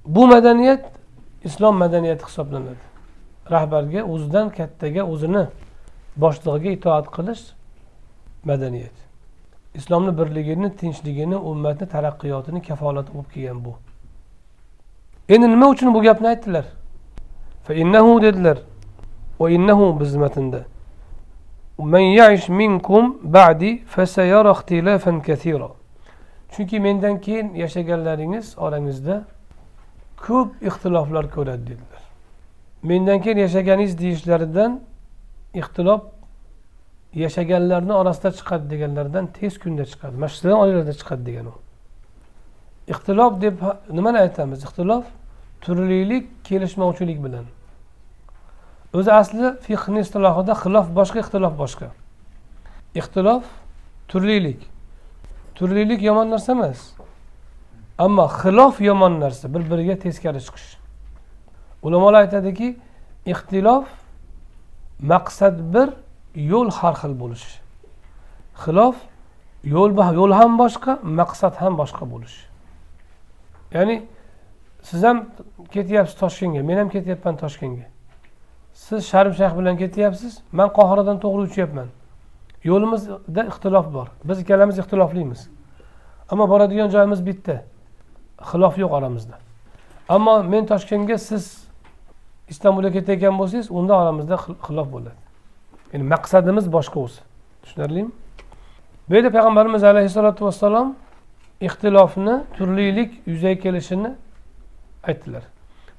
Bu 0.07 0.27
madaniyat 0.27 0.83
islom 1.49 1.77
madaniyati 1.77 2.25
hisoblanadi. 2.29 2.85
Rahbarga 3.55 4.01
o'zidan 4.13 4.47
kattaga 4.59 5.03
o'zini 5.13 5.45
boshlig'iga 6.23 6.71
itoat 6.79 7.07
qilish 7.17 7.45
madaniyat 8.44 8.96
islomni 9.76 10.18
birligini 10.18 10.76
tinchligini 10.76 11.36
ummatni 11.36 11.88
taraqqiyotini 11.88 12.62
kafolati 12.62 13.14
bo'lib 13.14 13.30
kelgan 13.34 13.66
bu 13.66 13.74
endi 15.30 15.48
nima 15.50 15.68
uchun 15.70 15.94
bu 15.94 16.02
gapni 16.02 16.28
aytdilar 16.28 16.66
dedilar 18.22 18.58
biz 20.00 20.16
matnda 20.16 20.66
من 21.80 22.00
يعش 22.00 22.50
منكم 22.50 23.04
بعدي 23.24 23.84
فسيرى 23.88 24.52
اختلافا 24.52 25.22
كثيرا 25.26 25.72
chunki 26.56 26.80
mendan 26.80 27.22
keyin 27.22 27.54
yashaganlaringiz 27.54 28.56
orangizda 28.58 29.26
ko'p 30.18 30.50
ixtiloflar 30.68 31.26
ko'radi 31.36 31.62
dedilar 31.62 32.04
mendan 32.84 33.22
keyin 33.22 33.38
yashaganingiz 33.38 34.00
deyishlaridan 34.00 34.82
ixtilof 35.54 36.02
yashaganlarni 37.15 37.93
orasida 37.93 38.31
chiqadi 38.39 38.71
deganlardan 38.71 39.27
tez 39.27 39.59
kunda 39.59 39.85
chiqadi. 39.85 40.17
Masjiddan 40.17 40.59
oylarda 40.65 40.93
chiqadi 40.93 41.27
degan 41.27 41.47
u. 41.47 41.55
Ixtilof 42.89 43.41
deb 43.43 43.57
nimani 43.91 44.19
aytamiz? 44.19 44.65
Ixtilof 44.65 45.05
turlilik 45.61 46.45
kelishmovchilik 46.45 47.25
bilan. 47.25 47.45
O'zi 48.95 49.13
asli 49.13 49.57
fiqni 49.67 50.01
istilohida 50.01 50.55
xilof 50.63 50.87
boshqa 50.99 51.19
ixtilof 51.25 51.55
boshqa. 51.59 51.89
Ixtilof 52.95 53.45
turlilik. 54.09 54.61
Turlilik 55.55 56.03
yomon 56.03 56.31
narsa 56.31 56.53
emas. 56.53 56.81
Ammo 57.99 58.27
xilof 58.43 58.81
yomon 58.81 59.21
narsa 59.21 59.55
bir 59.55 59.63
biriga 59.71 59.99
teskari 59.99 60.41
chiqish. 60.47 60.77
Ulamolar 61.83 62.21
aytadiki 62.25 62.77
ixtilof 63.27 63.87
maqsad 65.03 65.57
bir 65.75 65.89
yo'l 66.35 66.71
har 66.71 66.95
xil 66.95 67.15
bo'lishi. 67.21 67.61
Xilof 68.63 68.97
yo'l 69.65 69.93
yo'l 70.19 70.33
ham 70.33 70.59
boshqa 70.59 70.99
maqsad 71.03 71.55
ham 71.63 71.77
boshqa 71.77 72.05
bo'lishi. 72.13 72.43
Ya'ni 73.75 74.03
siz 74.83 75.03
ham 75.03 75.27
ketyapsiz 75.71 76.19
toshkentga 76.19 76.63
men 76.63 76.77
ham 76.79 76.89
ketyapman 76.89 77.37
toshkentga. 77.37 77.87
Siz 78.73 79.07
sharm 79.07 79.33
shayx 79.33 79.53
bilan 79.59 79.77
ketyapsiz 79.77 80.43
man 80.53 80.69
qohiradan 80.79 81.21
to'g'ri 81.25 81.43
uchyapman. 81.51 81.89
Yo'limizda 82.65 83.43
ixtilof 83.51 83.87
bor. 83.95 84.09
Biz 84.25 84.41
ikkalamiz 84.43 84.79
ixtiloflimiz. 84.79 85.49
Ammo 86.31 86.49
boradigan 86.49 86.89
joyimiz 86.95 87.27
bitta. 87.27 87.63
Xilof 88.51 88.79
yo'q 88.79 88.93
oramizda. 88.99 89.37
Ammo 90.09 90.43
men 90.43 90.67
toshkentga 90.67 91.19
siz 91.19 91.45
istanbulga 92.49 92.91
ketayotgan 92.97 93.39
bo'lsangiz 93.39 93.71
unda 93.71 93.95
oramizda 94.03 94.37
xilof 94.67 94.89
bo'ladi. 94.93 95.30
Ya'ni 95.93 96.05
maqsadimiz 96.15 96.73
boshqa 96.73 97.01
o'zi. 97.01 97.21
Tushunarlimi? 97.63 98.11
Bu 99.09 99.15
yerda 99.15 99.31
payg'ambarimiz 99.37 99.85
alayhissalotu 99.85 100.45
vassalom 100.47 100.97
ixtilofni 101.61 102.35
turlilik 102.57 103.11
yuzaga 103.27 103.61
kelishini 103.61 104.11
aytdilar. 105.09 105.43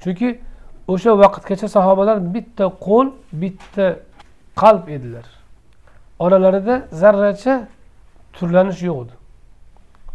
Chunki 0.03 0.39
o'sha 0.87 1.11
vaqtgacha 1.23 1.67
sahobalar 1.67 2.17
bitta 2.33 2.65
qo'l 2.87 3.07
bitta 3.41 3.99
qalb 4.61 4.87
edilar. 4.95 5.25
Oralarida 6.19 6.75
zarracha 6.91 7.67
turlanish 8.33 8.81
yo'q 8.81 8.99
edi. 9.03 9.13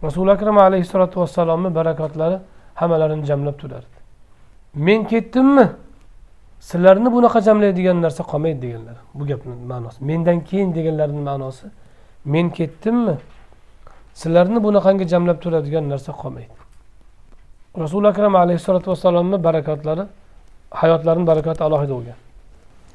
Rasuli 0.03 0.31
akram 0.31 0.59
alayhissalotu 0.59 1.21
vassalomni 1.21 1.75
barakotlari 1.75 2.39
hammalarini 2.75 3.25
jamlab 3.27 3.57
turardi. 3.59 3.97
Men 4.75 5.05
ketdimmi? 5.05 5.67
Sizlarni 6.61 7.13
bunaqa 7.13 7.41
jamlaydigan 7.41 8.03
narsa 8.03 8.23
qolmaydi 8.23 8.63
deganlar. 8.63 8.97
Bu 9.15 9.27
gapni 9.27 9.55
ma'nosi. 9.73 10.05
Mendan 10.05 10.41
keyin 10.41 10.75
deganlarini 10.75 11.23
ma'nosi 11.31 11.67
men 12.25 12.51
ketdimmi? 12.51 13.17
Sizlarni 14.15 14.59
bunaqangi 14.65 15.09
jamlab 15.09 15.39
turadigan 15.43 15.85
narsa 15.89 16.13
qolmaydi. 16.13 16.55
Rasuli 17.79 18.07
akram 18.09 18.35
alayhissalotu 18.35 18.91
vassalomni 18.91 19.45
barakotlari 19.45 20.05
hayotlarini 20.71 21.27
barakati 21.27 21.65
alohida 21.65 21.95
bo'lgan. 21.99 22.19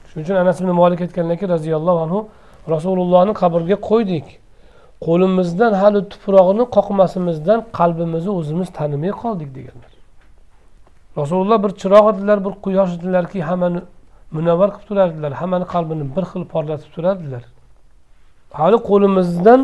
Shuning 0.09 0.25
uchun 0.25 0.35
anas 0.43 0.61
ibn 0.61 0.71
molik 0.81 1.01
aytganlarki 1.05 1.45
roziyallohu 1.53 1.99
anhu 2.05 2.19
rasulullohni 2.73 3.33
qabrga 3.41 3.77
qo'ydik. 3.89 4.25
Qo'limizdan 5.05 5.73
hali 5.81 5.99
tuprog'ini 6.11 6.63
qoqmasimizdan 6.75 7.59
qalbimizni 7.79 8.31
o'zimiz 8.39 8.69
tanimay 8.77 9.11
qoldik 9.23 9.49
deganlar. 9.57 9.90
Rasululloh 11.17 11.63
bir 11.63 11.71
chiroq 11.81 12.05
edilar 12.13 12.45
bir 12.45 12.53
quyosh 12.65 12.91
edilarki 12.97 13.43
hammani 13.43 13.81
munavvar 14.31 14.69
qilib 14.73 14.87
turardilar 14.87 15.31
hammani 15.41 15.65
qalbini 15.73 16.05
bir 16.15 16.23
xil 16.31 16.43
porlatib 16.53 16.89
turardilar. 16.95 17.43
Hali 18.59 18.77
qo'limizdan 18.89 19.61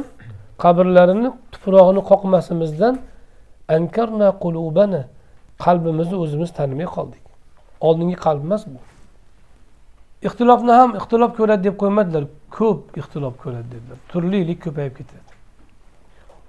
qabrlarini 0.63 1.29
tuprog'ini 1.51 2.01
qoqmasimizdan 2.11 2.95
ankarna 3.75 4.29
qulubana 4.43 5.01
qalbimizni 5.65 6.15
o'zimiz 6.23 6.49
tanimay 6.57 6.87
qoldik. 6.97 7.23
Oldingi 7.87 8.17
qalb 8.25 8.41
emas 8.47 8.63
bu. 8.73 8.79
Ixtilofni 10.27 10.71
ham 10.79 10.89
ixtilof 10.99 11.31
ko'radi 11.39 11.63
deb 11.67 11.75
qo'ymadilar 11.81 12.23
ko'p 12.57 12.97
ixtilof 13.01 13.35
ko'radi 13.43 13.67
dedilar. 13.73 13.97
Turlilik 14.11 14.59
ko'payib 14.65 14.93
ketadi. 14.99 15.27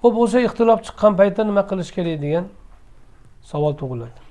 Ho'p 0.02 0.14
o'sha 0.22 0.38
ixtilof 0.48 0.80
chiqqan 0.86 1.12
paytda 1.20 1.42
nima 1.50 1.62
qilish 1.70 1.90
kerak 1.96 2.16
degan 2.24 2.44
savol 3.50 3.74
tug'iladi. 3.80 4.27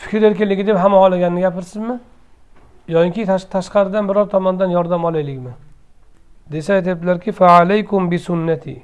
fikr 0.00 0.22
erkinligi 0.22 0.66
deb 0.66 0.76
hamma 0.76 0.96
xohlaganini 1.02 1.40
gapirsinmi 1.40 1.96
yoki 2.88 3.26
tashqaridan 3.26 4.08
biror 4.08 4.26
tomondan 4.34 4.70
yordam 4.70 5.04
olaylikmi 5.04 5.52
desa 6.52 6.74
aytyaptilarki 6.74 7.32
faalaykum 7.32 8.10
bi 8.10 8.18
sunnati 8.18 8.82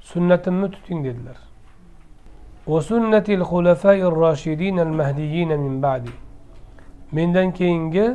sunnatimni 0.00 0.70
tuting 0.70 1.04
dedilar 1.04 1.50
وسنة 2.66 3.26
الخلفاء 3.38 3.98
الراشدين 4.10 4.76
المهديين 4.86 5.50
من 5.64 5.74
بعدي 5.80 6.14
mendan 7.12 7.50
keyingi 7.58 8.06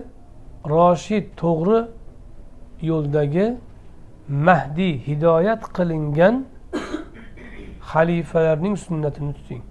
roshid 0.73 1.25
to'g'ri 1.41 1.79
yo'ldagi 2.81 3.47
mahdiy 4.47 4.93
hidoyat 5.07 5.61
qilingan 5.75 6.35
xalifalarning 7.91 8.75
sunnatini 8.85 9.33
tuting 9.37 9.63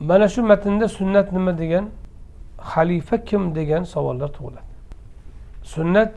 Mana 0.00 0.28
shu 0.28 0.42
matnda 0.42 0.88
sunnat 0.88 1.32
nima 1.32 1.58
degan? 1.58 1.90
Xalifa 2.58 3.24
kim 3.24 3.54
degan 3.54 3.82
savollar 3.84 4.28
tug'iladi. 4.28 4.70
Sunnat 5.62 6.12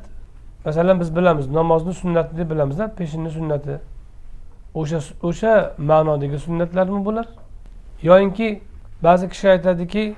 masalan 0.66 1.00
biz 1.00 1.16
bilamiz 1.16 1.48
namozni 1.48 1.94
sunnati 1.94 2.38
deb 2.38 2.50
bilamizda 2.50 2.96
peshinni 2.96 3.30
sunnati. 3.30 3.80
O'sha 4.74 5.00
o'sha 5.24 5.74
ma'nodagi 5.78 6.39
sunnatlarmi 6.39 7.06
bular? 7.06 7.28
Yoyinki 8.02 8.62
ba'zi 9.04 9.30
kishi 9.30 9.50
aytadiki 9.50 10.16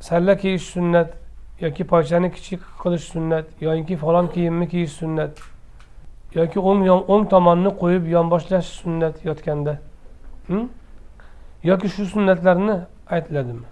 salla 0.00 0.36
kiyish 0.36 0.62
sunnat 0.62 1.14
yoki 1.60 1.84
poychani 1.84 2.32
kichik 2.32 2.60
qilish 2.82 3.04
sunnat 3.14 3.46
yoyinki 3.60 3.96
falon 3.96 4.26
kiyimni 4.26 4.68
kiyish 4.68 4.92
sunnat 4.92 5.30
yoki 6.34 6.60
o'ng 6.60 6.88
o'ng 6.88 7.28
tomonni 7.30 7.70
qo'yib 7.82 8.06
yonboshlash 8.06 8.68
sunnat 8.82 9.24
yotganda. 9.24 9.78
Hm? 10.46 10.68
Yoki 11.64 11.88
shu 11.88 12.06
sunnatlarni 12.06 12.76
aytiladimi 13.14 13.66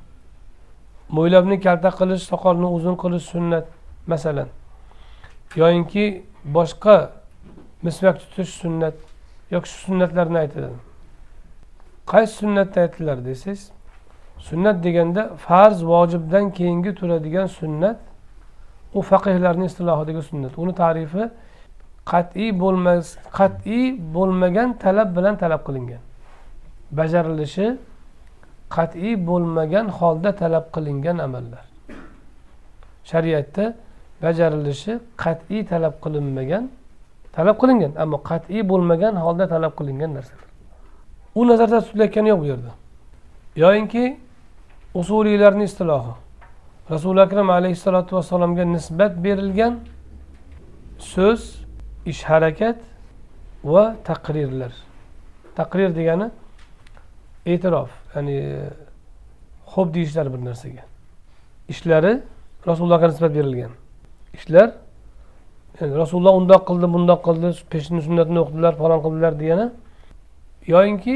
mo'ylabni 1.17 1.61
kalta 1.61 1.91
qilish 2.01 2.23
soqolni 2.31 2.69
uzun 2.77 2.97
qilish 3.03 3.27
sunnat 3.33 3.67
masalan. 4.07 4.49
Yoyinki 5.57 6.05
boshqa 6.57 7.11
misvak 7.83 8.17
tutish 8.21 8.53
sunnat 8.63 8.95
yoki 9.51 9.69
shu 9.69 9.79
sunnatlarni 9.87 10.39
aytiladi 10.45 10.79
qaysi 12.11 12.35
sunnatda 12.43 12.81
aytiladi 12.81 13.25
desangiz 13.25 13.71
sunnat 14.49 14.85
deganda 14.85 15.23
farz 15.47 15.79
vojibdan 15.93 16.51
keyingi 16.51 16.95
turadigan 16.95 17.47
sunnat 17.47 17.99
u 18.95 19.03
faqihlarni 19.03 19.65
istilohidagi 19.71 20.23
sunnat. 20.23 20.53
Uni 20.59 20.75
tarifi 20.75 21.25
qat'iy 22.13 22.51
bo'lmas 22.61 23.17
qat'iy 23.39 23.87
bo'lmagan 24.15 24.69
talab 24.85 25.17
bilan 25.17 25.35
talab 25.43 25.63
qilingan. 25.67 26.03
Bajarilishi 26.99 27.67
qat'iy 28.77 29.15
bo'lmagan 29.29 29.87
holda 29.99 30.31
talab 30.41 30.65
qilingan 30.75 31.19
amallar. 31.27 31.65
Shariatda 33.11 33.65
bajarilishi 34.23 34.93
qat'iy 35.23 35.63
talab 35.71 35.95
qilinmagan 36.05 36.65
talab 37.37 37.57
qilingan 37.63 37.93
ammo 38.03 38.19
qat'iy 38.31 38.63
bo'lmagan 38.71 39.15
holda 39.25 39.45
talab 39.55 39.73
qilingan 39.79 40.11
narsalar. 40.17 40.49
U 41.39 41.41
nazarda 41.49 41.79
tutilayotgani 41.81 42.29
yo'q 42.33 42.41
bu 42.43 42.47
yerda. 42.53 42.73
Yoyinki 43.57 44.05
usuliylarni 44.95 45.65
istilohi. 45.71 46.13
Rasuli 46.91 47.21
akram 47.21 47.51
alayhissalotu 47.51 48.17
vassalomga 48.17 48.65
nisbat 48.65 49.13
berilgan 49.25 49.75
so'z 50.99 51.43
ish 52.07 52.23
harakat 52.31 52.79
va 53.65 53.97
taqrirlar. 54.05 54.73
Taqrir 55.59 55.91
degani 55.99 56.31
e'tirof 57.47 57.91
ya'ni 58.15 58.37
xo'p 59.73 59.95
deyishlar 59.95 60.33
bir 60.33 60.45
narsaga. 60.45 60.83
Ishlari 61.69 62.23
rasulullohga 62.67 63.09
nisbat 63.09 63.35
berilgan. 63.35 63.71
Ishlar 64.35 64.71
yani 65.81 65.97
rasululloh 65.97 66.35
undoq 66.41 66.63
qildi 66.69 66.87
bundoq 66.95 67.21
qildi 67.27 67.49
peshinni 67.73 68.03
sunnatini 68.03 68.39
o'qidilar 68.45 68.73
falon 68.81 69.01
qildilar 69.07 69.33
degani 69.41 69.67
yoyinki 70.67 71.15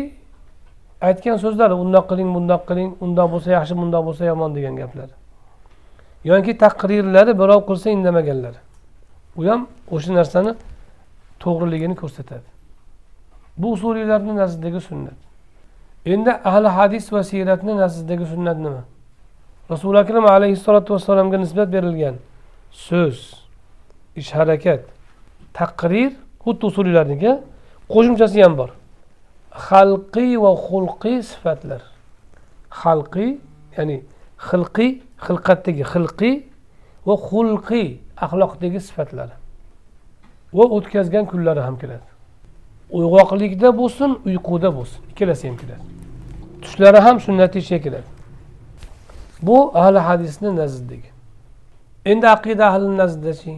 aytgan 1.09 1.37
so'zlari 1.45 1.75
undoq 1.85 2.05
qiling 2.11 2.31
bundoq 2.37 2.63
qiling 2.69 2.91
undoq 3.05 3.29
bo'lsa 3.35 3.51
yaxshi 3.59 3.75
bundoq 3.81 4.03
bo'lsa 4.09 4.25
yomon 4.25 4.55
degan 4.57 4.77
gaplar. 4.77 5.09
Yoki 6.25 6.53
taqrirlari 6.65 7.33
birov 7.41 7.61
qilsa 7.69 7.91
indamaganlar. 7.97 8.55
U 9.37 9.41
ham 9.49 9.67
o'sha 9.95 10.15
narsani 10.19 10.53
to'g'riligini 11.43 11.97
ko'rsatadi. 12.03 12.49
Bu 13.61 13.73
usuliylarni 13.77 14.33
nazdidagi 14.37 14.81
sunnat. 14.81 15.19
Endi 16.07 16.31
ahli 16.31 16.69
hadis 16.69 17.13
va 17.13 17.23
siyratni 17.25 17.77
nazdidagi 17.77 18.27
sunnat 18.27 18.59
nima? 18.59 18.83
Rasuli 19.71 19.99
akram 19.99 20.27
alayhissalotu 20.27 20.95
vassalomga 20.95 21.39
nisbat 21.45 21.69
berilgan 21.73 22.17
so'z 22.87 23.19
ish 24.21 24.31
harakat 24.39 24.83
taqrir 25.59 26.13
xuddi 26.45 26.65
usulilarniki 26.71 27.33
qo'shimchasi 27.93 28.39
ham 28.45 28.55
bor. 28.61 28.71
Xalqiy 29.69 30.33
va 30.45 30.53
xulqiy 30.67 31.19
sifatlar. 31.31 31.83
Xalqiy 32.83 33.31
ya'ni 33.77 33.97
xilqiy 34.49 34.91
xilqatdagi 35.27 35.85
xilqiy 35.93 36.35
va 37.07 37.15
xulqiy 37.29 37.89
axloqdagi 38.25 38.81
sifatlari. 38.89 39.35
Va 40.57 40.65
o'tkazgan 40.77 41.25
kunlari 41.31 41.61
ham 41.67 41.77
keladi. 41.83 42.09
Uyg'oqlikda 42.97 43.69
bo'lsin 43.81 44.11
uyquda 44.29 44.69
bo'lsin. 44.77 45.01
Ikkalasi 45.13 45.49
ham 45.49 45.57
keladi. 45.63 45.94
Tushlari 46.65 46.99
ham 47.07 47.17
sunnatiy 47.27 47.61
ichiga 47.63 47.81
kiradi 47.85 48.09
bu 49.47 49.57
ahli 49.83 49.99
hadisni 50.09 50.51
nazdidagi 50.61 51.11
endi 52.11 52.27
aqida 52.37 52.65
ahlini 52.71 52.97
nazdidachi 53.03 53.53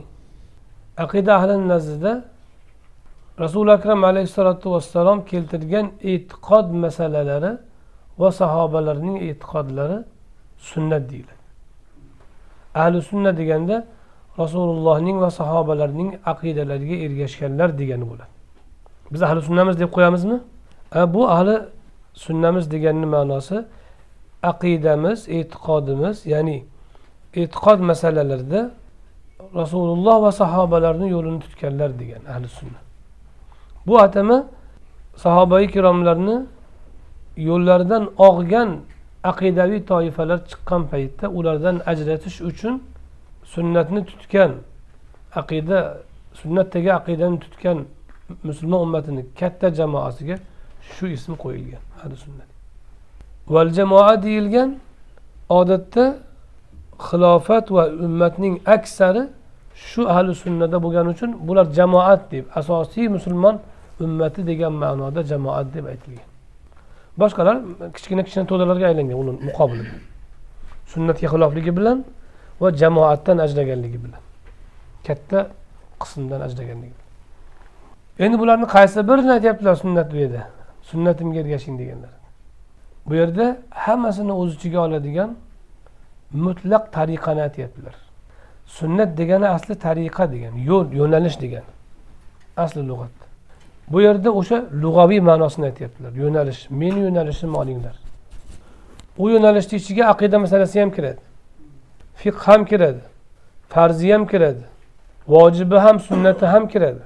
aqida 1.04 1.30
ahlini 1.38 1.68
nazdida 1.68 2.12
rasuli 3.38 3.70
akram 3.72 4.04
alayhissalotu 4.04 4.66
vassalom 4.74 5.24
keltirgan 5.24 5.86
e'tiqod 6.12 6.66
masalalari 6.84 7.52
va 8.20 8.28
sahobalarning 8.40 9.16
e'tiqodlari 9.28 9.98
sunnat 10.58 11.10
deyiladi. 11.10 11.44
Ahli 12.74 13.02
sunna 13.02 13.36
deganda 13.36 13.86
rasulullohning 14.38 15.20
va 15.20 15.30
sahobalarining 15.30 16.10
aqidalariga 16.32 16.96
ergashganlar 17.04 17.78
degani 17.78 18.04
bo'ladi. 18.10 18.32
Biz 19.12 19.22
ahli 19.22 19.40
sunnamiz 19.48 19.80
deb 19.80 19.90
qo'yamizmi? 19.96 20.38
Bu 21.14 21.28
ahli 21.36 21.54
sunnamiz 22.24 22.64
deganni 22.74 23.06
ma'nosi 23.16 23.58
aqidamiz 24.50 25.18
e'tiqodimiz 25.36 26.16
ya'ni 26.32 26.58
e'tiqod 27.40 27.78
masalalarida 27.90 28.60
rasululloh 29.60 30.16
va 30.24 30.32
sahobalarni 30.42 31.06
yo'lini 31.14 31.40
tutganlar 31.44 31.90
degan 32.00 32.22
ahli 32.32 32.48
sunna. 32.58 32.80
Bu 33.86 33.94
atama 34.06 34.38
sahobai 35.24 35.64
ikromlarni 35.68 36.36
yo'llaridan 37.48 38.04
og'gan 38.28 38.70
aqidaviy 39.30 39.80
toifalar 39.90 40.38
chiqqan 40.50 40.82
paytda 40.92 41.26
ulardan 41.38 41.76
ajratish 41.92 42.38
uchun 42.50 42.74
sunnatni 43.54 44.00
tutgan 44.10 44.52
aqida 45.40 45.78
sunnatdagi 46.40 46.90
aqidani 46.98 47.38
tutgan 47.44 47.78
musulmon 48.48 48.80
ummatini 48.86 49.22
katta 49.40 49.66
jamoasiga 49.78 50.36
shu 50.94 51.04
ism 51.16 51.32
qo'yilgan 51.44 51.82
ahli 52.00 52.16
sunnat 52.24 52.48
val 53.54 53.70
jamoa 53.78 54.14
deyilgan 54.24 54.70
odatda 55.58 56.04
xilofat 57.08 57.66
va 57.76 57.84
ummatning 58.06 58.54
aksari 58.76 59.22
shu 59.88 60.02
ahli 60.12 60.34
sunnada 60.44 60.76
bo'lgani 60.84 61.08
uchun 61.14 61.30
bular 61.48 61.66
jamoat 61.78 62.22
deb 62.32 62.44
asosiy 62.60 63.08
musulmon 63.16 63.56
ummati 64.04 64.46
degan 64.46 64.72
ma'noda 64.82 65.20
jamoat 65.32 65.66
deb 65.74 65.84
aytilgan. 65.92 66.28
Boshqalar 67.20 67.56
kichkina 67.96 68.22
kichkina 68.26 68.46
to'dalarga 68.50 68.86
aylangan 68.90 69.16
uni 69.22 69.32
muqobilida 69.48 69.94
sunnatga 70.92 71.26
xilofligi 71.32 71.72
bilan 71.78 71.98
va 72.60 72.68
jamoatdan 72.82 73.38
ajraganligi 73.46 73.98
bilan. 74.04 74.22
Katta 75.06 75.38
qismdan 76.02 76.40
ajraganligi 76.46 76.96
endi 78.24 78.36
bularni 78.42 78.66
qaysi 78.76 78.98
birini 79.08 79.32
aytyaptilar 79.36 79.74
sunnat 79.84 80.06
bu 80.12 80.16
yerda? 80.22 80.42
Sunnatimga 80.90 81.38
ergashing 81.40 81.78
deganlar. 81.78 82.10
Bu 83.06 83.14
yerda 83.14 83.56
hammasini 83.70 84.32
o'z 84.32 84.54
ichiga 84.56 84.80
oladigan 84.86 85.30
mutlaq 86.32 86.92
tariqani 86.96 87.42
aytyaptilar 87.42 87.94
sunnat 88.66 89.18
degani 89.18 89.48
asli 89.48 89.74
tariqa 89.74 90.32
degani 90.32 90.64
yo'l 90.70 90.92
yo'nalish 90.92 91.40
degani 91.40 91.70
asli 92.56 92.88
lug'at. 92.88 93.16
Bu 93.92 94.00
yerda 94.00 94.30
o'sha 94.30 94.64
lug'aviy 94.82 95.20
ma'nosini 95.20 95.64
aytyaptilar 95.70 96.12
yo'nalish 96.12 96.60
meni 96.70 97.00
yo'nalishimni 97.06 97.56
olinglar. 97.62 97.96
U 99.18 99.30
yo'nalishni 99.30 99.76
ichiga 99.78 100.04
aqida 100.12 100.38
masalasi 100.38 100.80
ham 100.80 100.90
kiradi 100.96 101.22
fiq 102.20 102.36
ham 102.48 102.64
kiradi 102.70 103.02
farzi 103.68 104.12
ham 104.12 104.26
kiradi 104.26 104.64
vojibi 105.28 105.78
ham 105.84 105.96
sunnati 106.08 106.46
ham 106.46 106.68
kiradi 106.68 107.04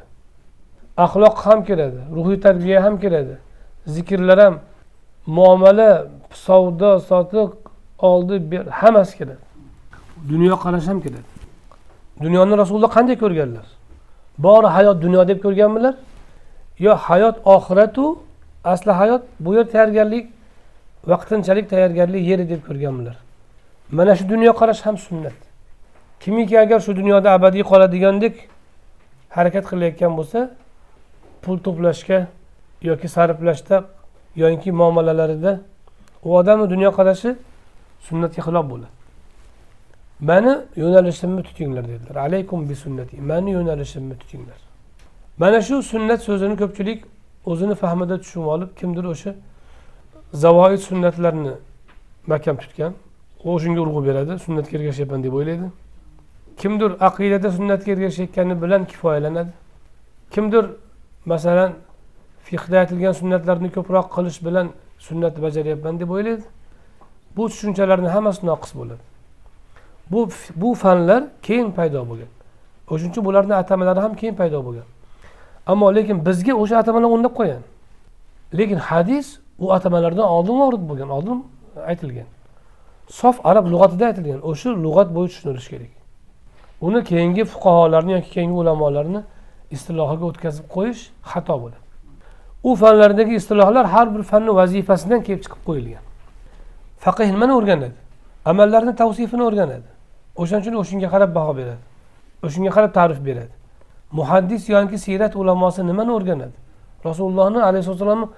axloq 0.97 1.37
ham 1.47 1.65
kiradi 1.69 2.01
ruhiy 2.17 2.41
tarbiya 2.41 2.85
ham 2.85 3.01
kiradi. 3.01 3.37
Zikrlar 3.95 4.39
ham 4.45 4.55
muomala 5.37 5.91
savdo 6.47 6.91
sotiq 7.11 7.51
oldi 8.11 8.51
ber 8.51 8.65
hammasi 8.81 9.13
kiradi 9.19 9.45
dunyoqarash 10.31 10.87
ham 10.91 10.99
kiradi 11.05 11.31
dunyoni 12.23 12.57
rasululloh 12.59 12.91
qanday 12.97 13.17
ko'rganlar? 13.23 13.67
Bori 14.39 14.69
hayot 14.77 15.03
dunyo 15.03 15.29
deb 15.29 15.39
ko'rganmilar? 15.45 15.95
Yo 16.79 16.93
hayot 16.95 17.37
oxiratu 17.45 18.19
asli 18.65 18.93
hayot 19.01 19.23
bu 19.41 19.55
yer 19.55 19.67
tayyorgarlik 19.75 20.27
vaqtinchalik 21.11 21.71
tayyorgarlik 21.71 22.23
yeri 22.31 22.45
deb 22.53 22.61
ko'rganmilar? 22.69 23.17
Mana 23.91 24.17
shu 24.17 24.29
dunyoqarash 24.29 24.81
ham 24.87 24.97
sunnat. 24.99 25.39
Kimiki 26.21 26.61
agar 26.61 26.81
shu 26.81 26.97
dunyoda 26.97 27.29
abadiy 27.33 27.63
qoladigandek 27.71 28.35
harakat 29.37 29.65
qilayotgan 29.71 30.13
bo'lsa 30.19 30.51
pul 31.43 31.57
to'plashga 31.67 32.19
yoki 32.83 33.09
sarflashda 33.09 33.85
yoki 34.37 34.73
muomalalarida 34.73 35.61
u 36.25 36.37
odamni 36.37 36.71
dunyoqarashi 36.71 37.37
sunnatga 38.01 38.43
xilof 38.43 38.71
bo'ladi. 38.71 39.01
Mani 40.21 40.59
yo'nalishimni 40.77 41.43
tutinglar 41.43 41.85
dedilar. 41.89 42.17
Alaykum 42.17 42.69
bi 42.69 42.75
sunnati 42.75 43.21
mani 43.21 43.51
yo'nalishimni 43.51 44.15
tutinglar. 44.19 44.59
Mana 45.39 45.63
shu 45.63 45.83
sunnat 45.83 46.21
so'zini 46.23 46.57
ko'pchilik 46.57 47.05
o'zini 47.47 47.75
fahmida 47.75 48.21
tushunib 48.23 48.47
olib 48.47 48.71
kimdir 48.81 49.05
o'sha 49.05 49.35
zavoid 50.33 50.79
sunnatlarni 50.89 51.53
mahkam 52.27 52.57
tutgan 52.57 52.93
u 53.45 53.61
shunga 53.61 53.81
urg'u 53.81 54.01
beradi 54.07 54.39
sunnatga 54.39 54.79
ergashyapman 54.79 55.25
deb 55.25 55.35
o'ylaydi. 55.39 55.67
Kimdir 56.61 56.91
aqidada 57.09 57.51
sunnatga 57.51 57.93
ergashayotgani 57.93 58.63
bilan 58.63 58.85
kifoyalanadi. 58.91 59.53
Kimdir 60.31 60.65
masalan 61.25 61.73
fiqda 62.51 62.77
aytilgan 62.83 63.15
sunnatlarni 63.21 63.69
ko'proq 63.77 64.07
qilish 64.17 64.39
bilan 64.47 64.67
sunnatni 65.07 65.41
bajaryapman 65.47 66.01
deb 66.01 66.11
o'ylaydi. 66.17 66.45
Bu 67.37 67.49
tushunchalarni 67.51 68.09
hammasi 68.09 68.47
noqis 68.47 68.73
bo'ladi. 68.79 69.03
Bu 70.13 70.29
bu 70.57 70.75
fanlar 70.75 71.23
keyin 71.43 71.71
paydo 71.79 72.01
bo'lgan. 72.11 72.31
O'shaning 72.91 73.13
uchun 73.13 73.25
bularni 73.25 73.55
atamalari 73.63 74.01
ham 74.01 74.15
keyin 74.21 74.35
paydo 74.41 74.65
bo'lgan. 74.67 74.87
Ammo 75.67 75.95
lekin 75.95 76.27
bizga 76.27 76.55
o'sha 76.63 76.77
atamalar 76.83 77.09
o'rnab 77.15 77.35
qo'ygan. 77.41 77.63
Lekin 78.59 78.79
hadis 78.89 79.27
u 79.59 79.73
atamalardan 79.77 80.27
oldin 80.37 80.57
vorid 80.63 80.83
bo'lgan 80.91 81.11
oldin 81.17 81.39
aytilgan. 81.91 82.29
Sof 83.21 83.37
arab 83.51 83.65
lug'atida 83.73 84.05
aytilgan 84.11 84.41
o'sha 84.51 84.71
lug'at 84.85 85.09
bo'yicha 85.17 85.35
tushunilishi 85.37 85.71
kerak. 85.75 85.93
Uni 86.87 87.01
keyingi 87.11 87.45
fuqarolarni 87.53 88.13
yoki 88.13 88.31
keyingi 88.37 88.57
ulamolarni 88.63 89.21
istilohiga 89.75 90.25
o'tkazib 90.31 90.67
qo'yish 90.75 91.03
xato 91.33 91.55
bo'ladi. 91.63 91.90
U 92.65 92.77
fanlardagi 92.77 93.35
istilohlar 93.35 93.87
har 93.87 94.15
bir 94.15 94.23
fanni 94.23 94.55
vazifasidan 94.55 95.23
kelib 95.23 95.43
chiqib 95.45 95.63
qo'yilgan. 95.69 96.03
Faqih 96.99 97.31
nimani 97.31 97.53
o'rganadi? 97.53 97.99
Amallarni 98.45 98.97
tavsifini 98.97 99.43
o'rganadi. 99.43 99.89
O'shaning 100.37 100.63
uchun 100.65 100.77
o'shanga 100.83 101.09
qarab 101.15 101.35
baho 101.35 101.57
beradi. 101.57 101.83
O'shanga 102.47 102.71
qarab 102.77 102.93
ta'rif 102.99 103.25
beradi. 103.29 103.55
Muhaddis 104.13 104.69
yoki 104.69 104.99
siyrat 104.99 105.37
ulamosi 105.37 105.87
nimani 105.87 106.13
o'rganadi? 106.19 106.57
Rasulullohni 107.05 107.63
alayhissalomni 107.63 108.29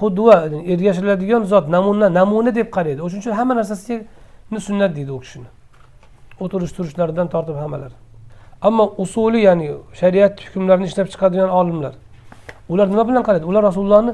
qudva 0.00 0.36
ergashiladigan 0.72 1.42
zot 1.52 1.68
namuna 1.68 2.14
namuna 2.14 2.54
deb 2.54 2.68
qaraydi. 2.76 3.00
O'shaning 3.06 3.22
uchun 3.24 3.32
hamma 3.40 3.54
narsasini 3.54 4.60
sunnat 4.68 4.96
deydi 4.96 5.12
u 5.12 5.20
kishini. 5.20 5.48
O'tirish 6.40 6.72
turishlaridan 6.76 7.28
tortib 7.28 7.56
hammalari 7.64 7.96
ammo 8.62 8.94
usuli 8.98 9.40
ya'ni 9.42 9.70
shariat 10.00 10.40
hukmlarini 10.40 10.86
ishlab 10.90 11.08
chiqadigan 11.12 11.48
olimlar 11.48 11.94
ular 12.72 12.86
nima 12.92 13.04
bilan 13.08 13.22
qaraydi? 13.28 13.46
Ular 13.50 13.62
rasulullohni 13.70 14.12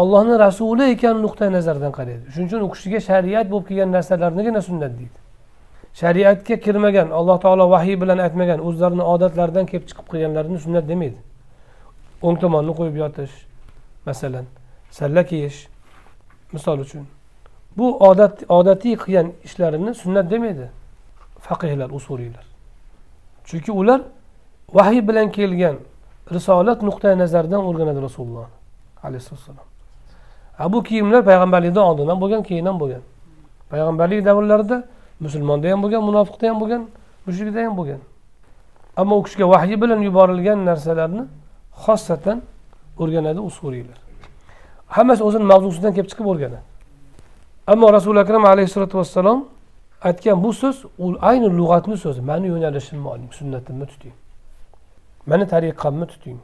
ollohni 0.00 0.34
rasuli 0.46 0.84
ekan 0.94 1.16
nuqtai 1.24 1.48
nazaridan 1.56 1.92
qaraydi. 1.98 2.24
Shuning 2.32 2.48
uchun 2.50 2.62
u 2.66 2.68
kishiga 2.74 3.00
shariat 3.08 3.46
bo'lib 3.52 3.66
kelgan 3.68 3.90
narsalarnigina 3.96 4.60
sunnat 4.68 4.92
deydi. 4.98 5.18
Shariatga 6.00 6.56
kirmagan 6.64 7.08
alloh 7.18 7.38
taolo 7.44 7.64
vahiy 7.74 7.96
bilan 8.02 8.18
aytmagan 8.26 8.60
o'zlarini 8.68 9.04
odatlaridan 9.14 9.66
kelib 9.70 9.86
chiqib 9.90 10.06
qilganlarini 10.12 10.58
sunnat 10.66 10.84
demaydi. 10.92 11.20
O'ng 12.26 12.36
tomonni 12.42 12.72
qo'yib 12.78 12.96
yotish 13.02 13.34
masalan 14.08 14.46
salla 14.98 15.22
kiyish 15.30 15.58
misol 16.54 16.78
uchun. 16.86 17.04
Bu 17.76 17.86
odat 18.08 18.42
odatiy 18.48 18.94
qilgan 19.02 19.32
ishlarini 19.46 19.94
sunnat 20.02 20.30
demaydi 20.30 20.66
faqihlar 21.40 21.90
usuliylar 21.90 22.44
chunki 23.44 23.72
ular 23.72 24.00
vahiy 24.72 25.08
bilan 25.08 25.32
kelgan 25.32 25.76
risolat 26.32 26.82
nuqtai 26.82 27.18
nazaridan 27.18 27.62
o'rganadi 27.68 28.02
rasululloh 28.02 28.46
alayhissalom 29.02 29.66
bu 30.72 30.82
kiyimlar 30.82 31.24
payg'ambarlikdan 31.24 31.84
oldin 31.90 32.08
ham 32.08 32.20
bo'lgan 32.20 32.42
keyin 32.42 32.66
ham 32.66 32.80
bo'lgan. 32.80 33.02
Payg'ambarlik 33.70 34.24
davrlarida 34.24 34.84
musulmonda 35.20 35.70
ham 35.72 35.82
bo'lgan 35.82 36.02
munofiqda 36.08 36.48
ham 36.48 36.60
bo'lgan 36.60 36.82
mushrikda 37.26 37.60
ham 37.66 37.76
bo'lgan. 37.76 38.00
Ammo 38.96 39.14
u 39.18 39.22
kishiga 39.22 39.48
vahiy 39.48 39.76
bilan 39.82 40.00
yuborilgan 40.08 40.58
narsalarni 40.64 41.24
xossatan 41.84 42.42
o'rganadi 42.98 43.40
usuriylar 43.40 43.98
hammasi 44.86 45.22
o'zini 45.24 45.44
mavzusidan 45.52 45.92
kelib 45.96 46.08
chiqib 46.12 46.26
o'rganadi 46.32 46.62
ammo 47.72 47.92
rasuli 47.92 48.18
akram 48.24 48.44
alayhissalotu 48.44 48.98
vassalom 48.98 49.38
aytgan 50.08 50.36
bu 50.44 50.52
so'z 50.52 50.76
u 51.04 51.06
ayni 51.30 51.48
lug'atni 51.58 51.96
so'zi 52.04 52.20
mani 52.30 52.46
yo'nalishimni 52.54 53.08
oling 53.14 53.30
sunnatimni 53.38 53.86
tuting 53.92 54.14
mani 55.26 55.46
tariqamni 55.46 56.06
tuting. 56.06 56.38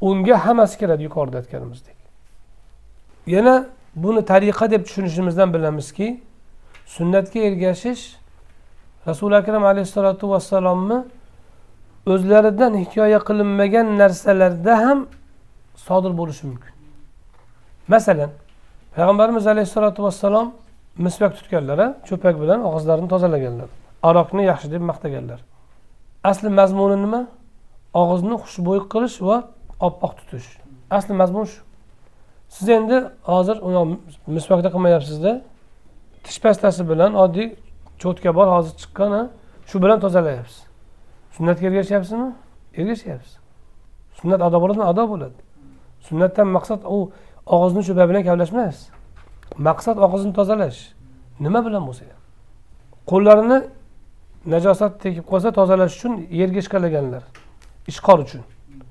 Unga 0.00 0.36
hammasi 0.46 0.78
kiradi 0.78 1.02
yuqorida 1.02 1.36
aytganimizdek. 1.36 1.98
Yana 3.26 3.66
buni 3.94 4.24
tariqa 4.24 4.70
deb 4.70 4.82
tushunishimizdan 4.86 5.54
bilamizki 5.54 6.20
sunnatga 6.86 7.40
ergashish 7.48 8.16
rasuli 9.06 9.36
akram 9.36 9.64
alayhissalotu 9.64 10.30
vassalomni 10.30 10.98
o'zlaridan 12.12 12.72
hikoya 12.82 13.18
qilinmagan 13.28 13.86
narsalarda 14.00 14.74
ham 14.84 14.98
sodir 15.86 16.12
bo'lishi 16.20 16.46
mumkin. 16.50 16.72
Masalan 17.88 18.30
payg'ambarimiz 18.94 19.46
alayhissalotu 19.46 20.00
vassalom 20.06 20.46
misvak 21.04 21.32
tutganlar 21.38 21.78
cho'pak 22.08 22.34
bilan 22.42 22.60
og'izlarini 22.68 23.08
tozalaganlar 23.14 23.68
aroqni 24.08 24.42
yaxshi 24.50 24.68
deb 24.72 24.82
maqtaganlar. 24.90 25.40
Asli 26.30 26.48
mazmuni 26.60 26.96
nima? 27.04 27.20
Og'izni 27.94 28.36
xushbo'y 28.44 28.80
qilish 28.92 29.18
va 29.28 29.36
oppoq 29.80 30.12
tutish. 30.18 30.48
Asli 30.90 31.14
mazmun 31.14 31.44
shu. 31.44 31.60
Siz 32.48 32.68
endi 32.68 32.96
hozir 33.32 33.56
misvakda 34.26 34.68
qilmayapsizda. 34.74 35.32
Tish 36.24 36.38
pastasi 36.44 36.82
bilan 36.90 37.14
oddiy 37.24 37.48
cho'tka 38.02 38.30
bor 38.38 38.48
hozir 38.54 38.72
chiqqan 38.80 39.30
shu 39.68 39.76
bilan 39.82 39.98
tozalayapsiz. 40.04 40.60
Sunnatga 41.36 41.66
ergashyapsizmi 41.70 42.28
ergashyapsiz 42.80 43.40
sunnat 44.20 44.40
ado 44.42 44.58
bo'ladimi 44.62 44.86
ado 44.92 45.04
bo'ladi. 45.12 45.38
Sunnatdan 46.06 46.48
maqsad 46.56 46.80
u 46.94 46.98
og'izni 47.54 47.82
shu 47.86 47.92
bilan 48.10 48.22
kavlash 48.28 48.52
emas 48.54 48.78
maqsad 49.68 49.96
og'izni 50.06 50.32
tozalash. 50.38 50.80
Nima 51.44 51.60
bilan 51.66 51.82
bo'lsa 51.88 52.02
ham. 52.10 52.20
Qo'llarini 53.10 53.58
najosat 54.54 54.92
tegib 55.04 55.24
qolsa 55.30 55.50
tozalash 55.58 55.92
uchun 55.96 56.12
yerga 56.40 56.58
ishqalaganlar. 56.64 57.22
Ishqor 57.86 58.18
uchun. 58.18 58.42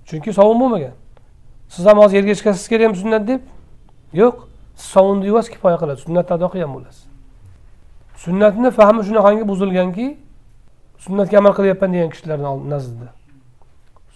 Chunki 0.06 0.34
sovun 0.34 0.60
bo'lmagan. 0.60 0.94
Siz 1.70 1.86
ham 1.86 1.98
hozir 1.98 2.18
yerga 2.18 2.34
chiqasiz 2.40 2.68
kerakmi 2.68 2.96
sunnat 2.96 3.28
deb? 3.28 3.42
Yo'q. 4.14 4.36
Siz 4.76 4.88
sovunni 4.96 5.26
yuvasiz 5.26 5.50
kifoya 5.52 5.78
qiladi 5.82 6.00
sunnatni 6.06 6.34
ado 6.38 6.48
qilgan 6.54 6.72
bo'lasiz. 6.76 7.04
Sunnatni 8.24 8.72
fahmi 8.72 9.02
shunaqangi 9.08 9.44
buzilganki 9.52 10.08
sunnatga 11.06 11.38
amal 11.38 11.54
qilyapman 11.60 11.90
degan 11.94 12.10
kishilarni 12.14 12.70
nazdida 12.74 13.10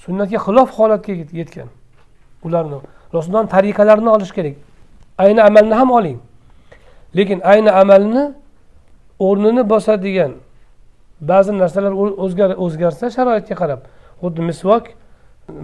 sunnatga 0.04 0.38
xilof 0.46 0.70
holatga 0.78 1.14
yetgan. 1.40 1.70
Ularni 2.46 2.78
rasulullohni 3.14 3.50
tariqalarini 3.56 4.10
olish 4.16 4.32
kerak. 4.38 4.56
Ayni 5.18 5.42
amalni 5.50 5.76
ham 5.80 5.92
oling. 5.92 6.20
Lekin 7.18 7.40
ayni 7.52 7.72
amalni 7.72 8.24
o'rnini 9.20 9.64
bosadigan 9.74 10.32
ba'zi 11.22 11.52
narsalar 11.62 11.94
o'zgarsa 12.66 13.06
sharoitga 13.16 13.56
qarab 13.62 13.82
xuddi 14.22 14.41
misvok 14.49 14.84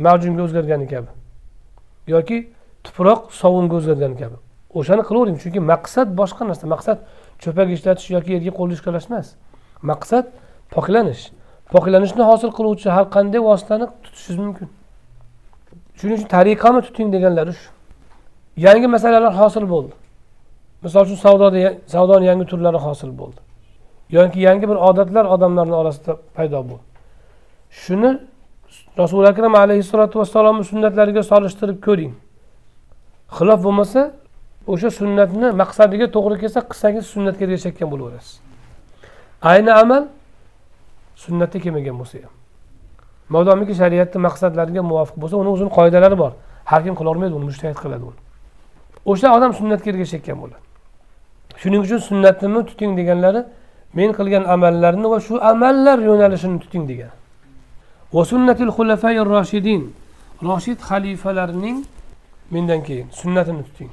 majunga 0.06 0.42
o'zgargani 0.48 0.88
kabi. 0.94 1.10
Yoki 2.14 2.38
tuproq 2.86 3.22
sovunga 3.42 3.76
o'zgargani 3.80 4.18
kabi. 4.22 4.38
O'shani 4.80 5.04
qilavering 5.10 5.38
chunki 5.44 5.60
maqsad 5.74 6.08
boshqa 6.20 6.44
narsa. 6.50 6.66
Maqsad 6.74 6.98
cho'pak 7.44 7.68
ishlatish 7.76 8.10
yoki 8.16 8.30
yerga 8.36 8.52
qo'lni 8.60 8.74
ishqalash 8.78 9.08
emas 9.12 9.28
maqsad 9.82 10.26
poklanish. 10.76 11.32
Poklanishni 11.74 12.24
hosil 12.24 12.50
qiluvchi 12.58 12.90
har 12.90 13.06
qanday 13.16 13.42
vositani 13.50 13.86
tutishingiz 14.04 14.40
mumkin. 14.46 14.70
Shuning 15.98 16.16
uchun 16.18 16.30
tariqani 16.36 16.82
tuting 16.88 17.08
deganlari 17.16 17.54
shu. 17.60 17.70
Yangi 18.66 18.88
masalalar 18.96 19.34
hosil 19.42 19.66
bo'ldi. 19.74 19.94
Misol 20.84 21.02
uchun 21.08 21.20
savdoda 21.26 21.60
savdoni 21.94 22.26
yangi 22.32 22.46
turlari 22.52 22.80
hosil 22.88 23.12
bo'ldi. 23.20 23.40
Yoki 24.18 24.40
yangi 24.48 24.66
bir 24.72 24.78
odatlar 24.90 25.26
odamlarni 25.36 25.76
orasida 25.82 26.12
paydo 26.36 26.60
bo'ldi. 26.70 26.86
Shuni 27.82 28.10
rasuli 29.02 29.28
akram 29.34 29.54
alayhissalotu 29.56 30.20
vassalomni 30.22 30.64
sunnatlariga 30.72 31.24
solishtirib 31.32 31.80
ko'ring. 31.88 32.14
Xilof 33.38 33.60
bo'lmasa 33.66 34.02
o'sha 34.74 34.90
sunnatni 35.00 35.48
maqsadiga 35.62 36.08
to'g'ri 36.16 36.36
kelsa 36.42 36.60
qilsangiz 36.70 37.06
sunnatga 37.14 37.42
ergashayotgan 37.46 37.90
bo'laverasiz 37.94 38.34
ayni 39.52 39.72
amal 39.84 40.04
sunnatga 41.16 41.60
kelmagan 41.66 41.96
bo'lsa 42.02 42.18
ham. 42.24 42.34
Modomiki 43.36 43.74
shariatni 43.82 44.20
maqsadlariga 44.28 44.82
muvofiq 44.92 45.18
bo'lsa 45.22 45.36
uni 45.42 45.50
o'zini 45.56 45.72
qoidalari 45.78 46.18
bor. 46.24 46.32
Har 46.72 46.82
kim 46.86 46.96
qilolmaydi 47.00 47.34
uni 47.40 47.46
mushtahid 47.50 47.78
qiladi 47.84 48.04
uni 48.10 48.20
o'sha 49.12 49.28
odam 49.38 49.52
sunnatga 49.60 49.88
ergashayotgan 49.92 50.38
bo'ladi. 50.44 50.62
Shuning 51.62 51.82
uchun 51.86 52.00
sunnatimni 52.10 52.62
tuting 52.70 52.92
deganlari 53.00 53.42
men 53.98 54.10
qilgan 54.18 54.44
amallarni 54.56 55.08
va 55.14 55.20
shu 55.28 55.34
amallar 55.52 55.98
yo'nalishini 56.10 56.58
tuting 56.64 56.84
degan. 56.92 57.12
Va 58.14 58.26
sunnatil 58.26 58.72
xulafai 58.78 59.18
roshidin 59.34 59.82
roshid 60.50 60.80
xalifalarning 60.90 61.78
mendan 62.52 62.82
keyin 62.88 63.08
sunnatini 63.22 63.64
tuting. 63.68 63.92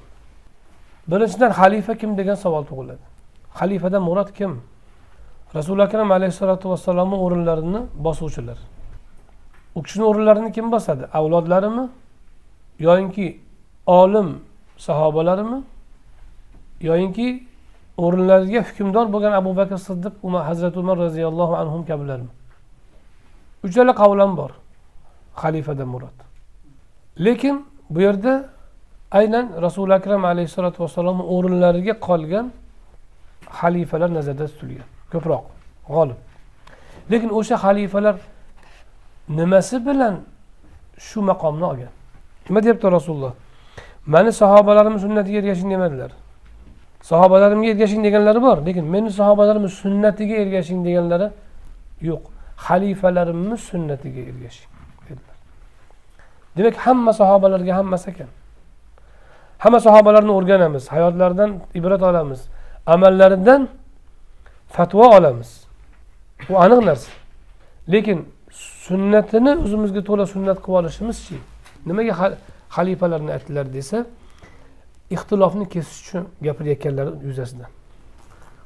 Birinchidan 1.11 1.53
xalifa 1.61 1.95
kim 2.01 2.11
degan 2.19 2.37
savol 2.45 2.65
tug'iladi. 2.71 3.05
Xalifadan 3.59 4.03
murod 4.09 4.31
kim? 4.39 4.53
Rasuli 5.55 5.83
akram 5.83 6.09
alayhissalotu 6.17 6.67
vassalomni 6.73 7.17
o'rinlarini 7.25 7.81
bosuvchilar. 8.07 8.59
U 9.77 9.83
kishini 9.83 10.05
o'rinlarini 10.11 10.51
kim 10.57 10.67
bosadi? 10.73 11.05
Avlodlarimi? 11.19 11.85
Yoyinki 12.87 13.27
olim 13.87 14.29
sahobalarimi? 14.87 15.59
Yoyinki 16.89 17.29
o'rinlariga 18.05 18.61
hukmdor 18.69 19.07
bo'lgan 19.15 19.33
abu 19.41 19.51
bakr 19.61 19.77
siddiq 19.89 20.15
hazrati 20.49 20.77
umar 20.79 20.97
roziyallohu 21.05 21.55
anhu 21.63 21.79
kabilarmi 21.91 22.31
uchala 23.65 23.93
qavl 23.95 24.21
ham 24.21 24.37
bor. 24.37 24.51
Xalifadan 25.43 25.89
murod. 25.89 26.17
Lekin 27.25 27.67
bu 27.91 28.01
yerda 28.01 28.49
aynan 29.11 29.47
rasuli 29.63 29.95
akram 29.95 30.25
alayhissalotu 30.25 30.83
vassalomni 30.83 31.23
o'rinlariga 31.35 31.95
qolgan 32.09 32.47
xalifalar 33.61 34.15
nazarda 34.15 34.47
tutilgan. 34.47 34.89
Ko'proq. 35.13 35.45
G'olib. 35.89 36.19
Lekin 37.11 37.31
o'sha 37.39 37.57
xalifalar 37.65 38.17
nimasi 39.29 39.77
bilan 39.87 40.15
shu 40.99 41.23
maqomni 41.23 41.65
olgan? 41.65 41.93
Nima 42.49 42.63
deyapti 42.65 42.87
rasululloh? 42.93 43.33
Mani 44.07 44.33
sahobalarimni 44.33 45.01
sunnatiga 45.05 45.39
ergashing 45.39 45.71
demadilar. 45.71 46.11
Sahobalarimga 47.03 47.69
ergashing 47.73 48.05
deganlari 48.05 48.43
bor 48.43 48.57
lekin 48.67 48.85
meni 48.85 49.11
sahobalarimni 49.11 49.69
sunnatiga 49.69 50.35
ergashing 50.43 50.81
deganlari 50.87 51.29
yo'q. 52.01 52.36
Xalifalarimiz 52.57 53.61
sunnatiga 53.61 54.21
ergashing 54.21 54.73
dedilar. 55.09 55.37
Demak 56.57 56.77
hamma 56.77 57.13
sahobalarga 57.13 57.77
hammasi 57.77 58.11
ekan. 58.11 58.29
Hamma 59.59 59.81
sahobalarni 59.81 60.33
o'rganamiz 60.39 60.93
hayotlaridan 60.95 61.51
ibrat 61.75 62.03
olamiz 62.03 62.41
amallaridan 62.87 63.69
fatvo 64.69 65.17
olamiz. 65.19 65.67
Bu 66.49 66.61
aniq 66.61 66.87
narsa. 66.87 67.11
Lekin 67.93 68.19
sunnatini 68.51 69.53
o'zimizga 69.65 70.03
to'la 70.09 70.27
sunnat 70.27 70.59
qilib 70.65 70.77
olishimizchi 70.81 71.37
nimaga 71.87 72.13
xalifalarni 72.77 73.31
aytdilar 73.37 73.67
desa 73.77 73.99
ixtilofni 75.11 75.69
kesish 75.69 75.99
uchun 76.03 76.25
gapirayotganlari 76.47 77.11
yuzasidan. 77.29 77.71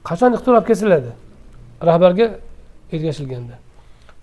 Qachon 0.08 0.32
ixtilof 0.36 0.64
kesiladi? 0.70 1.10
Rahbarga 1.88 2.26
ergashilganda. 2.94 3.54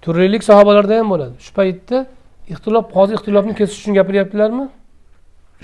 Turlilik 0.02 0.43
sahobalarda 0.43 1.00
ham 1.00 1.10
bo'ladi. 1.10 1.36
Shu 1.45 1.54
paytda 1.54 2.06
ixtilof 2.54 2.86
hozir 2.98 3.16
ixtilofni 3.20 3.54
kesish 3.60 3.80
uchun 3.80 3.93
gapiryaptilarmi? 4.00 4.66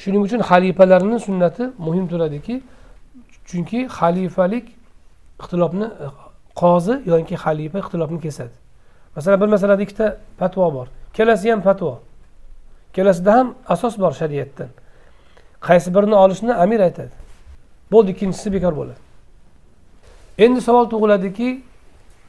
Shuning 0.01 0.21
uchun 0.27 0.41
xalifalarni 0.49 1.19
sunnati 1.19 1.63
muhim 1.77 2.07
turadiki 2.11 2.61
chunki 3.49 3.79
xalifalik 3.97 4.65
ixtilofni 5.41 5.85
e, 5.85 6.07
qozi 6.61 7.01
yoki 7.05 7.35
xalifa 7.35 7.77
ixtilofni 7.83 8.19
kesadi. 8.25 8.55
Masalan 9.15 9.41
bir 9.41 9.47
masalada 9.55 9.81
ikkita 9.81 10.17
fatvo 10.39 10.73
bor. 10.73 10.87
Kelasi 11.13 11.51
ham 11.51 11.61
fatvo. 11.61 11.99
Ikkalasida 12.93 13.33
ham 13.33 13.55
asos 13.67 13.99
bor 13.99 14.11
shariatdan. 14.11 14.69
Qaysi 15.61 15.95
birini 15.95 16.15
olishni 16.15 16.53
amir 16.53 16.79
aytadi. 16.79 17.09
Bo'ldi 17.91 18.11
ikkinchisi 18.11 18.53
bekor 18.53 18.73
bo'ladi. 18.77 18.99
Endi 20.37 20.61
savol 20.61 20.89
tug'iladiki 20.89 21.63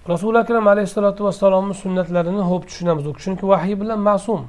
rasuli 0.09 0.39
akram 0.39 0.67
alayhissalotu 0.67 1.25
vassalomni 1.25 1.75
sunnatlarini 1.75 2.43
ho'p 2.51 2.69
tushunamiz 2.69 3.07
u 3.07 3.13
chunki 3.13 3.49
vahiy 3.49 3.81
bilan 3.81 3.99
ma'sum. 3.99 4.47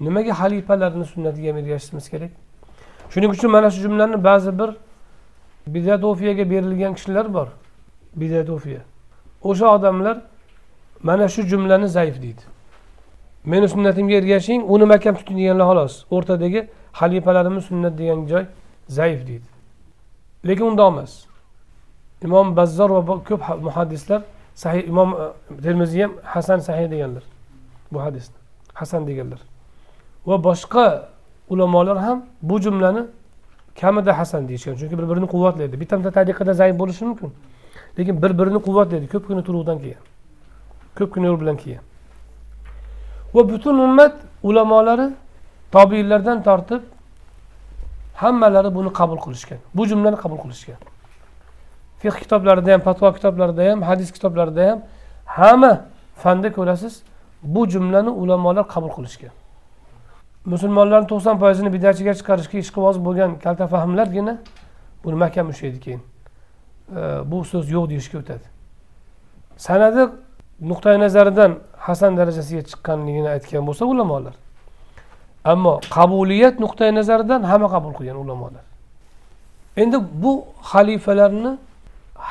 Nimaga 0.00 0.32
xalifalarni 0.40 1.04
sunnatiga 1.04 1.48
ergashishimiz 1.58 2.10
kerak? 2.10 2.30
Shuning 3.10 3.30
uchun 3.30 3.50
mana 3.50 3.70
shu 3.70 3.80
jumlani 3.82 4.24
ba'zi 4.24 4.58
bir 4.58 4.70
bidatofiyaga 5.66 6.50
berilgan 6.50 6.94
kishilar 6.94 7.34
bor. 7.34 7.48
Bidatofiya 8.16 8.80
o'sha 9.42 9.66
odamlar 9.76 10.16
mana 11.02 11.28
shu 11.28 11.42
jumlani 11.42 11.88
zaif 11.88 12.22
deydi. 12.22 12.42
Meni 13.44 13.68
sunnatimga 13.68 14.14
ergashing 14.14 14.62
uni 14.74 14.84
mahkam 14.84 15.14
tuting 15.14 15.38
deganlar 15.38 15.66
xolos. 15.70 15.94
O'rtadagi 16.10 16.60
xalifalarimiz 17.00 17.64
sunnat 17.64 17.98
degan 17.98 18.26
joy 18.26 18.44
zaif 18.88 19.20
deydi. 19.28 19.48
Lekin 20.46 20.64
undoq 20.70 20.88
emas. 20.92 21.12
Imom 22.24 22.56
bazzor 22.56 22.90
va 22.90 23.02
ko'p 23.28 23.42
muhaddislar 23.66 24.22
sahih 24.62 24.82
imom 24.90 25.10
e, 25.14 25.24
termiziy 25.62 26.02
ham 26.02 26.12
hasan 26.34 26.58
sahih 26.58 26.90
deganlar 26.90 27.24
bu 27.92 28.02
hadisni 28.02 28.38
hasan 28.74 29.06
deganlar. 29.06 29.40
Va 30.26 30.44
boshqa 30.44 31.08
ulamolar 31.48 31.98
ham 31.98 32.18
bu 32.42 32.60
jumlani 32.60 33.02
kamida 33.80 34.18
hasan 34.18 34.48
deyishgan. 34.48 34.74
Chunki 34.74 34.98
bir 34.98 35.06
birini 35.10 35.26
quvvatlaydi. 35.26 35.80
Bitta 35.80 35.98
bitta 35.98 36.10
tariqada 36.10 36.52
zaif 36.54 36.78
bo'lishi 36.78 37.04
mumkin. 37.04 37.32
Lekin 37.98 38.22
bir 38.22 38.38
birini 38.38 38.60
quvvatlaydi. 38.66 39.06
Ko'pgina 39.14 39.42
turuvdan 39.42 39.78
keyin. 39.78 40.02
Ko'pgina 40.98 41.26
yo'l 41.26 41.40
bilan 41.40 41.56
keyin. 41.56 41.80
Va 43.34 43.48
butun 43.50 43.78
ummat 43.78 44.14
ulamolari 44.42 45.10
tobiinlardan 45.72 46.42
tortib 46.42 46.82
hammalari 48.14 48.74
buni 48.74 48.90
qabul 48.92 49.18
qilishgan. 49.24 49.58
Bu 49.74 49.86
jumlani 49.86 50.16
qabul 50.16 50.38
qilishgan. 50.44 50.78
Fiq 52.02 52.14
kitoblarida 52.22 52.72
ham 52.72 52.80
fatvo 52.80 53.12
kitoblarida 53.12 53.70
ham 53.70 53.82
hadis 53.82 54.12
kitoblarida 54.12 54.70
ham 54.70 54.78
hamma 55.24 55.72
fanda 56.22 56.52
ko'rasiz 56.52 57.02
bu 57.42 57.68
jumlani 57.68 58.10
ulamolar 58.10 58.68
qabul 58.74 58.90
qilishgan. 58.96 59.30
Musulmonlarni 60.44 61.06
to'qson 61.12 61.36
foizini 61.42 61.70
bidatchiga 61.72 62.12
chiqarishga 62.18 62.58
ishqiboz 62.64 62.96
bo'lgan 63.06 63.30
kalta 63.44 63.66
fahmlargina 63.66 64.34
buni 65.04 65.16
mahkam 65.22 65.48
ushlaydi 65.52 65.80
keyin. 65.84 66.02
Bu 67.30 67.44
so'z 67.44 67.66
yo'q 67.70 67.84
deyishga 67.90 68.18
o'tadi. 68.22 68.46
Sanadi 69.56 70.02
nuqtai 70.70 70.96
nazaridan 71.04 71.52
hasan 71.86 72.12
darajasiga 72.16 72.62
chiqqanligini 72.70 73.28
aytgan 73.34 73.62
bo'lsa 73.68 73.84
ulamolar. 73.92 74.34
Ammo 75.44 75.80
qabuliyat 75.96 76.54
nuqtai 76.64 76.90
nazaridan 76.98 77.42
hamma 77.50 77.68
qabul 77.74 77.92
qilgan 77.98 78.16
ulamolar. 78.24 78.64
Endi 79.76 79.96
bu 80.22 80.32
xalifalarni 80.70 81.52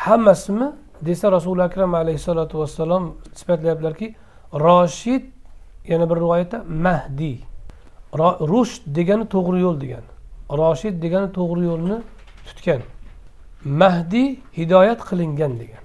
hammasimi 0.05 0.67
desa 1.01 1.31
rasuli 1.31 1.61
akram 1.63 1.93
alayhissalotu 1.93 2.59
vassalom 2.59 3.03
sifatlayaptilarki 3.33 4.15
roshid 4.53 5.23
yana 5.91 6.09
bir 6.09 6.15
rivoyatda 6.15 6.57
mahdiy 6.85 7.37
rushd 8.51 8.81
degani 8.97 9.25
to'g'ri 9.33 9.59
yo'l 9.65 9.77
degani 9.83 10.09
roshid 10.61 10.95
degani 11.03 11.29
to'g'ri 11.37 11.63
yo'lni 11.69 11.97
tutgan. 12.47 12.81
Mahdiy 13.81 14.27
hidoyat 14.59 14.99
qilingan 15.09 15.53
degan. 15.61 15.83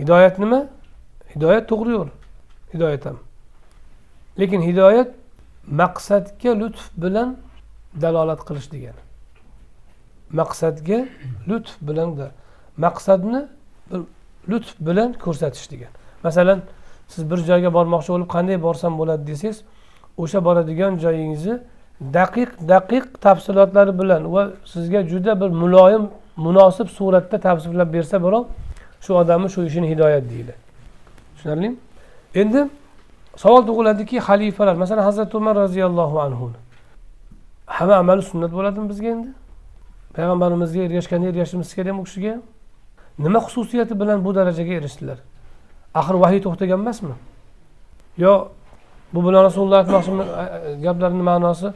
Hidoyat 0.00 0.38
nima? 0.42 0.60
Hidoyat 1.34 1.64
to'g'ri 1.70 1.90
yo'l. 1.98 2.10
Hidoyat 2.72 3.06
ham. 3.06 3.18
Lekin 4.40 4.60
hidoyat 4.68 5.10
maqsadga 5.80 6.52
lutf 6.60 6.82
bilan 7.02 7.28
dalolat 8.02 8.40
qilish 8.48 8.68
degani 8.74 9.02
maqsadga 10.32 10.98
lutf 11.48 11.72
bilan 11.88 12.16
maqsadni 12.76 13.46
bir 13.90 14.00
lutf 14.48 14.74
bilan 14.80 15.12
ko'rsatish 15.12 15.70
degan. 15.70 15.88
Masalan 16.22 16.60
siz 17.08 17.30
bir 17.30 17.36
joyga 17.36 17.74
bormoqchi 17.74 18.12
bo'lib 18.12 18.28
qanday 18.36 18.62
borsam 18.62 18.98
bo'ladi 18.98 19.26
desangiz 19.26 19.62
o'sha 20.22 20.44
boradigan 20.44 20.98
joyingizni 21.04 21.58
daqiq 22.18 22.50
daqiq 22.68 23.04
tafsilotlari 23.20 23.98
bilan 23.98 24.32
va 24.34 24.50
sizga 24.64 25.02
juda 25.02 25.40
bir 25.40 25.50
muloyim 25.62 26.10
munosib 26.36 26.88
suratda 26.88 27.40
tavsiflab 27.40 27.92
bersa 27.92 28.22
birov 28.24 28.44
shu 29.00 29.14
odamni 29.14 29.48
shu 29.50 29.64
ishini 29.64 29.88
hidoyat 29.92 30.24
deydi. 30.30 30.54
Tushunarlimi? 31.36 31.76
Endi 32.34 32.68
savol 33.36 33.62
tug'iladiki 33.66 34.16
xalifalar 34.28 34.74
masalan 34.74 35.02
hazrati 35.02 35.36
umar 35.36 35.56
roziyallohu 35.56 36.20
anhu 36.20 36.50
hamma 37.66 37.96
amali 37.96 38.22
sunnat 38.22 38.52
bo'ladimi 38.52 38.88
bizga 38.88 39.08
endi? 39.08 39.28
Payg'ambarimizga 40.16 40.80
ergashganda 40.86 41.26
ergashishimiz 41.28 41.74
kerakmi 41.74 42.00
u 42.00 42.04
kishiga? 42.04 42.34
Nima 43.18 43.38
xususiyati 43.38 44.00
bilan 44.00 44.24
bu 44.24 44.34
darajaga 44.34 44.72
erishdilar? 44.80 45.18
Axir 45.94 46.14
vahiy 46.14 46.40
to'xtagan 46.44 46.80
emasmi? 46.80 47.14
Yo 48.18 48.48
bu 49.14 49.20
bilan 49.26 49.44
rasululloh 49.48 49.78
aytmoqchimi 49.82 50.24
gaplarini 50.84 51.22
ma'nosi 51.30 51.68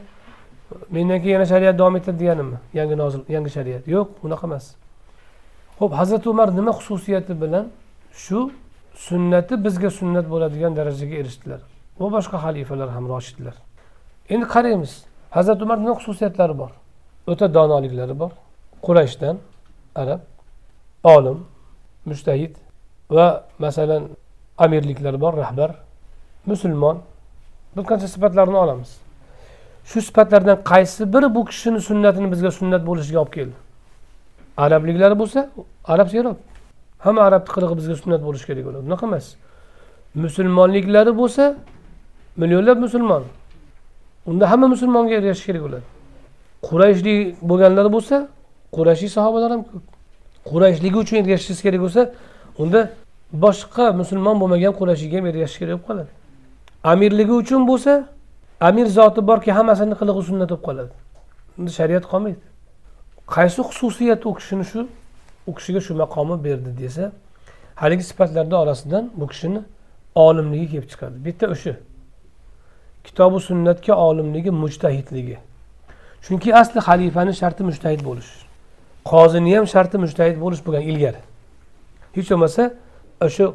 mendan 0.89 1.19
keyin 1.21 1.33
yana 1.33 1.45
shariat 1.45 1.79
davom 1.79 1.95
etadi 1.95 2.19
deganimi? 2.19 2.57
Yangi 2.73 2.95
nozil 2.97 3.21
yangi 3.35 3.49
shariat. 3.49 3.83
Yo'q 3.95 4.07
unaqa 4.25 4.45
emas. 4.49 4.65
Ho'p 5.79 5.91
hazrati 5.99 6.29
umar 6.29 6.47
nima 6.59 6.71
xususiyati 6.79 7.33
bilan 7.41 7.65
shu 8.23 8.39
sunnati 9.07 9.53
bizga 9.65 9.89
sunnat 9.99 10.25
bo'ladigan 10.33 10.75
darajaga 10.79 11.15
erishdilar? 11.21 11.61
Va 11.99 12.07
boshqa 12.15 12.37
xalifalar 12.45 12.89
ham 12.95 13.05
roshidlar. 13.13 13.55
Endi 14.33 14.45
qaraymiz 14.55 14.91
hazrati 15.37 15.61
umar 15.65 15.77
nima 15.83 15.95
xususiyatlari 15.99 16.55
bor? 16.61 16.71
O'ta 17.31 17.45
donoliklari 17.53 18.15
bor. 18.21 18.31
Qurayshdan 18.85 19.35
arab. 20.01 20.21
Olim 21.15 21.37
mushtahid 22.09 22.53
va 23.09 23.27
masalan 23.59 24.03
amirliklar 24.57 25.21
bor 25.23 25.33
rahbar 25.43 25.71
musulmon 26.45 26.97
bir 27.75 27.83
qancha 27.89 28.07
sifatlarni 28.07 28.57
olamiz. 28.63 28.89
Shu 29.89 30.01
sifatlardan 30.07 30.57
qaysi 30.71 31.13
biri 31.13 31.35
bu 31.35 31.41
kishini 31.45 31.81
sunnatini 31.89 32.27
bizga 32.33 32.51
sunnat 32.59 32.83
bo'lishiga 32.89 33.19
olib 33.23 33.33
keldi? 33.37 33.55
Arabliklari 34.57 35.15
bo'lsa 35.21 35.39
arab 35.93 36.07
serob 36.13 36.37
hamma 37.05 37.21
arabni 37.27 37.49
qilig'i 37.55 37.75
bizga 37.79 37.95
sunnat 38.03 38.21
bo'lishi 38.27 38.45
kerak 38.49 38.63
bo'ladi 38.67 38.83
unaqa 38.89 39.05
emas. 39.09 39.25
Musulmonliklari 40.23 41.11
bo'lsa 41.21 41.43
millionlab 42.41 42.77
musulmon. 42.85 43.23
Unda 44.29 44.43
hamma 44.51 44.67
musulmonga 44.73 45.13
ergashish 45.19 45.47
kerak 45.49 45.63
bo'ladi 45.67 45.85
qurayshlik 46.67 47.19
bo'lganlari 47.49 47.89
bo'lsa 47.95 48.15
qurayshlik 48.75 49.11
sahobalar 49.17 49.49
ham 49.51 49.61
ko'p. 49.69 49.96
Qurayshligi 50.49 50.97
uchun 51.03 51.17
ergashishingiz 51.21 51.61
kerak 51.65 51.81
bo'lsa 51.85 52.01
unda 52.63 52.79
boshqa 53.45 53.85
musulmon 54.01 54.35
bo'lmagan 54.41 54.73
qurayshlikka 54.79 55.17
ham 55.19 55.25
ergashish 55.31 55.59
kerak 55.61 55.75
bo'lib 55.75 55.87
qoladi. 55.89 56.11
Amirligi 56.83 57.33
uchun 57.41 57.61
bo'lsa 57.71 57.91
amir 58.67 58.87
zoti 58.97 59.21
borki 59.29 59.51
hammasini 59.57 59.95
qilig'i 59.99 60.21
sunnat 60.29 60.49
bo'lib 60.51 60.63
qoladi. 60.67 60.93
Unda 61.57 61.71
shariat 61.79 62.05
qolmaydi. 62.11 62.43
Qaysi 63.35 63.61
xususiyat 63.69 64.25
u 64.27 64.33
kishini 64.39 64.65
shu 64.71 64.79
u 65.47 65.51
kishiga 65.57 65.81
shu 65.85 65.93
maqomni 66.03 66.37
berdi 66.45 66.71
desa 66.81 67.11
haligi 67.81 68.03
sifatlarni 68.09 68.55
orasidan 68.63 69.03
bu 69.19 69.27
kishini 69.31 69.61
olimligi 70.15 70.67
kelib 70.71 70.87
chiqadi. 70.91 71.15
Bitta 71.25 71.45
o'sha. 71.55 71.73
Kitobi 73.03 73.39
sunnatga 73.47 73.93
olimligi 74.07 74.51
mujtahidligi. 74.63 75.37
Chunki 76.25 76.49
asli 76.61 76.79
xalifani 76.87 77.33
sharti 77.41 77.63
mujtahid 77.69 78.01
bo'lish. 78.09 78.46
Qozini 79.11 79.55
ham 79.57 79.65
sharti 79.73 79.97
mujtahid 80.03 80.37
bo'lish 80.43 80.61
bo'lgan 80.65 80.83
ilgari. 80.91 81.21
Hech 82.15 82.27
bo'lmasa 82.31 82.63
o'sha 83.25 83.45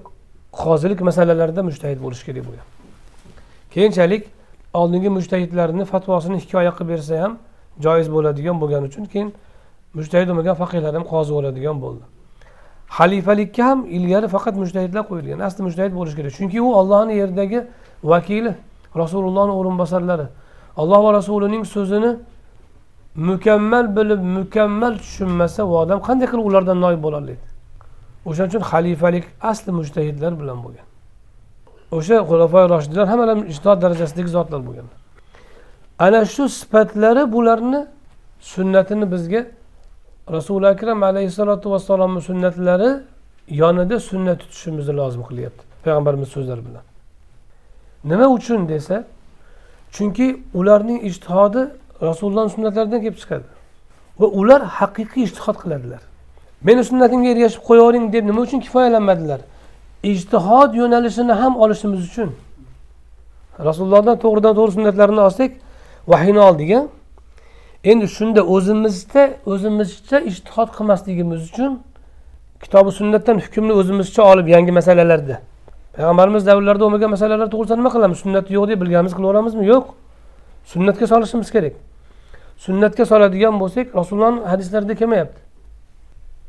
qozilik 0.63 1.01
masalalarida 1.09 1.63
mujtahid 1.69 1.99
bo'lish 2.05 2.23
kerak 2.27 2.45
bo'lgan. 2.49 2.67
Keyinchalik 3.75 4.23
oldingi 4.81 5.11
mushtahidlarni 5.17 5.85
fatvosini 5.93 6.39
hikoya 6.43 6.73
qilib 6.77 6.89
bersa 6.93 7.15
ham 7.23 7.33
joiz 7.85 8.09
bo'ladigan 8.15 8.57
bo'lgani 8.63 8.85
uchun 8.91 9.05
keyin 9.13 9.29
mujtahid 9.99 10.29
bo'lmagan 10.31 10.57
faqihlar 10.63 10.93
ham 10.99 11.05
qozi 11.13 11.31
bo'ladigan 11.37 11.77
bo'ldi. 11.85 12.05
Xalifalikka 12.99 13.63
ham 13.71 13.79
ilgari 13.97 14.29
faqat 14.35 14.55
mushtahidlar 14.63 15.03
qo'yilgan 15.11 15.39
asli 15.49 15.61
mujtahid 15.69 15.93
bo'lishi 15.99 16.17
kerak. 16.19 16.33
Chunki 16.39 16.59
u 16.61 16.69
ollohni 16.81 17.15
yerdagi 17.23 17.59
vakili 18.13 18.53
rasulullohni 19.03 19.53
o'rinbosarlari. 19.61 20.27
Alloh 20.77 21.01
va 21.05 21.11
rasulining 21.19 21.65
so'zini 21.75 22.11
mukammal 23.17 23.97
bilib 23.97 24.21
mukammal 24.21 24.99
tushunmasa 24.99 25.65
u 25.65 25.73
odam 25.83 25.99
qanday 26.09 26.27
qilib 26.33 26.47
ulardan 26.51 26.79
noyib 26.85 27.03
bo'la 27.07 27.21
o'shaning 28.29 28.51
uchun 28.51 28.65
xalifalik 28.73 29.25
asli 29.51 29.71
mujtahidlar 29.79 30.33
bilan 30.41 30.59
bo'lgan. 30.65 30.87
O'sha 31.97 32.17
xulafoy 32.31 32.65
roshidlar 32.75 33.07
hammalari 33.13 33.41
ijtihod 33.53 33.79
darajasidagi 33.85 34.31
zotlar 34.37 34.61
bo'lgan. 34.67 34.87
Ana 35.99 36.21
shu 36.35 36.45
sifatlari 36.49 37.23
bularni 37.35 37.81
sunnatini 38.53 39.07
bizga 39.15 39.41
rasuli 40.37 40.67
akram 40.75 41.03
alayhissalotu 41.03 41.67
vassalomni 41.75 42.21
sunnatlari 42.29 42.91
yonida 43.49 43.97
sunnat 44.11 44.39
tutishimizni 44.43 44.95
lozim 45.01 45.23
qilyapti 45.29 45.63
payg'ambarimiz 45.85 46.29
so'zlari 46.37 46.63
bilan. 46.69 46.85
Nima 48.11 48.27
uchun 48.37 48.61
desa 48.73 48.97
chunki 49.95 50.27
ularning 50.55 50.99
ijtihodi 51.09 51.63
rasulullohni 52.09 52.51
sunnatlaridan 52.51 53.01
kelib 53.05 53.19
chiqadi. 53.23 53.47
Va 54.21 54.27
ular 54.41 54.61
haqiqiy 54.79 55.23
ijtihod 55.29 55.57
qiladilar. 55.63 56.03
Meni 56.67 56.83
sunnatimga 56.91 57.29
ergashib 57.35 57.63
qo'yavering 57.69 58.05
deb 58.15 58.25
nima 58.31 58.41
uchun 58.47 58.61
kifoyalanmadilar? 58.67 59.41
Ijtihod 60.13 60.71
yo'nalishini 60.81 61.35
ham 61.41 61.53
olishimiz 61.65 62.01
uchun. 62.09 62.31
Rasulullohdan 63.69 64.17
to'g'ridan 64.25 64.55
to'g'ri 64.59 64.73
sunnatlarini 64.77 65.21
olsak 65.29 65.51
vahiyni 66.13 66.41
oldik 66.49 66.71
a 66.79 66.81
endi 67.85 68.07
shunda 68.17 68.41
o'zimizda 68.55 69.23
o'zimizcha 69.53 70.19
ijtihod 70.31 70.69
qilmasligimiz 70.77 71.41
uchun 71.51 71.73
kitobi 72.63 72.91
sunnatdan 72.99 73.37
hukmni 73.45 73.73
o'zimizcha 73.81 74.23
olib 74.33 74.47
yangi 74.55 74.73
masalalarda. 74.79 75.37
Payg'ambarimiz 75.97 76.43
davrlarida 76.47 76.85
bo'lmagan 76.85 77.11
masalalar 77.17 77.49
to'g'risida 77.55 77.77
nima 77.81 77.91
qilamiz? 77.97 78.19
Sunnat 78.25 78.47
yo'q 78.57 78.65
deb 78.71 78.79
bilganimiz 78.83 79.15
qilaveramizmi? 79.19 79.65
Yo'q. 79.73 79.85
Sunnatga 80.73 81.07
solishimiz 81.13 81.51
kerak. 81.55 81.75
Sunnatga 82.65 83.05
soladigan 83.07 83.55
bo'lsak 83.63 83.87
rasulullohni 83.99 84.41
hadislarida 84.53 84.95
kelmayapti. 84.95 85.41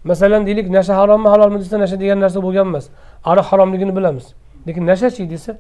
Masalan 0.04 0.46
deylik 0.48 0.70
nasha 0.70 0.94
harommi 0.98 1.30
halolmi 1.34 1.60
desa 1.60 1.80
nasha 1.80 2.00
degan 2.00 2.20
narsa 2.20 2.40
bo'lgan 2.46 2.68
emas. 2.68 2.86
Aroq 3.26 3.46
haromligini 3.52 3.96
bilamiz. 3.96 4.26
Lekin 4.68 4.84
nashachi 4.88 5.30
desa 5.30 5.58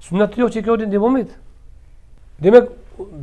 sunnatda 0.00 0.40
yo'q 0.42 0.50
chekavering 0.56 0.92
deb 0.92 1.00
bo'lmaydi. 1.04 1.34
Demak 2.44 2.68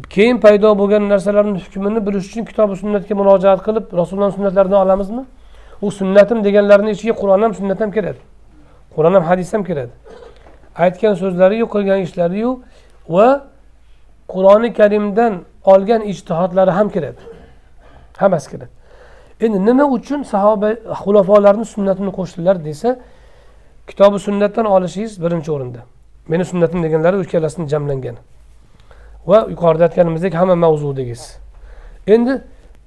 keyin 0.09 0.37
paydo 0.45 0.69
bo'lgan 0.81 1.03
narsalarni 1.13 1.59
hukmini 1.65 1.99
bilish 2.07 2.25
uchun 2.29 2.43
kitobi 2.49 2.75
sunnatga 2.83 3.13
murojaat 3.19 3.59
qilib 3.67 3.85
rasulullohni 3.99 4.35
sunnatlaridan 4.37 4.79
olamizmi? 4.85 5.23
U 5.81 5.91
sunnatim 5.99 6.43
deganlarni 6.43 6.91
ichiga 6.95 7.13
qur'on 7.21 7.41
ham 7.45 7.53
sunnat 7.59 7.79
ham 7.83 7.91
kiradi. 7.91 8.21
Qur'on 8.95 9.13
ham 9.17 9.23
hadis 9.29 9.53
ham 9.53 9.63
kiradi. 9.69 9.93
Aytgan 10.83 11.13
so'zlariyu 11.21 11.65
qilgan 11.73 11.99
ishlariyu 12.07 12.51
va 13.09 13.27
qur'oni 14.33 14.69
karimdan 14.79 15.33
olgan 15.73 16.01
ijtihodlari 16.11 16.71
ham 16.71 16.89
kiradi 16.89 17.21
hammasi 18.21 18.49
kiradi 18.51 18.71
endi 19.45 19.65
nima 19.65 19.85
uchun 19.97 20.23
sahoba 20.23 20.69
xulofolarni 21.01 21.65
sunnatini 21.65 22.11
qo'shdilar 22.17 22.65
desa 22.65 22.89
kitobi 23.87 24.19
sunnatdan 24.19 24.65
olishingiz 24.65 25.23
birinchi 25.23 25.51
o'rinda. 25.51 25.79
Meni 26.27 26.45
sunnatim 26.45 26.83
deganlari 26.83 27.21
ikkalasini 27.21 27.69
jamlangan. 27.69 28.15
Va 29.27 29.47
yuqorida 29.49 29.83
aytganimizdek 29.83 30.33
hamma 30.33 30.55
mavzudagiz. 30.55 31.37
Endi 32.07 32.41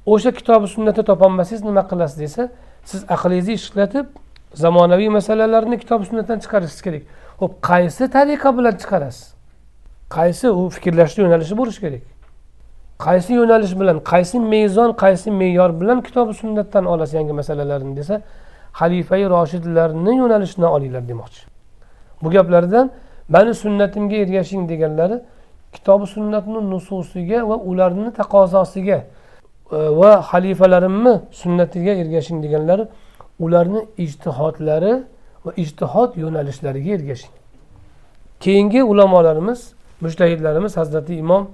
o'sha 0.06 0.30
kitobi 0.32 0.66
sunnatni 0.68 1.04
topolmasangiz 1.04 1.64
nima 1.64 1.82
qilasiz 1.90 2.18
desa 2.20 2.48
siz 2.84 3.04
aqlingizni 3.14 3.54
ishlatib 3.60 4.06
zamonaviy 4.54 5.08
masalalarni 5.08 5.78
kitob 5.78 6.00
sunnatdan 6.08 6.38
chiqarishingiz 6.44 6.82
kerak. 6.86 7.02
Ho'p 7.40 7.52
qaysi 7.70 8.04
tariqa 8.16 8.58
bilan 8.58 8.74
chiqarasiz? 8.82 9.33
Qaysi 10.10 10.48
u 10.48 10.68
fikrlashni 10.68 11.24
yo'nalishi 11.24 11.56
bo'lishi 11.56 11.80
kerak? 11.80 12.02
Qaysi 12.98 13.32
yo'nalish 13.34 13.74
bilan 13.80 13.98
qaysi 14.12 14.40
mezon 14.40 14.90
qaysi 14.92 15.30
me'yor 15.30 15.80
bilan 15.80 16.02
kitobi 16.02 16.34
sunnatdan 16.34 16.84
olasiz 16.84 17.14
yangi 17.14 17.32
masalalarni 17.32 17.96
desa 17.96 18.22
xalifai 18.80 19.30
roshidlarni 19.30 20.16
yo'nalishidan 20.16 20.70
olinglar 20.76 21.08
demoqchi. 21.08 21.40
Bu 22.22 22.30
gaplardan 22.30 22.90
mani 23.28 23.54
sunnatimga 23.54 24.16
ergashing 24.16 24.68
deganlari 24.68 25.20
kitobi 25.72 26.06
sunnatni 26.06 26.70
nususiga 26.70 27.48
va 27.48 27.56
ularni 27.56 28.12
taqozosiga 28.12 28.98
e, 29.72 29.78
va 30.00 30.12
xalifalarimni 30.30 31.14
sunnatiga 31.30 31.92
ergashing 32.02 32.42
deganlari 32.42 32.84
ularni 33.40 33.80
ijtihodlari 34.04 34.92
va 35.44 35.52
ijtihod 35.56 36.16
yo'nalishlariga 36.16 36.90
ergashing. 36.98 37.34
Keyingi 38.40 38.82
ulamolarimiz 38.82 39.60
mushtahidlarimiz 40.04 40.72
hazrati 40.80 41.14
imom 41.24 41.44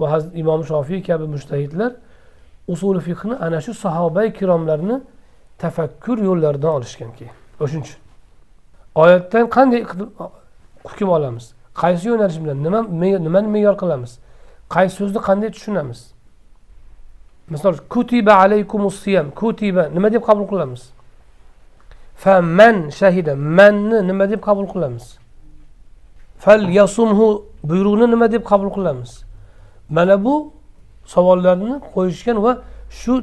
va 0.00 0.18
imom 0.42 0.60
shofiy 0.70 1.00
kabi 1.08 1.26
mushtahidlar 1.34 1.92
usuli 2.72 3.00
fiqni 3.08 3.34
ana 3.46 3.58
shu 3.66 3.72
sahoba 3.84 4.24
ikromlarni 4.30 4.96
tafakkur 5.62 6.18
yo'llaridan 6.28 6.72
olishgan 6.78 7.10
keyin 7.18 7.34
o'shaning 7.62 7.84
uchun 7.86 8.00
oyatdan 9.02 9.44
qanday 9.56 9.80
hukm 10.88 11.08
olamiz 11.18 11.46
qaysi 11.82 12.08
yo'nalish 12.08 12.38
bilan 12.42 12.58
nima 12.64 12.80
nimani 13.26 13.48
me'yor 13.54 13.76
qilamiz? 13.82 14.12
Qaysi 14.74 14.94
so'zni 15.00 15.20
qanday 15.28 15.50
tushunamiz? 15.56 16.00
Misol 17.52 17.74
kutiba 17.92 18.34
alaykumus 18.42 18.96
siyam. 19.02 19.26
Kutiba 19.40 19.82
nima 19.96 20.08
deb 20.12 20.22
qabul 20.28 20.46
qilamiz? 20.52 20.82
Fa 22.22 22.40
man 22.58 22.76
shahida. 23.00 23.32
Manni 23.58 23.98
nima 24.08 24.24
deb 24.30 24.40
qabul 24.48 24.66
qilamiz? 24.72 25.04
Fal 26.38 26.62
yasumhu 26.78 27.26
buyruqni 27.68 28.06
nima 28.14 28.26
deb 28.34 28.42
qabul 28.50 28.70
qilamiz? 28.76 29.10
Mana 29.96 30.24
bu 30.24 30.34
savollarni 31.14 31.74
qo'yishgan 31.94 32.42
va 32.44 32.52
shu 33.00 33.14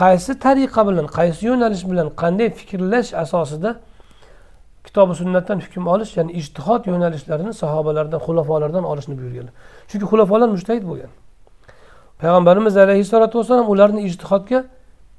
qaysi 0.00 0.32
tariqa 0.44 0.80
bilan 0.88 1.06
qaysi 1.18 1.42
yo'nalish 1.50 1.84
bilan 1.90 2.08
qanday 2.22 2.48
fikrlash 2.58 3.10
asosida 3.24 3.70
kitobi 4.86 5.14
sunnatdan 5.20 5.58
hukm 5.64 5.84
olish 5.94 6.12
ya'ni 6.18 6.32
ijtihod 6.40 6.82
yo'nalishlarini 6.90 7.52
sahobalardan 7.62 8.20
xulafolardan 8.26 8.84
olishni 8.92 9.14
buyurganlar. 9.20 9.54
Chunki 9.88 10.06
xulofolar 10.12 10.48
mushtahid 10.56 10.84
bo'lgan. 10.90 11.10
Payg'ambarimiz 12.20 12.74
alayhissalotu 12.84 13.34
vassalom 13.38 13.66
ularni 13.74 14.00
ijtihodga 14.08 14.58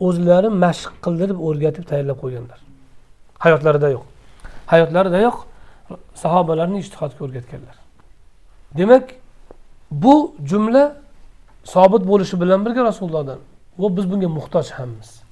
o'zlari 0.08 0.50
mashq 0.64 0.92
qildirib 1.06 1.40
o'rgatib 1.48 1.84
tayyorlab 1.92 2.18
qo'yganlar. 2.24 2.60
Hayotlarida 3.44 3.90
yo'q. 3.96 4.04
Hayotlarida 4.72 5.20
yo'q 5.28 5.38
sahobalarni 6.24 6.78
ijtihodga 6.84 7.22
o'rgatganlar. 7.26 7.76
Demak 8.78 9.06
bu 9.92 10.36
jumla 10.46 10.96
sobit 11.64 12.08
bo'lishi 12.08 12.42
bilan 12.42 12.66
birga 12.66 12.84
rasulullohdan. 12.84 13.40
Va 13.80 13.98
biz 13.98 14.12
bunga 14.12 14.28
muhtoj 14.28 14.72
hammiz 14.72 15.30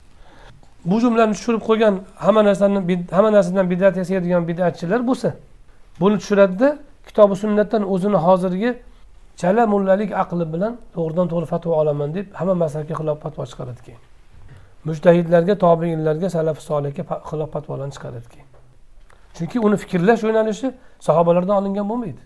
bu 0.87 0.99
jumlani 0.99 1.33
tushirib 1.33 1.61
qo'ygan 1.69 1.93
hamma 2.15 2.41
narsani 2.45 3.05
hamma 3.11 3.31
narsadan 3.31 3.69
bidat 3.69 3.97
yasaydigan 4.01 4.47
bidatchilar 4.47 5.07
bo'lsa 5.09 5.29
buni 5.99 6.15
tushiradida 6.21 6.69
kitobi 7.07 7.35
sunnatdan 7.35 7.83
o'zini 7.93 8.17
hozirgi 8.25 8.69
chala 9.41 9.63
mullalik 9.73 10.09
aqli 10.23 10.45
bilan 10.53 10.73
to'g'ridan 10.95 11.27
to'g'ri 11.31 11.47
fatvo 11.53 11.71
olaman 11.81 12.09
deb 12.17 12.25
hamma 12.39 12.55
mazhabga 12.63 12.93
xilof 12.99 13.17
fatvo 13.25 13.43
chiqaradi 13.51 13.81
keyin. 13.85 14.01
Mujtahidlarga 14.87 15.55
tobeinlarga 15.65 16.27
salafi 16.35 16.61
solihga 16.69 17.03
xilof 17.29 17.49
fatvolarni 17.55 17.93
chiqaradi 17.97 18.27
keyin. 18.33 18.49
Chunki 19.37 19.57
uni 19.67 19.77
fikrlash 19.83 20.21
yo'nalishi 20.27 20.67
sahobalardan 21.07 21.55
olingan 21.61 21.85
bo'lmaydi. 21.91 22.23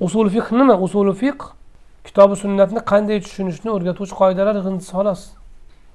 Usul 0.00 0.30
fiq 0.30 0.52
nima? 0.52 0.74
Usuli 0.86 1.14
fiq 1.22 1.38
kitobi 2.04 2.36
sunnatni 2.36 2.80
qanday 2.92 3.18
tushunishni 3.24 3.70
o'rgatuvchi 3.76 4.14
qoidalar 4.20 4.54
yig'indisi 4.60 4.90
xolos. 4.96 5.20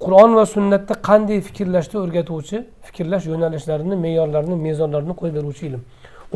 Qur'on 0.04 0.30
va 0.38 0.44
sunnatda 0.54 0.94
qanday 1.08 1.38
fikrlashni 1.48 1.96
o'rgatuvchi 2.04 2.56
fikrlash 2.86 3.24
yo'nalishlarini 3.32 3.96
me'yorlarini 4.04 4.56
mezonlarini 4.66 5.14
qo'yib 5.20 5.34
beruvchi 5.38 5.64
ilm. 5.68 5.82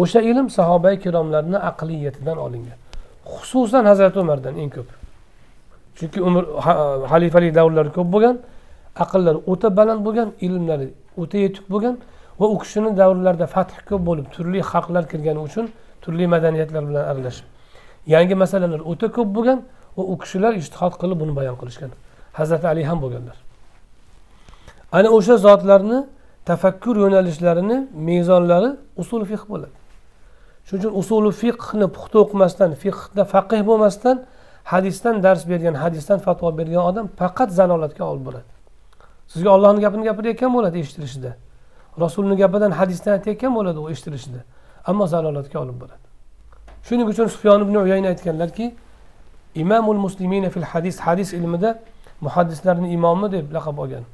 O'sha 0.02 0.20
ilm 0.30 0.46
sahoba 0.58 0.92
ikromlarni 0.98 1.58
aqliyatidan 1.70 2.36
olingan. 2.46 2.78
Xususan 3.34 3.84
hazrati 3.90 4.18
umardan 4.24 4.54
eng 4.62 4.70
ko'p. 4.76 4.88
Chunki 5.98 6.18
umr 6.28 6.42
xalifalik 7.12 7.52
davrlari 7.58 7.90
ko'p 7.96 8.08
bo'lgan 8.14 8.36
aqllari 9.04 9.38
o'ta 9.52 9.68
baland 9.78 10.00
bo'lgan 10.06 10.28
ilmlari 10.46 10.88
o'ta 11.22 11.36
yetuk 11.44 11.66
bo'lgan 11.74 11.94
va 12.40 12.46
u 12.54 12.56
kishini 12.62 12.90
davrlarida 13.00 13.46
fath 13.54 13.74
ko'p 13.88 14.02
bo'lib 14.08 14.26
turli 14.34 14.60
xalqlar 14.72 15.04
kirgani 15.12 15.40
uchun 15.48 15.64
turli 16.02 16.26
madaniyatlar 16.34 16.82
bilan 16.88 17.04
aralashib 17.10 17.57
yangi 18.14 18.34
masalalar 18.42 18.80
o'ta 18.90 19.08
ko'p 19.16 19.28
bo'lgan 19.36 19.58
va 19.96 20.02
u 20.12 20.14
kishilar 20.22 20.52
ishtihod 20.62 20.94
qilib 21.00 21.18
buni 21.22 21.32
bayon 21.38 21.56
qilishgan. 21.60 21.90
Hazrati 22.38 22.66
ali 22.72 22.82
ham 22.90 22.98
bo'lganlar. 23.04 23.36
Ana 24.92 25.08
o'sha 25.16 25.36
zotlarni 25.46 25.98
tafakkur 26.48 26.96
yo'nalishlarini 27.04 27.76
mezonlari 28.08 28.70
usul 29.02 29.22
fiq 29.30 29.42
bo'ladi. 29.52 29.76
Shuning 30.66 30.80
uchun 30.82 30.92
usuli 31.00 31.30
fiqhni 31.42 31.86
puxta 31.96 32.16
o'qimasdan 32.24 32.70
fiqda 32.82 33.22
faqih 33.34 33.60
bo'lmasdan 33.70 34.16
hadisdan 34.72 35.14
dars 35.24 35.42
bergan 35.50 35.74
hadisdan 35.84 36.18
fatvo 36.26 36.48
bergan 36.58 36.82
odam 36.90 37.06
faqat 37.20 37.50
zalolatga 37.58 38.04
olib 38.12 38.24
boradi. 38.28 38.50
Sizga 39.32 39.50
ollohni 39.56 39.80
gapini 39.84 40.04
gapirayotgan 40.08 40.50
bo'ladi 40.56 40.76
eshitilishida 40.84 41.30
rasulni 42.04 42.36
gapidan 42.42 42.72
hadisdan 42.80 43.12
aytayotgan 43.16 43.52
bo'ladi 43.58 43.78
u 43.84 43.86
eshitilishida 43.92 44.40
ammo 44.90 45.04
zalolatga 45.14 45.58
olib 45.64 45.76
boradi. 45.82 46.07
Shuning 46.88 47.08
uchun 47.08 47.26
sufyon 47.28 47.62
ibn 47.62 47.74
uyayna 47.76 48.08
aytganlarki 48.08 48.74
imomul 49.54 49.96
muslimina 49.96 50.50
fil 50.50 50.62
hadis. 50.62 51.00
Hadis 51.00 51.32
ilmida 51.32 51.78
muhaddislarni 52.20 52.92
imomi 52.92 53.32
deb 53.32 53.52
laqab 53.52 53.78
olgan. 53.78 54.04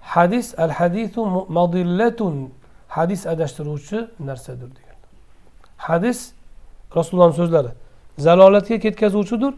Hadis 0.00 0.58
al 0.58 0.70
hadisu 0.70 1.46
madillatun. 1.48 2.52
Hadis 2.88 3.26
adashtiruvchi 3.26 4.08
narsadir 4.20 4.70
degan. 4.76 4.98
Hadis 5.76 6.32
rasulullohni 6.96 7.34
so'zlari. 7.34 7.68
Zalolatga 8.18 8.78
ketkazuvchidir 8.78 9.54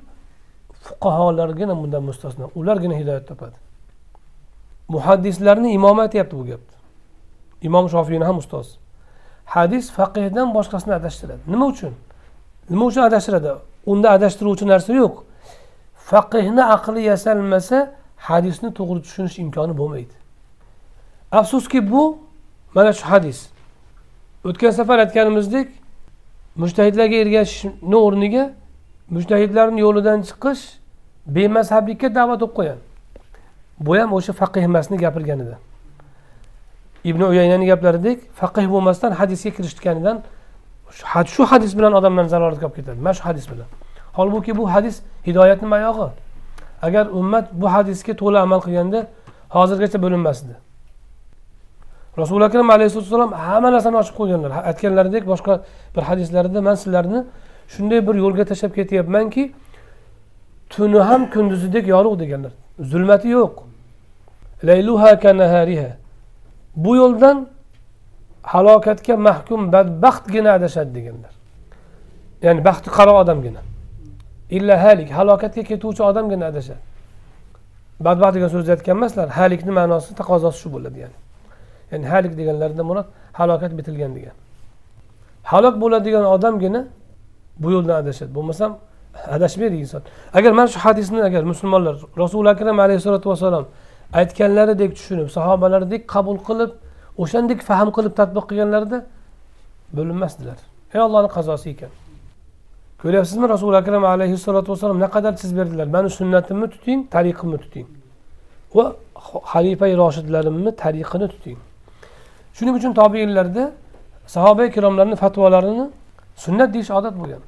fuqarolargina 0.83 1.77
bundan 1.77 2.03
mustasno 2.03 2.51
ulargina 2.55 2.95
hidoyat 2.95 3.29
topadi. 3.29 3.57
Muhaddislarni 4.89 5.73
imomi 5.73 6.01
aytyapti 6.01 6.37
bu 6.37 6.45
gapni. 6.45 6.77
Imom 7.63 7.89
shofiyni 7.89 8.25
ham 8.25 8.39
ustoz. 8.39 8.79
Hadis 9.45 9.93
faqihdan 9.93 10.55
boshqasini 10.55 10.95
adashtiradi. 10.95 11.41
Nima 11.47 11.67
uchun? 11.67 11.95
Nima 12.71 12.85
uchun 12.85 13.03
adashtiradi? 13.03 13.53
Unda 13.87 14.11
adashtiruvchi 14.11 14.67
narsa 14.67 14.93
yo'q. 14.93 15.15
Faqihni 16.11 16.65
aqli 16.77 17.01
yasalmasa 17.01 17.93
hadisni 18.17 18.71
to'g'ri 18.79 19.01
tushunish 19.03 19.39
imkoni 19.39 19.79
bo'lmaydi. 19.79 20.15
Afsuski 21.33 21.91
bu 21.93 22.19
mana 22.75 22.93
shu 22.93 23.05
hadis. 23.13 23.39
O'tgan 24.45 24.71
safar 24.71 24.99
aytganimizdek 24.99 25.69
mushtahidlarga 26.57 27.17
ergashishni 27.25 27.97
o'rniga 28.07 28.45
mushtahidlarni 29.11 29.81
yo'lidan 29.81 30.19
chiqish 30.29 30.63
bemazhablikka 31.27 32.09
da'vat 32.15 32.41
bo'lib 32.41 32.55
qo'ygan. 32.59 32.81
Bu 33.81 33.93
ham 33.99 34.11
o'sha 34.13 34.33
faqih 34.33 34.63
emasni 34.71 34.97
gapirganida 35.05 35.57
ibn 37.05 37.23
uyaynani 37.23 37.67
gaplaridek 37.67 38.19
faqih 38.35 38.71
bo'lmasdan 38.71 39.13
hadisga 39.13 39.51
kirishganidan 39.51 40.23
shu 41.35 41.45
hadis 41.45 41.79
bilan 41.79 41.93
odamlarni 41.93 42.29
zalolatga 42.29 42.67
olib 42.67 42.77
ketadi. 42.77 43.01
Mana 43.01 43.15
shu 43.15 43.25
hadis 43.25 43.51
bilan. 43.51 43.67
Holbuki 44.13 44.57
bu 44.59 44.73
hadis 44.75 45.03
hidoyatni 45.27 45.69
mayog'i. 45.69 46.11
Agar 46.83 47.07
ummat 47.07 47.47
bu 47.53 47.73
hadisga 47.73 48.17
to'la 48.17 48.41
amal 48.43 48.61
qilganda 48.61 49.07
hozirgacha 49.51 50.03
bo'linmasdi. 50.03 50.53
Rasuli 52.19 52.45
akram 52.45 52.71
alayhissalatu 52.71 53.37
hamma 53.37 53.73
narsani 53.73 53.97
ochib 53.97 54.15
qo'yganlar. 54.21 54.51
Aytganlaridek 54.71 55.27
boshqa 55.27 55.63
bir 55.97 56.03
hadislarida 56.03 56.61
man 56.61 56.75
sizlarni 56.75 57.25
shunday 57.75 58.07
bir 58.07 58.15
yo'lga 58.15 58.45
tashlab 58.45 58.73
ketyapmanki 58.79 59.53
tuni 60.71 60.99
ham 60.99 61.31
kunduzidek 61.31 61.85
yorug' 61.95 62.19
deganlar. 62.23 62.53
Zulmati 62.81 63.29
yo'q. 63.29 63.55
Bu 66.77 66.97
yo'ldan 66.97 67.47
halokatga 68.43 69.17
mahkum 69.17 69.73
badbaxtgina 69.73 70.51
adashadi 70.59 70.95
deganlar. 70.95 71.33
Ya'ni 72.43 72.61
baxti 72.65 72.89
qaro 72.97 73.13
odamgina. 73.23 73.61
Illa 74.57 74.75
halik 74.85 75.11
halokatga 75.19 75.63
ketuvchi 75.71 76.03
odamgina 76.11 76.45
adashadi. 76.53 76.83
Badbaxt 78.07 78.35
degan 78.37 78.49
so'zni 78.55 78.71
aytgan 78.75 78.97
emaslar 78.97 79.29
halikni 79.39 79.73
ma'nosi 79.79 80.11
taqozosi 80.21 80.59
shu 80.63 80.69
bo'ladi 80.75 80.99
ya'ni. 81.05 81.17
Ya'ni 81.93 82.07
halik 82.13 82.33
deganlarida 82.39 82.83
murod 82.91 83.07
halokat 83.39 83.73
bitilgan 83.79 84.13
degan. 84.17 84.37
Halok 85.51 85.75
bo'ladigan 85.83 86.25
odamgina 86.35 86.81
bu 87.63 87.69
yo'ldan 87.75 87.97
adashadi. 88.03 88.31
Bo'lmasam 88.39 88.71
adashmaydi 89.37 89.77
inson. 89.85 90.03
Agar 90.39 90.53
mana 90.59 90.69
shu 90.75 90.79
hadisni 90.87 91.21
agar 91.29 91.43
musulmonlar 91.53 91.95
rasuli 92.23 92.49
akram 92.55 92.77
alayhissalotu 92.85 93.27
vassalom 93.33 93.65
aytganlaridek 94.21 94.91
tushunib 94.97 95.29
sahobalardek 95.37 96.03
qabul 96.15 96.39
qilib 96.49 96.71
o'shandek 97.19 97.61
fahm 97.63 97.89
qilib 97.97 98.15
tadbiq 98.21 98.45
qilganlarida 98.51 98.99
bo'linmasdilar. 99.97 100.59
Ey 100.95 101.01
ollohni 101.07 101.29
qazosi 101.37 101.71
ekan. 101.75 101.93
Ko'ryapsizmi? 103.03 103.49
Rasuli 103.55 103.77
akram 103.77 104.05
alayhissalotu 104.05 104.73
vassalom 104.73 104.99
naqadar 105.05 105.33
chizib 105.41 105.57
berdilar? 105.61 105.87
Mani 105.87 106.11
sunnatimni 106.11 106.67
tuting 106.75 106.99
tariqimni 107.15 107.59
tuting. 107.65 107.87
Va 108.77 108.85
xalifa 109.53 109.87
roshidlarimni 110.03 110.71
tariqini 110.83 111.27
tuting. 111.35 111.59
Shuning 112.57 112.75
uchun 112.79 112.93
tobeinlarda 113.01 113.65
sahoba 114.35 114.63
ikromlarni 114.71 115.17
fatvolarini 115.23 115.87
sunnat 116.45 116.75
deyish 116.75 116.91
odat 116.99 117.15
bo'lgan. 117.21 117.43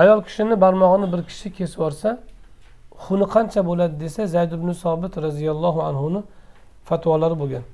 Ayol 0.00 0.20
kishini 0.26 0.60
barmog'ini 0.64 1.06
bir 1.12 1.20
kishi 1.28 1.48
kesib 1.58 1.78
yuborsa 1.78 2.10
xuni 3.04 3.26
qancha 3.34 3.60
bo'ladi 3.68 3.94
desa 4.04 4.26
zayd 4.34 4.52
ibn 4.58 4.68
sobit 4.82 5.14
roziyallohu 5.26 5.80
anhuni 5.88 6.20
fatvolari 6.88 7.36
bo'lgan. 7.42 7.64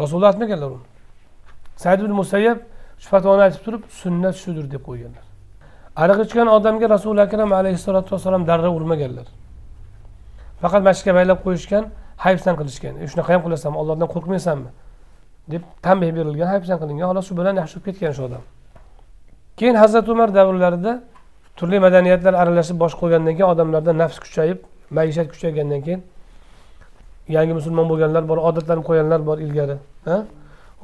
Rasululloh 0.00 0.28
aytmaganlar 0.32 0.70
uni. 0.76 0.86
Said 1.76 2.00
ibn 2.00 2.12
musayyab 2.20 2.58
shu 3.02 3.08
fatvoni 3.12 3.42
aytib 3.46 3.62
turib 3.66 3.82
sunnat 4.00 4.36
shudir 4.42 4.66
deb 4.74 4.82
qo'yganlar. 4.88 5.24
Ariq 6.02 6.18
ichgan 6.26 6.48
odamga 6.56 6.86
rasuli 6.94 7.20
akram 7.26 7.50
alayhissalotu 7.60 8.08
vassalom 8.14 8.42
darra 8.50 8.70
urmaganlar. 8.78 9.26
Faqat 10.62 10.82
masjidga 10.88 11.12
baylab 11.18 11.38
qo'yishgan 11.46 11.84
hayfsan 12.24 12.54
qilishgan. 12.60 12.94
E, 13.02 13.04
shunaqa 13.10 13.30
ham 13.34 13.42
qilasanmi 13.46 13.76
ollohdan 13.82 14.08
qo'rqmaysanmi? 14.14 14.70
deb 15.52 15.62
tanbeh 15.82 16.10
berilgan 16.16 16.48
hayfsan 16.54 16.76
qilingan. 16.82 17.06
Xolos 17.10 17.24
shu 17.28 17.34
bilan 17.40 17.54
yaxshi 17.62 17.76
bo'lib 17.76 17.86
ketgan 17.88 18.12
shu 18.16 18.22
odam. 18.28 18.42
Keyin 19.58 19.76
hazrati 19.82 20.10
umar 20.14 20.28
davrlarida 20.38 20.92
turli 21.58 21.78
madaniyatlar 21.86 22.34
aralashib 22.42 22.76
bosh 22.82 22.94
qo'ygandan 23.00 23.34
keyin 23.36 23.50
odamlarda 23.54 23.92
nafs 24.02 24.18
kuchayib 24.24 24.58
maishat 24.98 25.26
kuchaygandan 25.32 25.80
keyin 25.86 26.00
yangi 27.28 27.52
musulmon 27.58 27.86
bo'lganlar 27.90 28.24
bor 28.30 28.38
odatlarni 28.48 28.84
qo'yganlar 28.88 29.20
bor 29.28 29.38
ilgari 29.46 29.76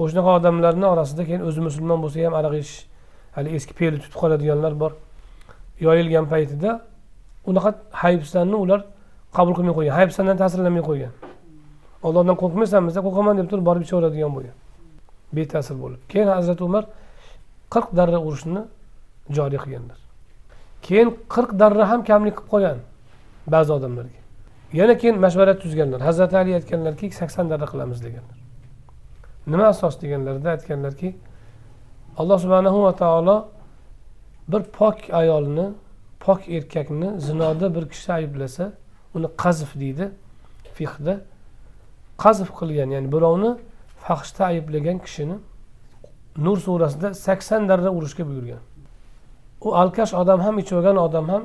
o'shanaqa 0.03 0.31
odamlarni 0.39 0.87
orasida 0.95 1.23
keyin 1.29 1.43
o'zi 1.49 1.61
musulmon 1.69 1.99
bo'lsa 2.05 2.17
ham 2.27 2.35
aroq 2.41 2.55
ichish 2.63 2.79
hali 3.37 3.49
eski 3.57 3.73
peli 3.79 3.97
tutib 4.03 4.19
qoladiganlar 4.23 4.73
bor. 4.83 4.93
Yoyilgan 5.87 6.27
paytida 6.33 6.71
unaqa 7.51 7.71
hayfsanni 8.03 8.57
ular 8.65 8.81
qabul 9.37 9.55
qilmay 9.59 9.75
qo'ygan 9.79 9.95
hayfsandan 10.01 10.37
ta'sirlanmay 10.43 10.85
qo'ygan. 10.91 11.13
Ollohdan 12.07 12.37
qo'rqmaysanmi 12.43 12.89
desa 12.91 13.01
qo'rqaman 13.07 13.35
deb 13.41 13.47
turib 13.51 13.65
borib 13.69 13.83
ichaveradigan 13.87 14.33
bo'lgan. 14.37 14.57
Beta'sir 15.37 15.77
bo'lib. 15.83 16.01
Keyin 16.13 16.29
hazrati 16.39 16.63
umar 16.69 16.85
qirq 17.75 17.89
darra 17.99 18.19
urushni 18.27 18.63
joriy 19.37 19.61
qilganlar. 19.65 19.99
Keyin 20.87 21.09
qirq 21.35 21.51
darra 21.61 21.85
ham 21.91 22.01
kamlik 22.11 22.35
qilib 22.39 22.51
qolgan 22.53 22.79
ba'zi 23.55 23.71
odamlarga. 23.79 24.22
Yana 24.73 24.99
keyin 24.99 25.21
mashvarat 25.21 25.63
tuzganlar 25.63 26.01
hazrati 26.01 26.37
ali 26.37 26.55
aytganlarki 26.55 27.11
sakson 27.11 27.51
darra 27.51 27.67
qilamiz 27.73 27.99
deganlar. 28.05 28.39
Nima 29.47 29.67
asos 29.67 29.95
deganlarida 30.03 30.51
aytganlarki 30.51 31.15
alloh 32.21 32.39
subhanahu 32.45 32.83
va 32.83 32.93
taolo 33.03 33.37
bir 34.49 34.63
pok 34.63 34.99
ayolni 35.11 35.67
pok 36.21 36.49
erkakni 36.49 37.21
zinoda 37.21 37.75
bir 37.75 37.89
kishi 37.93 38.13
ayblasa 38.13 38.73
uni 39.15 39.29
qazf 39.43 39.71
deydi 39.83 40.11
fiqda 40.75 41.15
qazf 42.25 42.49
qilgan 42.59 42.89
ya'ni 42.95 43.09
birovni 43.15 43.51
fahshda 44.05 44.43
ayblagan 44.53 44.99
kishini 44.99 45.37
nur 46.37 46.59
surasida 46.67 47.15
sakson 47.15 47.69
darra 47.69 47.91
urishga 47.91 48.25
buyurgan. 48.29 48.63
U 49.61 49.75
alkash 49.83 50.13
odam 50.15 50.41
ham 50.41 50.59
ichib 50.59 50.77
olgan 50.79 50.97
odam 50.97 51.29
ham 51.29 51.43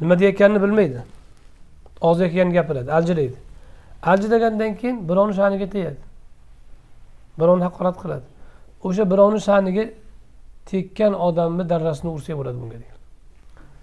nima 0.00 0.18
deyayotganini 0.18 0.62
bilmaydi. 0.62 1.00
Og'ziga 2.08 2.28
kelganini 2.32 2.54
gapiradi 2.58 2.88
aljiraydi 2.98 3.38
aljilagandan 4.10 4.72
keyin 4.80 4.96
birovni 5.08 5.34
sha'niga 5.40 5.66
tegadi 5.74 6.00
birovni 7.38 7.64
haqorat 7.64 7.96
qiladi. 8.02 8.26
O'sha 8.86 9.04
birovni 9.12 9.40
sha'niga 9.48 9.84
tekkan 10.70 11.12
odamni 11.26 11.64
darrasini 11.72 12.10
ursak 12.16 12.36
bo'ladi 12.40 12.58
bunga 12.62 12.78
deydi. 12.82 12.98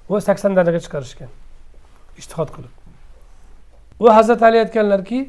Va 0.10 0.22
sakson 0.28 0.52
darraga 0.58 0.80
chiqarishgan. 0.86 1.32
Ishtihod 2.20 2.50
qilib. 2.56 2.74
Va 4.04 4.10
hazrati 4.18 4.44
ali 4.50 4.58
aytganlarki 4.64 5.20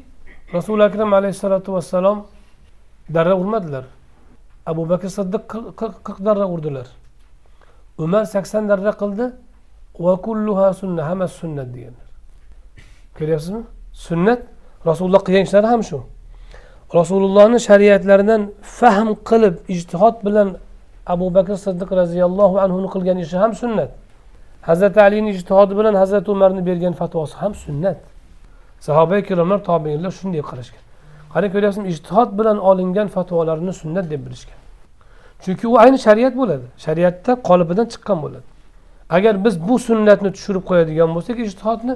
rasuli 0.53 0.83
akram 0.89 1.13
alayhissalotu 1.19 1.69
vassalom 1.75 2.17
darra 3.15 3.35
urmadilar. 3.41 3.85
Abu 4.71 4.83
bakr 4.91 5.09
siddiq 5.17 5.43
qirq 5.79 6.17
darra 6.27 6.45
urdilar. 6.53 6.87
Umar 8.03 8.23
sakson 8.35 8.63
darra 8.71 8.93
qildi. 9.01 9.25
Va 10.05 10.13
kulluha 10.25 10.67
sunna 10.81 11.01
hammasi 11.09 11.35
sunnat 11.41 11.69
deganlar. 11.75 12.10
Ko'ryapsizmi? 13.17 13.61
Sunnat 13.93 14.41
rasululloh 14.89 15.21
qilgan 15.25 15.43
ishlari 15.47 15.67
ham 15.73 15.83
shu. 15.89 15.99
Rasulullohni 16.99 17.59
shariatlaridan 17.67 18.41
fahm 18.61 19.09
qilib 19.29 19.55
ijtihod 19.75 20.15
bilan 20.25 20.47
abu 21.13 21.33
bakr 21.35 21.53
siddiq 21.65 21.89
roziyallohu 22.01 22.55
anhuni 22.65 22.87
qilgan 22.93 23.17
ishi 23.25 23.37
ham 23.43 23.51
sunnat. 23.61 23.91
Hazrati 24.61 24.99
alini 25.01 25.29
ijtihodi 25.35 25.73
bilan 25.79 25.93
hazrati 26.01 26.31
umarni 26.31 26.61
bergan 26.69 26.93
fatvosi 26.93 27.35
ham 27.41 27.53
sunnat. 27.55 27.97
Sahoba 28.79 29.17
ikromlar 29.17 29.59
tobeinlar 29.69 30.11
shunday 30.19 30.41
qarashgan. 30.49 30.83
Qarang 31.33 31.51
ko'ryapsizmi? 31.55 31.87
Ijtihod 31.93 32.29
bilan 32.39 32.57
olingan 32.69 33.07
fatvolarni 33.15 33.73
sunnat 33.81 34.05
deb 34.11 34.21
bilishgan. 34.25 34.59
Chunki 35.43 35.65
u 35.67 35.77
ayni 35.83 35.99
shariat 36.05 36.33
bo'ladi. 36.41 36.65
Shariatda 36.85 37.31
qolibidan 37.47 37.85
chiqqan 37.93 38.17
bo'ladi. 38.23 38.47
Agar 39.09 39.33
biz 39.45 39.55
bu 39.67 39.75
sunnatni 39.87 40.29
tushirib 40.35 40.63
qo'yadigan 40.69 41.09
bo'lsak 41.15 41.37
ijtihodni 41.47 41.93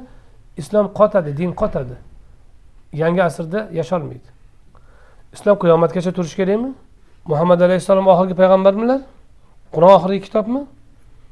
islom 0.58 0.88
qotadi 1.00 1.38
din 1.38 1.52
qotadi. 1.52 1.96
Yangi 2.94 3.24
asrda 3.24 3.70
yasholmaydi. 3.80 4.30
Islom 5.34 5.56
qiyomatgacha 5.64 6.12
turishi 6.12 6.36
kerakmi? 6.36 6.74
Muhammad 7.26 7.62
alayhissalom 7.62 8.08
oxirgi 8.08 8.36
payg'ambarmilar? 8.42 9.00
Qur'on 9.74 9.94
oxirgi 9.98 10.22
kitobmi? 10.28 10.62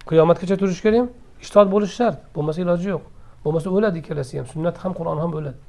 Qiyomatgacha 0.09 0.55
turishi 0.61 0.82
kerakmi? 0.86 1.09
Ishtihod 1.43 1.67
bo'lishi 1.74 1.95
shart. 1.99 2.17
Bo'lmasa 2.36 2.61
iloji 2.61 2.89
yo'q. 2.93 3.03
Bo'lmasa 3.45 3.69
o'ladi 3.69 3.97
ikkalasi 4.01 4.38
ham. 4.38 4.45
Sunnat 4.53 4.76
ham 4.84 4.91
qur'on 4.99 5.17
ham 5.24 5.32
o'ladi 5.39 5.59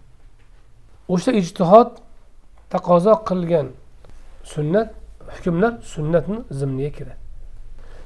o'sha 1.09 1.33
ijtihod 1.33 1.91
taqozo 2.71 3.15
qilgan 3.29 3.67
sunnat 4.53 4.89
hukmlar 5.35 5.73
sunnatni 5.95 6.39
zimniga 6.51 6.91
kiradi. 6.97 7.21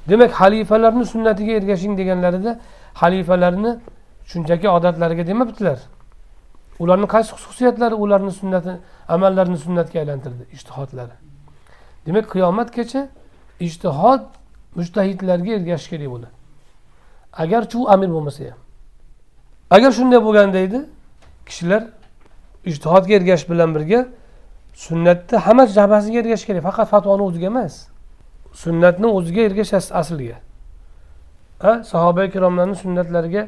Demak 0.09 0.31
xalifalarni 0.41 1.05
sunnatiga 1.13 1.53
ergashing 1.59 1.95
deganlarida 2.01 2.53
xalifalarni 3.01 3.73
shunchaki 4.31 4.69
odatlariga 4.69 5.27
demabdilar. 5.27 5.79
Ularni 6.79 7.07
qaysi 7.15 7.31
xususiyatlari 7.37 7.95
ularni 7.95 8.33
sunnati 8.41 8.73
amallarini 9.09 9.59
sunnatga 9.59 9.99
aylantirdi? 10.03 10.43
Ijtihodlari. 10.57 11.17
Demak 12.07 12.27
qiyomatgacha 12.33 13.09
ijtihod 13.67 14.23
mujtahidlarga 14.79 15.51
ergashish 15.59 15.89
kerak 15.93 16.11
bo'ladi. 16.15 16.35
Agarchi 17.43 17.77
u 17.79 17.91
amir 17.95 18.11
bo'lmasa 18.15 18.45
ham. 18.45 18.61
Agar 19.77 19.91
shunday 19.99 20.21
bo'lganda 20.27 20.59
edi 20.67 20.81
kishilar 21.49 21.83
ijtihodga 22.71 23.13
ergashish 23.19 23.49
bilan 23.51 23.71
birga 23.77 24.01
sunnatni 24.87 25.39
hamma 25.47 25.65
jabhasiga 25.79 26.19
ergashish 26.23 26.47
kerak 26.49 26.63
faqat 26.69 26.87
fatvoni 26.93 27.23
o'ziga 27.29 27.47
emas. 27.53 27.75
Sunnatni 28.63 29.07
o'ziga 29.19 29.41
ergashasiz 29.49 29.93
asliga 30.01 30.37
sahoba 31.93 32.25
ikromlarni 32.29 32.77
sunnatlariga 32.85 33.43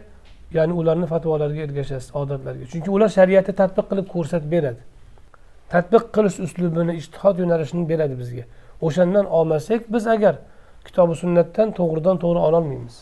ya'ni 0.57 0.72
ularni 0.72 1.07
fatvolariga 1.07 1.62
ergashasiz 1.62 2.11
odatlarga. 2.20 2.64
Chunki 2.72 2.90
ular 2.96 3.09
shariatni 3.18 3.55
tadbiq 3.61 3.86
qilib 3.90 4.07
ko'rsatib 4.14 4.51
beradi. 4.55 4.82
Tadbiq 5.74 6.05
qilish 6.14 6.38
uslubini 6.46 6.92
ijtihod 7.01 7.36
yo'nalishini 7.42 7.84
beradi 7.92 8.14
bizga. 8.22 8.44
O'shandan 8.86 9.26
olmasak 9.38 9.80
biz 9.94 10.07
agar 10.14 10.34
kitobi 10.86 11.14
sunnatdan 11.22 11.68
to'g'ridan 11.78 12.16
to'g'ri 12.22 12.40
ololmaymiz. 12.48 12.96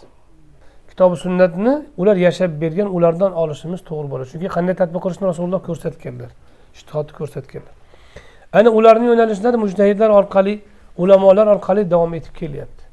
Kitobi 0.91 1.17
sunnatni 1.25 1.75
ular 2.01 2.17
yashab 2.27 2.61
bergan 2.63 2.89
ulardan 2.97 3.33
olishimiz 3.43 3.81
to'g'ri 3.91 4.09
bo'ladi. 4.13 4.29
Chunki 4.33 4.49
qanday 4.57 4.75
tadbiq 4.83 5.01
qilishni 5.05 5.25
rasululloh 5.31 5.61
ko'rsatganlar 5.69 6.31
ijtihodni 6.79 7.13
ko'rsatganlar. 7.19 7.75
Ana 8.59 8.71
ularni 8.79 9.07
yo'nalishlari 9.13 9.57
mujtahidlar 9.65 10.11
orqali 10.21 10.55
ulamolar 11.03 11.47
orqali 11.55 11.91
davom 11.91 12.13
etib 12.19 12.35
kelyapti. 12.41 12.85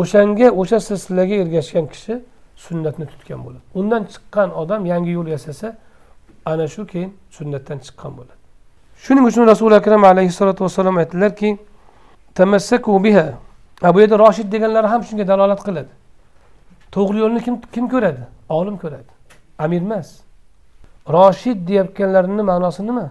O'shanga 0.00 0.48
o'sha 0.60 0.78
silsilaga 0.88 1.34
ergashgan 1.42 1.86
kishi 1.92 2.14
sunnatni 2.56 3.06
tutgan 3.06 3.44
bo'ladi. 3.44 3.62
Undan 3.74 4.02
chiqqan 4.12 4.50
odam 4.62 4.86
yangi 4.86 5.10
yo'l 5.10 5.28
yasasa 5.34 5.76
ana 6.46 6.66
shu 6.68 6.86
keyin 6.86 7.10
sunnatdan 7.30 7.78
chiqqan 7.78 8.12
bo'ladi. 8.18 8.34
Shuning 9.04 9.24
uchun 9.30 9.46
rasuli 9.46 9.74
akram 9.74 10.04
alayhissalotu 10.04 10.64
vassalom 10.64 10.96
aytdilarki 10.96 11.58
tamassaku 12.34 13.04
biha. 13.04 13.26
Bu 13.94 14.00
yerda 14.00 14.18
roshid 14.18 14.52
deganlari 14.52 14.86
ham 14.86 15.02
shunga 15.02 15.28
dalolat 15.28 15.60
qiladi. 15.66 15.92
To'g'ri 16.94 17.18
yo'lni 17.18 17.40
kim 17.46 17.54
kim 17.74 17.88
ko'radi? 17.88 18.22
Olim 18.48 18.76
ko'radi. 18.82 19.10
Amir 19.58 19.82
emas. 19.82 20.08
Roshid 21.16 21.58
deyayotganlarini 21.68 22.42
ma'nosi 22.50 22.82
nima? 22.86 23.06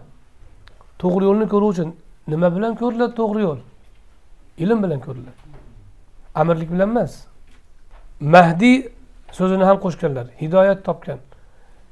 To'g'ri 1.01 1.23
yo'lni 1.29 1.45
ko'ruvchi 1.53 1.83
nima 2.27 2.47
bilan 2.55 2.73
ko'riladi 2.81 3.13
to'g'ri 3.19 3.41
yo'l? 3.47 3.59
Ilm 4.63 4.83
bilan 4.83 4.99
ko'riladi. 5.05 5.39
Amirlik 6.35 6.69
bilan 6.73 6.89
emas. 6.89 7.13
Mahdiy 8.19 8.77
so'zini 9.37 9.63
ham 9.69 9.77
qo'shganlar. 9.85 10.25
Hidoyat 10.41 10.79
topgan. 10.87 11.19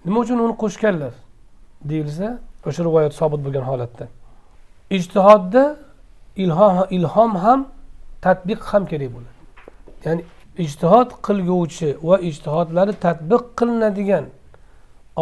Nima 0.06 0.20
uchun 0.24 0.38
uni 0.46 0.56
qo'shganlar? 0.64 1.14
Deyilsa 1.90 2.28
o'sha 2.68 2.82
rivoyat 2.88 3.14
sobit 3.22 3.42
bo'lgan 3.46 3.66
holatda. 3.72 4.06
Ijtihodda 4.98 5.64
ilhom 6.44 6.76
ilhom 6.98 7.32
ham 7.44 7.60
tadbiq 8.26 8.62
ham 8.72 8.84
kerak 8.92 9.10
bo'ladi. 9.16 9.38
Ya'ni 10.06 10.22
ijtihod 10.66 11.10
qilguvchi 11.28 11.90
va 12.10 12.16
ijtihodlari 12.30 12.94
tadbiq 13.06 13.44
qilinadigan 13.60 14.26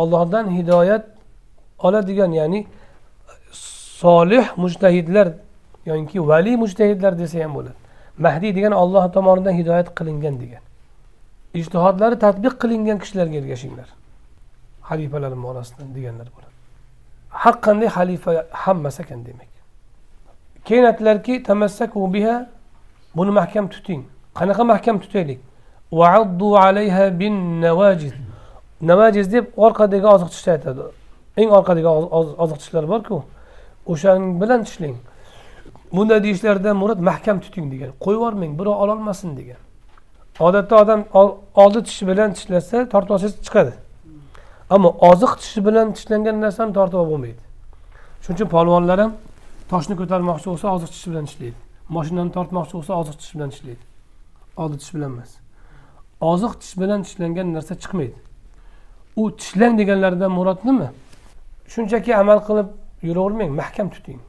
ollohdan 0.02 0.46
hidoyat 0.58 1.06
oladigan 1.88 2.32
ya'ni 2.40 2.60
solih 4.02 4.46
mujtahidlar 4.64 5.28
yoki 5.86 6.28
vali 6.30 6.58
mujtahidlar 6.64 7.20
desa 7.20 7.44
ham 7.44 7.52
bo'ladi. 7.58 7.78
Mahdiy 8.26 8.52
degan 8.58 8.72
olloh 8.72 9.04
tomonidan 9.16 9.54
hidoyat 9.60 9.88
qilingan 9.98 10.36
degan. 10.44 10.64
Ijtihodlari 11.54 12.20
tadbiq 12.20 12.54
qilingan 12.62 13.00
kishilarga 13.00 13.38
ergashinglar. 13.42 13.90
Xalifalarim 14.90 15.46
orasidan 15.46 15.96
deganlar 15.96 16.28
bo'ladi. 16.36 16.54
Har 17.30 17.56
qanday 17.66 17.90
xalifa 17.98 18.46
hammas 18.52 19.00
ekan 19.00 19.26
demak. 19.26 19.52
Keyin 20.66 20.84
aytdilarki 20.84 21.44
tamassaku 21.44 22.14
biha 22.14 22.50
buni 23.18 23.32
mahkam 23.32 23.70
tuting 23.70 24.02
qanaqa 24.40 24.64
mahkam 24.64 25.00
tutaylik? 25.00 25.40
Navajiz 28.82 29.32
deb 29.34 29.46
orqadagi 29.58 30.08
oziq 30.16 30.30
tishni 30.34 30.52
aytadi. 30.54 30.84
Eng 31.38 31.50
orqadagi 31.58 31.88
oziq 32.44 32.58
tishlar 32.62 32.86
borku 32.94 33.24
o'shaning 33.92 34.42
bilan 34.42 34.62
tishlang 34.68 34.96
bunday 35.96 36.20
deyishlaridan 36.26 36.76
murod 36.82 37.00
mahkam 37.10 37.38
tuting 37.44 37.66
degan. 37.74 37.92
Qo'yib 38.04 38.20
yubormang 38.20 38.54
birov 38.60 38.76
ololmasin 38.84 39.32
degan. 39.40 39.60
Odatda 40.40 40.76
odam 40.84 41.02
oldi 41.56 41.84
tishi 41.84 42.08
bilan 42.08 42.34
tishlasa 42.38 42.90
tortib 42.94 43.12
olsangiz 43.16 43.36
chiqadi. 43.46 43.74
Ammo 44.70 44.90
oziq 45.10 45.32
tishi 45.42 45.60
bilan 45.68 45.88
tishlangan 45.98 46.36
narsani 46.46 46.74
tortib 46.78 46.98
olib 47.02 47.12
bo'lmaydi. 47.12 47.42
Shuning 48.24 48.38
uchun 48.38 48.50
polvonlar 48.56 49.00
ham 49.04 49.12
toshni 49.72 49.96
ko'tarmoqchi 50.02 50.48
bo'lsa 50.52 50.68
oziq 50.76 50.90
tishi 50.96 51.08
bilan 51.12 51.26
tishlaydi 51.30 51.60
moshinani 51.96 52.32
tortmoqchi 52.38 52.74
bo'lsa 52.78 52.94
oziq 53.02 53.16
tish 53.22 53.32
bilan 53.36 53.50
tishlaydi 53.54 53.84
oldi 54.62 54.78
tish 54.82 54.94
bilan 54.96 55.12
emas. 55.14 55.32
Oziq 56.32 56.54
tish 56.62 56.76
bilan 56.82 57.00
tishlangan 57.06 57.48
narsa 57.56 57.74
chiqmaydi. 57.84 58.18
U 59.22 59.24
tishlang 59.42 59.74
deganlaridan 59.80 60.32
murod 60.38 60.60
nima? 60.70 60.90
Shunchaki 61.74 62.12
amal 62.22 62.40
qilib 62.48 62.68
yuravermang 63.08 63.52
mahkam 63.62 63.88
tuting. 63.96 64.20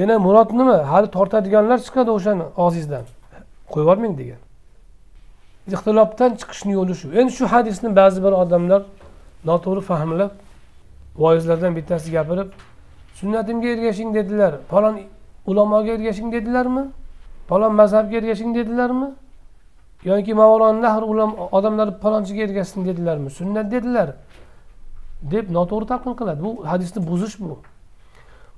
Yana 0.00 0.18
murod 0.26 0.50
nima? 0.60 0.76
Hali 0.92 1.08
tortadiganlar 1.16 1.78
chiqadi 1.86 2.10
o'shani 2.16 2.44
og'zingizdan 2.64 3.04
qo'yib 3.72 3.84
yubormang 3.86 4.14
degan. 4.20 4.40
Ixtilofdan 5.68 6.34
chiqishni 6.40 6.72
yo'li 6.72 6.94
shu. 6.94 7.08
Endi 7.20 7.32
shu 7.32 7.46
hadisni 7.46 7.96
ba'zi 7.96 8.22
bir 8.24 8.32
odamlar 8.42 8.82
noto'g'ri 9.44 9.80
fahmlab 9.80 10.30
voizlardan 11.16 11.76
bittasi 11.76 12.10
gapirib 12.16 12.48
sunnatimga 13.14 13.68
ergashing 13.68 14.14
dedilar. 14.14 14.52
Falon 14.70 15.00
ulamoga 15.46 15.92
ergashing 15.92 16.32
dedilarmi? 16.32 16.84
Falon 17.48 17.74
mazhabga 17.74 18.16
ergashing 18.16 18.54
dedilarmi? 18.54 19.08
Yoki 20.04 20.34
mavlon 20.34 20.82
nahr 20.82 21.02
ulam 21.02 21.30
odamlar 21.52 21.98
palonchiga 21.98 22.42
ergashsin 22.42 22.84
dedilarmi? 22.84 23.30
Sunnat 23.30 23.70
dedilar. 23.72 24.10
deb 25.22 25.50
noto'g'ri 25.50 25.86
talqin 25.86 26.14
qiladi. 26.20 26.40
Bu 26.44 26.50
hadisni 26.70 27.00
buzish 27.10 27.40
bu. 27.40 27.58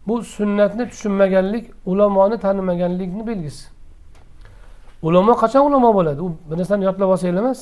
Bu 0.07 0.23
sunnatni 0.23 0.89
tushunmaganlik 0.89 1.65
ulamoni 1.87 2.37
tanimaganlikni 2.41 3.27
belgisi. 3.27 3.65
Ulamo 5.03 5.35
qachon 5.35 5.67
ulamo 5.67 5.95
bo'ladi? 5.95 6.21
U 6.21 6.29
bir 6.51 6.57
narsani 6.59 6.85
yodlab 6.85 7.09
olsanglar 7.15 7.43
emas. 7.43 7.61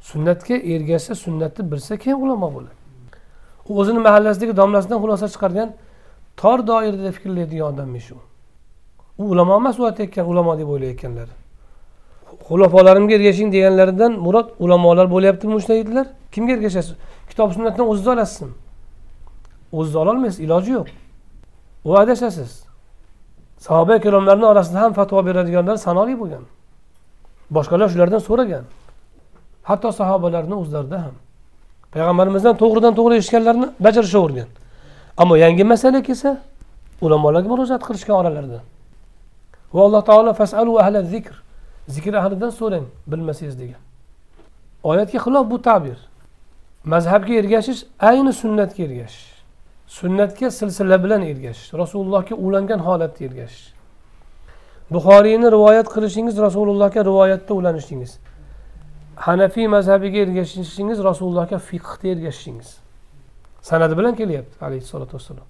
Sunnatga 0.00 0.56
ergashsa 0.56 1.14
sunnatni 1.14 1.70
bilsa 1.72 1.96
keyin 1.96 2.16
ulamo 2.16 2.48
bo'ladi. 2.54 2.76
U 3.68 3.78
o'zini 3.80 3.98
mahallasidagi 3.98 4.56
domlasidan 4.56 4.98
xulosa 5.02 5.28
chiqargan 5.34 5.68
tor 6.36 6.66
doirada 6.66 7.12
fikrlaydigan 7.12 7.66
odam 7.72 7.94
u. 7.94 8.18
U 9.18 9.24
ulamo 9.32 9.56
emas 9.56 9.78
u 9.80 9.84
aytayotgan 9.84 10.26
ulamo 10.26 10.58
deb 10.58 10.68
o'ylayotganlar. 10.68 11.28
Xulofolarimga 12.48 13.14
ergashing 13.14 13.52
deganlaridan 13.52 14.12
murod 14.12 14.48
ulamolar 14.58 15.06
bo'lyaptimi 15.14 15.52
mushtahidlar 15.52 16.06
kimga 16.32 16.52
ergashasiz? 16.52 16.94
Kitob 17.28 17.52
sunnatdan 17.52 17.88
o'zizni 17.88 18.10
olasizmi? 18.12 18.52
O'zizni 19.72 19.98
ololmaysiz 19.98 20.40
iloji 20.40 20.72
yo'q. 20.72 20.88
U 21.84 21.90
adashasiz 22.02 22.65
sahoba 23.66 23.96
ikromlarni 23.96 24.46
orasida 24.52 24.80
ham 24.80 24.92
fatvo 24.92 25.26
beradiganlar 25.26 25.76
sanoqli 25.86 26.14
bo'lgan. 26.20 26.44
Boshqalar 27.56 27.88
shulardan 27.92 28.22
so'ragan. 28.28 28.64
Hatto 29.68 29.88
sahobalarni 30.00 30.54
o'zlarida 30.62 30.98
ham. 31.04 31.14
Payg'ambarimizdan 31.92 32.54
to'g'ridan 32.62 32.92
to'g'ri 32.98 33.14
eshitganlarni 33.20 33.66
bajarishavergan. 33.86 34.48
Ammo 35.22 35.34
yangi 35.44 35.64
masala 35.72 36.02
kelsa 36.08 36.30
ulamolarga 37.04 37.48
murojaat 37.52 37.82
qilishgan 37.88 38.16
oralarida 38.20 38.60
va 39.74 39.80
alloh 39.86 40.02
taolo 40.10 40.32
fasalu 40.40 40.72
ahla 40.82 41.02
zikr. 41.02 41.34
Zikr 41.88 42.12
ahlidan 42.20 42.50
so'rang 42.60 42.84
bilmasangiz 43.10 43.58
degan. 43.62 43.80
Oyatga 44.90 45.18
xilof 45.24 45.44
bu 45.50 45.62
tabir. 45.62 45.98
Mazhabga 46.92 47.34
ergashish 47.40 47.80
ayni 48.10 48.32
sunnatga 48.42 48.82
ergashish. 48.86 49.35
Sunnatga 49.86 50.50
silsila 50.50 51.04
bilan 51.04 51.22
ergashish 51.22 51.74
rasulullohga 51.74 52.34
ulangan 52.34 52.78
holatda 52.78 53.24
ergashish. 53.24 53.72
Buxoriyni 54.90 55.52
rivoyat 55.52 55.88
qilishingiz 55.94 56.38
rasulullohga 56.38 57.04
rivoyatda 57.04 57.54
ulanishingiz. 57.54 58.18
Hanafiy 59.16 59.66
mazhabiga 59.68 60.18
ergashishingiz 60.18 60.98
rasulullohga 61.04 61.58
fiqhda 61.58 62.08
ergashishingiz. 62.08 62.78
Sanadi 63.62 63.98
bilan 63.98 64.14
kelyapti 64.14 64.64
alayhissalotu 64.64 65.12
vassalom. 65.16 65.48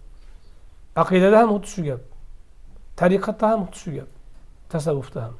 Aqidada 0.96 1.38
ham 1.38 1.48
xuddi 1.54 1.68
shu 1.74 1.82
gap. 1.84 2.00
Tariqatda 3.00 3.46
ham 3.50 3.60
xuddi 3.64 3.78
shu 3.82 3.90
gap. 3.96 4.08
Tasavvufda 4.72 5.22
ham. 5.22 5.34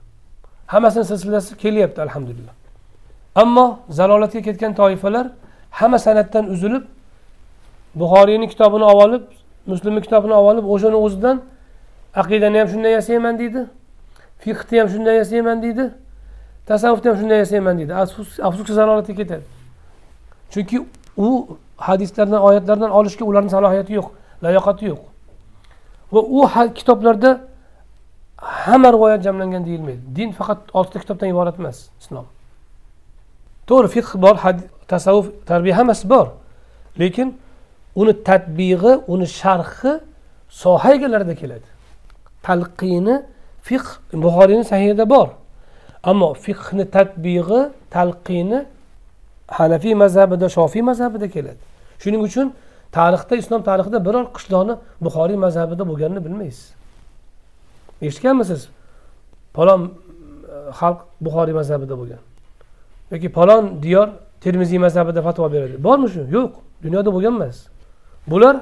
Hammasini 0.66 1.04
silsilasi 1.04 1.56
kelyapti 1.56 2.02
alhamdulillah. 2.06 2.54
Ammo 3.34 3.78
zalolatga 3.90 4.40
ketgan 4.42 4.74
toifalar 4.74 5.26
hamma 5.70 5.98
san'atdan 5.98 6.44
uzilib 6.54 6.84
buxoriyni 8.00 8.48
kitobini 8.48 8.84
olib 8.84 9.04
olib 9.04 9.24
muslimni 9.66 10.00
kitobini 10.06 10.34
olib 10.34 10.48
olib 10.50 10.70
o'shani 10.74 10.96
o'zidan 11.06 11.42
aqidani 12.14 12.58
ham 12.58 12.68
shunday 12.68 12.92
yasayman 12.98 13.38
deydi 13.38 13.60
fiqni 14.44 14.80
ham 14.80 14.88
shunday 14.88 15.16
yasayman 15.22 15.62
deydi 15.62 15.84
tasavvufni 16.66 17.10
ham 17.10 17.18
shunday 17.20 17.38
yasayman 17.38 17.78
deydi. 17.78 17.94
Afsuski 18.42 18.72
zalolatga 18.72 19.14
ketadi. 19.14 19.44
Chunki 20.50 20.86
u 21.16 21.58
hadislardan 21.76 22.40
oyatlardan 22.42 22.90
olishga 22.90 23.24
ularni 23.24 23.50
salohiyati 23.50 23.92
yo'q 23.92 24.08
layoqati 24.42 24.84
yo'q. 24.84 25.02
Va 26.12 26.20
u 26.20 26.48
kitoblarda 26.74 27.40
hamma 28.36 28.92
rivoyat 28.92 29.22
jamlangan 29.24 29.66
deyilmaydi. 29.66 30.00
Din 30.16 30.32
faqat 30.32 30.58
oltita 30.74 30.98
kitobdan 30.98 31.28
iborat 31.28 31.58
emas 31.58 31.88
islom. 32.00 32.26
To'g'ri 33.66 33.88
fiqh 33.88 34.14
bor 34.22 34.36
tasavvuf 34.88 35.26
tarbiya 35.46 35.76
hammasi 35.78 36.10
bor. 36.10 36.26
Lekin 36.98 37.38
uni 38.00 38.12
tadbig'i 38.28 38.92
uni 39.12 39.26
sharhi 39.40 39.92
soha 40.62 40.88
egalarida 40.96 41.34
keladi. 41.42 41.68
Talqini 42.46 43.16
fiqh 43.68 43.88
buxoriyni 44.24 44.64
sahiyida 44.72 45.04
bor. 45.14 45.28
Ammo 46.10 46.28
fiqhni 46.44 46.84
tadbig'i 46.96 47.60
talqini 47.96 48.58
hanafiy 49.58 49.94
mazhabida 50.02 50.46
shofiy 50.56 50.82
mazhabida 50.90 51.26
keladi. 51.34 51.62
Shuning 52.02 52.22
uchun 52.28 52.46
tarixda 52.92 53.34
islom 53.42 53.60
tarixida 53.68 53.98
biror 54.06 54.24
qishloqni 54.36 54.74
buxoriy 55.04 55.38
mazhabida 55.46 55.82
bo'lganini 55.90 56.20
bilmaysiz. 56.26 56.66
Eshitganmisiz? 58.06 58.62
Falon 59.56 59.80
e, 59.86 59.90
xalq 60.78 60.98
buxoriy 61.24 61.54
mazhabida 61.60 61.94
bo'lgan. 62.00 62.22
Yoki 63.12 63.28
falon 63.36 63.64
diyor 63.84 64.08
termiziy 64.44 64.78
mazhabida 64.86 65.20
fatvo 65.26 65.46
beradi. 65.54 65.74
Bormi 65.86 66.08
shu? 66.14 66.22
Yo'q. 66.36 66.52
Dunyoda 66.84 67.10
bo'lgan 67.16 67.34
emas 67.40 67.56
bular 68.26 68.56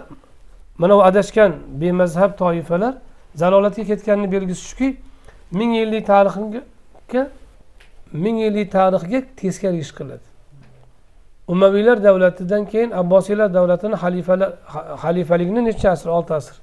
mana 0.79 0.97
bu 0.97 1.05
adashgan 1.05 1.53
bemazhab 1.81 2.39
toifalar 2.39 2.95
zalolatga 3.35 3.85
ketganini 3.85 4.33
belgisi 4.33 4.69
shuki 4.69 4.97
ming 5.53 5.77
yillik 5.77 6.07
tarixga 6.07 7.29
ming 8.13 8.37
yillik 8.45 8.73
tarixga 8.73 9.23
teskari 9.37 9.79
ish 9.79 9.93
qiladi. 9.99 10.27
Umaviylar 11.49 12.05
davlatidan 12.05 12.65
keyin 12.67 12.91
abbosiylar 12.91 13.55
davlatini 13.55 13.95
xalifalar 13.95 14.51
xalifalikni 15.03 15.65
necha 15.65 15.91
asr 15.91 16.09
olti 16.09 16.35
asr 16.35 16.55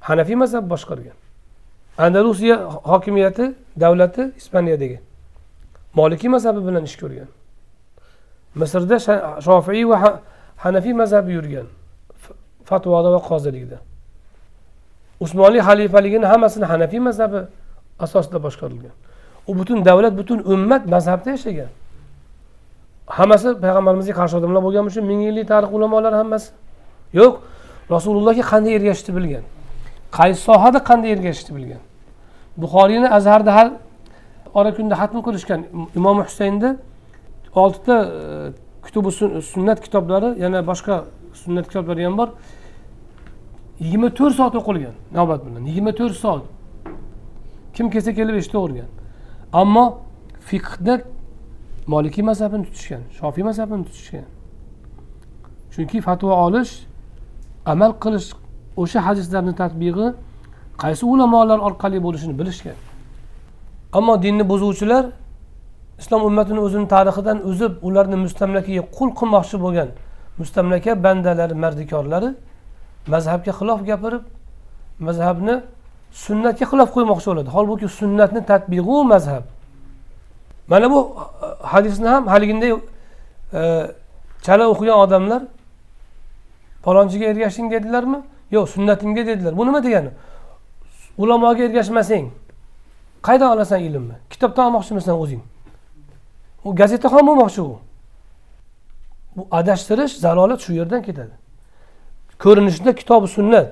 hanafiy 0.00 0.34
mazhab 0.34 0.70
boshqargan. 0.70 1.16
Andalusiya 1.98 2.56
hokimiyati 2.92 3.54
davlati 3.80 4.32
ispaniyadagi 4.36 5.00
molikiy 5.94 6.30
mazhabi 6.30 6.60
bilan 6.68 6.84
ish 6.84 6.96
ko'rgan. 7.02 7.28
Misrda 8.54 8.98
shofiiy 9.46 9.88
va 9.88 10.22
hanafiy 10.56 10.92
mazhabi 10.92 11.32
yurgan. 11.32 11.66
Fatvoda 12.68 13.10
va 13.14 13.20
qozilikda. 13.30 13.78
Usmonli 15.24 15.60
xalifaligini 15.68 16.26
hammasini 16.32 16.66
hanafiy 16.72 17.00
mazhabi 17.08 17.40
asosida 18.04 18.38
boshqarilgan. 18.46 18.94
U 19.48 19.52
butun 19.58 19.78
davlat 19.88 20.14
butun 20.20 20.38
ummat 20.54 20.82
mazhabda 20.94 21.30
yashagan 21.36 21.70
hammasi 23.16 23.48
payg'ambarimizga 23.64 24.14
qarshi 24.20 24.34
odamlar 24.38 24.62
bo'lganmi 24.66 24.90
shu 24.94 25.00
ming 25.10 25.20
yillik 25.28 25.46
tarix 25.52 25.70
ulamolari 25.76 26.16
hammasi. 26.22 26.48
Yo'q 27.18 27.34
rasulullohga 27.94 28.44
qanday 28.52 28.72
ergashishni 28.78 29.12
bilgan. 29.18 29.44
Qaysi 30.18 30.40
sohada 30.48 30.78
qanday 30.90 31.10
ergashishni 31.16 31.52
bilgan. 31.56 31.82
Buxoriyni 32.62 33.08
azharda 33.18 33.50
har 33.58 33.68
ora 34.58 34.70
kunda 34.76 34.94
hatm 35.00 35.18
qilishgan 35.26 35.60
imom 35.98 36.16
husaynni 36.26 36.70
oltita 37.62 37.96
e, 38.04 38.08
kutubi 38.84 39.10
sunnat 39.52 39.78
kitoblari 39.84 40.28
yana 40.44 40.60
boshqa 40.70 40.94
sunnat 41.42 41.66
kitoblari 41.70 42.02
ham 42.08 42.16
bor. 42.20 42.28
Yigirma 43.80 44.08
to'rt 44.18 44.34
soat 44.38 44.54
o'qilgan 44.60 44.94
navbat 45.16 45.40
bilan 45.46 45.62
yigirma 45.68 45.92
to'rt 46.00 46.16
soat. 46.24 46.42
Kim 47.74 47.90
kelsa 47.90 48.12
kelib 48.18 48.34
eshitavergan 48.40 48.88
ammo 49.52 49.84
fiqhda 50.48 50.94
molikiy 51.92 52.24
mazhabini 52.30 52.64
tutishgan 52.68 53.02
shofiy 53.18 53.44
mazhabini 53.48 53.84
tutishgan. 53.88 54.26
Chunki 55.72 56.00
fatvo 56.00 56.30
olish 56.46 56.72
amal 57.72 57.92
qilish 58.04 58.28
o'sha 58.82 59.00
hadislarni 59.06 59.54
tadbig'i 59.62 60.06
qaysi 60.82 61.04
ulamolar 61.12 61.58
orqali 61.68 61.98
bo'lishini 62.06 62.34
bilishgan. 62.40 62.78
Ammo 63.98 64.22
dinni 64.22 64.44
buzuvchilar 64.52 65.04
islom 66.00 66.22
ummatini 66.28 66.60
o'zini 66.66 66.88
tarixidan 66.94 67.38
uzib 67.50 67.72
ularni 67.88 68.16
mustamlakaga 68.24 68.82
qul 68.96 69.08
qilmoqchi 69.18 69.56
bo'lgan 69.64 69.88
mustamlaka 70.40 70.90
bandalari 71.04 71.54
mardikorlari 71.64 72.30
mazhabga 73.08 73.52
xilof 73.58 73.80
gapirib 73.90 74.24
mazhabni 75.06 75.54
sunnatga 76.12 76.66
xilof 76.70 76.88
qo'ymoqchi 76.96 77.26
bo'ladi. 77.30 77.48
Holbuki 77.56 77.88
sunnatni 78.00 78.40
tadbig'i 78.50 78.98
mazhab. 79.14 79.44
Mana 80.68 80.90
bu 80.90 80.98
uh, 81.00 81.64
hadisni 81.72 82.08
ham 82.08 82.26
haliginday 82.26 82.72
uh, 82.72 82.80
chala 84.42 84.64
o'qigan 84.72 84.98
odamlar 85.04 85.42
palonchiga 86.82 87.26
ergashing 87.32 87.70
dedilarmi? 87.70 88.18
Yo'q 88.50 88.66
sunnatimga 88.74 89.26
dedilar. 89.26 89.56
Bu 89.56 89.66
nima 89.66 89.84
degani? 89.84 90.10
Ulamoga 91.18 91.62
ergashmasang 91.64 92.26
qayerdan 93.22 93.50
olasan 93.56 93.80
ilmni? 93.80 94.16
Kitobdan 94.30 94.64
olmoqchimisan 94.68 95.14
o'zing. 95.22 95.42
U 96.64 96.74
gazetaxon 96.80 97.24
bo'lmoqchi 97.28 97.60
u. 97.60 97.78
Bu 99.36 99.48
adashtirish 99.50 100.14
zalolat 100.24 100.60
shu 100.60 100.72
yerdan 100.72 101.02
ketadi. 101.02 101.34
Ko'rinishida 102.42 102.94
kitobi 102.94 103.28
sunnat. 103.28 103.70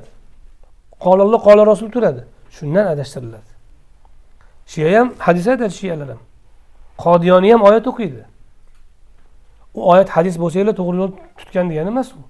Qololloh 1.04 1.40
qola 1.48 1.66
rasul 1.66 1.90
turadi. 1.90 2.22
Shundan 2.50 2.86
adashtiriladi. 2.92 3.50
Shiya 4.72 4.98
ham 4.98 5.08
hadis 5.18 5.48
aytadi 5.48 5.74
shiyalar 5.80 6.08
ham. 6.08 6.20
Qodiyoniy 7.04 7.52
ham 7.52 7.62
oyat 7.62 7.86
o'qiydi. 7.90 8.22
U 9.74 9.78
oyat 9.92 10.08
hadis 10.16 10.34
bo'lsanglar 10.42 10.74
to'g'ri 10.80 10.96
yo'l 11.02 11.12
tutgan 11.38 11.70
degani 11.70 11.88
emas 11.94 12.08
u. 12.18 12.20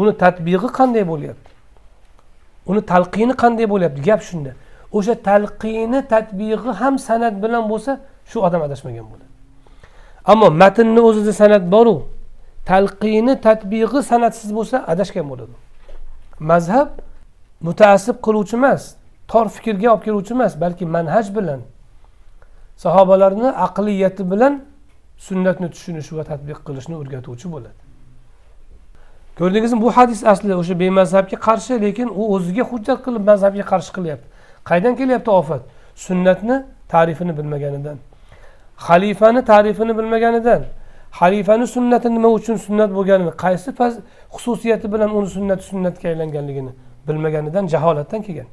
Uni 0.00 0.12
tadbig'i 0.22 0.68
qanday 0.78 1.04
bo'lyapti? 1.12 1.50
Uni 2.70 2.80
talqini 2.92 3.34
qanday 3.42 3.66
bo'lyapti? 3.72 4.00
Gap 4.08 4.20
shunda. 4.28 4.52
O'sha 4.96 5.14
talqini 5.28 6.00
tadbig'i 6.12 6.72
ham 6.80 6.94
san'at 7.08 7.34
bilan 7.42 7.64
bo'lsa 7.72 7.92
shu 8.30 8.36
odam 8.46 8.62
adashmagan 8.66 9.06
bo'ladi. 9.12 9.32
Ammo 10.32 10.48
matnni 10.62 11.00
o'zida 11.08 11.32
san'at 11.40 11.64
boru 11.74 11.94
talqini 12.68 13.34
tadbig'i 13.46 14.00
sanatsiz 14.10 14.50
bo'lsa 14.58 14.76
adashgan 14.92 15.26
bo'ladi. 15.30 15.54
Mazhab 16.50 16.88
mutaassib 17.66 18.16
qiluvchi 18.26 18.56
emas 18.60 18.82
tor 19.30 19.46
fikrga 19.56 19.88
olib 19.92 20.02
keluvchi 20.06 20.32
emas 20.38 20.52
balki 20.62 20.84
manhaj 20.96 21.26
bilan 21.36 21.60
sahobalarni 22.84 23.48
aqliyati 23.66 24.22
bilan 24.32 24.54
sunnatni 25.26 25.68
tushunish 25.74 26.10
va 26.18 26.24
tadbiq 26.30 26.58
qilishni 26.66 26.94
o'rgatuvchi 27.00 27.46
bo'ladi. 27.54 27.78
Ko'rdingizmi 29.38 29.80
bu 29.86 29.90
hadis 29.96 30.20
asli 30.32 30.54
o'sha 30.60 30.74
bemazhabga 30.82 31.36
qarshi 31.48 31.74
lekin 31.84 32.08
u 32.20 32.22
o'ziga 32.34 32.64
hujjat 32.70 32.98
qilib 33.06 33.22
mazhabga 33.30 33.64
qarshi 33.72 33.90
qilyapti. 33.96 34.26
Qaydan 34.68 34.92
kelyapti 35.00 35.30
ofat? 35.40 35.62
Sunnatni 36.06 36.56
ta'rifini 36.92 37.32
bilmaganidan 37.38 37.96
xalifani 38.86 39.40
ta'rifini 39.50 39.92
bilmaganidan. 39.98 40.62
Xalifani 41.18 41.66
sunnati 41.66 42.08
nima 42.14 42.28
uchun 42.28 42.56
sunnat 42.56 42.90
bo'lganini 42.96 43.32
qaysi 43.44 43.70
xususiyati 44.34 44.92
bilan 44.92 45.10
uni 45.16 45.28
sunnati 45.36 45.62
sunnatga 45.70 46.08
aylanganligini 46.08 46.72
bilmaganidan 47.08 47.66
jaholatdan 47.66 48.22
kelgan. 48.22 48.46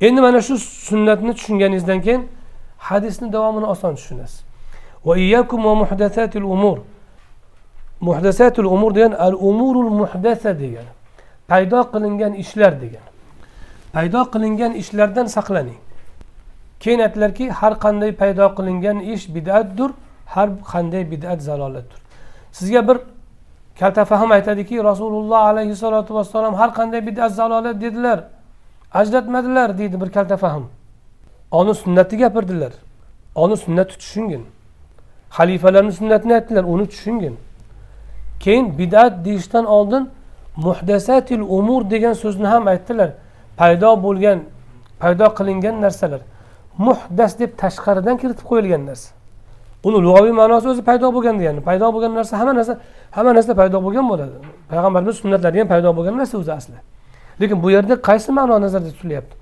Endi 0.00 0.20
mana 0.20 0.40
shu 0.42 0.58
sunnatni 0.58 1.34
tushunganingizdan 1.34 2.00
keyin 2.00 2.28
hadisni 2.78 3.32
davomini 3.32 3.66
oson 3.66 3.94
tushunasiz. 3.94 4.44
Umur. 6.34 6.78
Muhdasatul 8.00 8.64
umur 8.64 8.94
degan 8.94 9.12
al 9.12 9.32
umurul 9.32 9.90
muhdasa 9.90 10.58
degani 10.58 10.92
paydo 11.48 11.90
qilingan 11.92 12.32
ishlar 12.34 12.80
degani 12.82 13.10
paydo 13.92 14.30
qilingan 14.32 14.72
ishlardan 14.72 15.26
saqlaning. 15.26 15.78
Keyin 16.80 17.00
aytdilarki 17.00 17.50
har 17.50 17.72
qanday 17.84 18.12
paydo 18.12 18.46
qilingan 18.56 19.00
ish 19.14 19.24
bid'atdir 19.34 19.90
har 20.26 20.48
qanday 20.72 21.10
bid'at 21.10 21.42
zalolatdir. 21.42 21.98
Sizga 22.52 22.88
bir 22.88 22.98
kalta 23.78 24.04
fahm 24.04 24.30
aytadiki 24.30 24.84
rasululloh 24.84 25.38
alayhissalotu 25.38 26.14
vassalom 26.14 26.54
har 26.54 26.74
qanday 26.74 27.06
bid'at 27.06 27.32
zalolat 27.32 27.80
dedilar. 27.80 28.24
Ajratmadilar 28.92 29.78
deydi 29.78 30.00
bir 30.00 30.10
kalta 30.10 30.36
fahm 30.36 30.62
oni 31.50 31.74
sunnatni 31.74 32.18
gapirdilar. 32.18 32.72
Oni 33.34 33.56
sunnatni 33.56 33.98
tushungin. 33.98 34.46
Xalifalarni 35.30 35.92
sunnatini 35.92 36.34
aytdilar 36.34 36.64
uni 36.64 36.86
tushungin. 36.86 37.36
Keyin 38.40 38.78
bid'at 38.78 39.24
deyishdan 39.24 39.64
oldin 39.64 40.10
muhdasatil 40.56 41.40
umur 41.40 41.90
degan 41.90 42.12
so'zni 42.12 42.46
ham 42.46 42.66
aytdilar. 42.66 43.10
Paydo 43.56 44.02
bo'lgan 44.02 44.38
paydo 45.00 45.34
qilingan 45.38 45.82
narsalar. 45.82 46.20
Muhdas 46.78 47.38
deb 47.38 47.50
tashqaridan 47.62 48.16
kiritib 48.16 48.46
qo'yilgan 48.50 48.86
narsa. 48.86 49.10
Buni 49.84 49.98
lug'aviy 50.06 50.34
ma'nosi 50.40 50.66
o'zi 50.72 50.82
paydo 50.88 51.06
bo'lgan 51.16 51.34
degani 51.40 51.60
paydo 51.68 51.86
bo'lgan 51.94 52.12
narsa 52.18 52.34
hamma 52.40 52.52
narsa 52.58 52.74
hamma 53.16 53.32
narsa 53.38 53.52
paydo 53.60 53.78
bo'lgan 53.86 54.06
bo'ladi. 54.12 54.36
Payg'ambarimiz 54.70 55.16
sunnatlari 55.22 55.58
ham 55.60 55.68
paydo 55.74 55.88
bo'lgan 55.96 56.14
narsa 56.20 56.34
o'zi 56.42 56.52
asli. 56.58 56.78
Lekin 57.40 57.62
bu 57.62 57.68
yerda 57.76 57.94
qaysi 58.08 58.30
ma'no 58.38 58.54
nazarda 58.64 58.90
tutilyapti? 58.94 59.34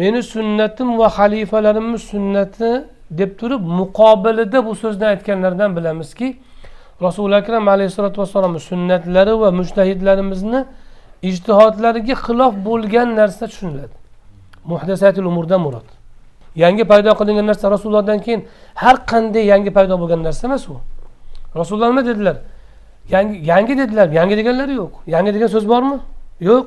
Meni 0.00 0.20
sunnatim 0.34 0.88
va 1.00 1.08
xalifalarimni 1.18 1.98
sunnati 2.10 2.70
deb 3.20 3.30
turib 3.40 3.62
muqobilida 3.80 4.58
bu 4.66 4.72
so'zni 4.82 5.06
aytganlaridan 5.12 5.70
bilamizki 5.76 6.28
rasuli 7.06 7.34
akram 7.40 7.68
alayhissalotu 7.74 8.20
vassalomni 8.22 8.60
sunnatlari 8.70 9.34
va 9.42 9.48
mushtahidlarimizni 9.60 10.60
ijtihodlariga 11.30 12.14
xilof 12.24 12.52
bo'lgan 12.68 13.08
narsa 13.20 13.44
tushuniladi. 13.50 13.94
Muhdasatil 14.72 15.26
umurdan 15.32 15.60
murod. 15.66 15.99
Yangi 16.56 16.84
paydo 16.84 17.14
qilingan 17.14 17.46
narsa 17.46 17.70
rasulullohdan 17.70 18.18
keyin 18.20 18.48
har 18.74 18.96
qanday 19.06 19.44
yangi 19.52 19.70
paydo 19.70 20.00
bo'lgan 20.00 20.22
narsa 20.22 20.46
emas 20.46 20.68
u. 20.68 20.80
Rasululloh 21.56 21.88
nima 21.88 22.06
dedilar? 22.06 22.36
Yangi 23.08 23.36
yangi 23.46 23.78
dedilar. 23.78 24.08
Yangi 24.08 24.36
deganlari 24.36 24.74
yo'q. 24.74 24.92
Yangi 25.06 25.34
degan 25.34 25.46
so'z 25.46 25.68
bormi? 25.68 25.98
Yo'q. 26.40 26.66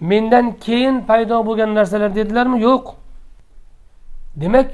Mendan 0.00 0.52
keyin 0.52 1.00
paydo 1.08 1.46
bo'lgan 1.46 1.74
narsalar 1.74 2.14
dedilarmi? 2.14 2.60
Yo'q. 2.60 2.94
Demak 4.36 4.68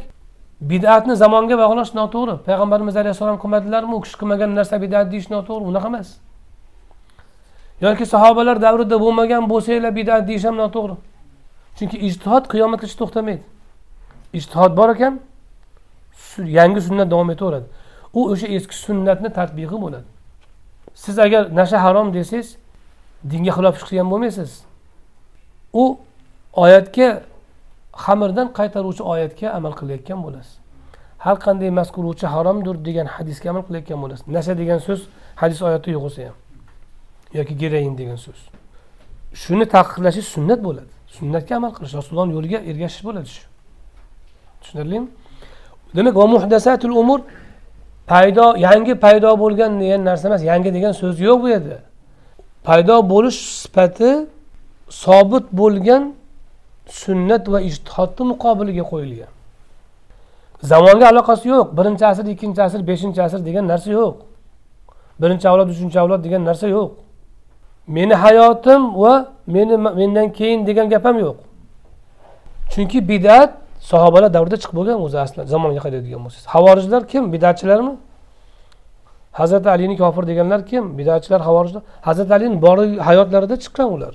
bid'atni 0.61 1.14
zamonga 1.16 1.59
bog'lash 1.59 1.94
noto'g'ri. 1.94 2.34
Payg'ambarimiz 2.46 2.96
alayhissalom 2.96 3.38
qilmadilarmi? 3.42 3.94
U 3.94 4.00
kishi 4.05 4.16
qilmagan 4.20 4.50
narsa 4.59 4.82
bid'at 4.84 5.07
deyish 5.12 5.30
noto'g'ri. 5.34 5.64
Unaqa 5.70 5.88
emas. 5.92 6.09
Yoki 7.80 8.07
sahobalar 8.07 8.57
davrida 8.62 8.96
bo'lmagan 9.05 9.42
bo'lsanglar 9.50 9.92
bid'at 10.00 10.22
deyish 10.28 10.44
ham 10.48 10.57
noto'g'ri. 10.62 10.96
Chunki 11.78 11.96
ijtihod 12.09 12.44
qiyomatgacha 12.53 12.96
to'xtamaydi. 13.03 13.51
Ijtihod 14.39 14.76
bor 14.76 14.89
ekan 14.95 15.20
yangi 16.39 16.80
sunnat 16.80 17.11
davom 17.11 17.30
etaveradi. 17.30 17.66
U 18.14 18.30
o'sha 18.33 18.47
eski 18.47 18.74
sunnatni 18.74 19.30
tadbiqi 19.39 19.76
bo'ladi. 19.85 20.09
Siz 20.95 21.18
agar 21.18 21.43
nasha 21.55 21.83
harom 21.85 22.14
desangiz 22.14 22.57
dinga 23.30 23.53
xilof 23.57 23.74
ish 23.76 23.85
qilgan 23.89 24.09
bo'lmaysiz. 24.12 24.51
U 25.72 25.85
oyatga 26.64 27.09
xamirdan 28.05 28.49
qaytaruvchi 28.59 29.03
oyatga 29.12 29.47
amal 29.59 29.72
qilayotgan 29.80 30.20
bo'lasiz. 30.24 30.55
Har 31.24 31.37
qanday 31.47 31.70
mast 31.78 31.93
qiluvchi 31.97 32.26
haromdir 32.35 32.76
degan 32.89 33.07
hadisga 33.16 33.51
amal 33.51 33.62
qilayotgan 33.68 33.99
bo'lasiz. 34.03 34.24
Nasha 34.37 34.55
degan 34.62 34.78
so'z 34.87 35.01
hadis 35.43 35.59
oyatda 35.68 35.89
yo'q 35.95 36.03
bo'lsa 36.07 36.20
ham 36.28 36.37
yoki 37.39 37.55
gerayin 37.62 37.95
degan 38.01 38.18
so'z. 38.26 38.41
Shuni 39.43 39.66
taqiqlashingiz 39.76 40.28
sunnat 40.35 40.61
bo'ladi. 40.66 40.93
Sunnatga 41.16 41.53
amal 41.61 41.72
qilish 41.76 41.95
rasulullohni 41.99 42.33
yo'liga 42.37 42.59
ergashish 42.70 43.05
bo'ladi 43.09 43.28
shu. 43.37 43.51
Tushunarlimi? 44.63 45.09
Demak 45.97 46.15
va 46.17 46.27
muhdasatul 46.35 46.97
umur 47.03 47.21
paydo 48.07 48.47
yangi 48.67 48.95
paydo 49.05 49.31
bo'lgan 49.43 49.81
degan 49.81 50.01
narsa 50.09 50.25
emas 50.29 50.43
yangi 50.51 50.71
degan 50.77 50.93
so'z 51.01 51.17
yo'q 51.21 51.39
bu 51.43 51.49
yerda. 51.55 51.79
Paydo 52.67 52.97
bo'lish 53.13 53.41
sifati 53.63 54.11
sobit 54.89 55.47
bo'lgan 55.61 56.03
sunnat 57.03 57.45
va 57.53 57.59
ijtihodni 57.69 58.25
muqobiliga 58.33 58.85
qo'yilgan. 58.93 59.31
Zamonga 60.71 61.07
aloqasi 61.13 61.49
yo'q 61.55 61.67
birinchi 61.79 62.05
asr 62.13 62.25
ikkinchi 62.35 62.61
asr 62.67 62.81
beshinchi 62.91 63.21
asr 63.27 63.41
degan 63.49 63.65
narsa 63.73 63.91
yo'q. 64.01 64.15
Birinchi 65.21 65.47
avlod 65.51 65.69
uchinchi 65.75 65.99
avlod 66.03 66.21
degan 66.27 66.43
narsa 66.49 66.67
yo'q. 66.77 66.91
Meni 67.97 68.15
hayotim 68.15 68.81
va 69.03 69.13
meni 69.47 69.77
mendan 69.77 70.29
keyin 70.39 70.61
degan 70.69 70.87
gap 70.93 71.05
ham 71.05 71.17
yo'q. 71.19 71.37
Chunki 72.73 72.99
bidat 73.09 73.62
sahobalar 73.91 74.30
davrida 74.37 74.57
chiqib 74.62 74.76
bo'lgan 74.78 74.99
o'zi 75.07 75.18
aslida 75.24 75.45
zamonga 75.53 75.80
qaraydigan 75.87 76.20
bo'lsangiz. 76.24 76.47
Havorijlar 76.55 77.03
kim? 77.12 77.22
Bidatchilarmi? 77.35 77.95
Hazrati 79.41 79.68
alini 79.74 79.97
kofir 80.03 80.22
deganlar 80.30 80.61
kim? 80.70 80.85
Bidatchilar 80.99 81.41
havorijlar 81.49 81.83
hazrati 82.09 82.33
alini 82.39 82.57
bor 82.64 82.78
hayotlarida 83.09 83.57
chiqqan 83.64 83.89
ular. 83.97 84.14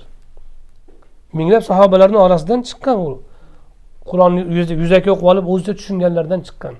Minglab 1.38 1.62
sahobalarni 1.70 2.18
orasidan 2.26 2.60
chiqqan 2.68 2.96
u. 3.06 3.08
Qur'onni 4.10 4.40
yuzaki 4.82 5.10
o'qib 5.14 5.26
olib 5.32 5.46
o'zicha 5.52 5.72
tushunganlardan 5.78 6.40
chiqqan. 6.46 6.74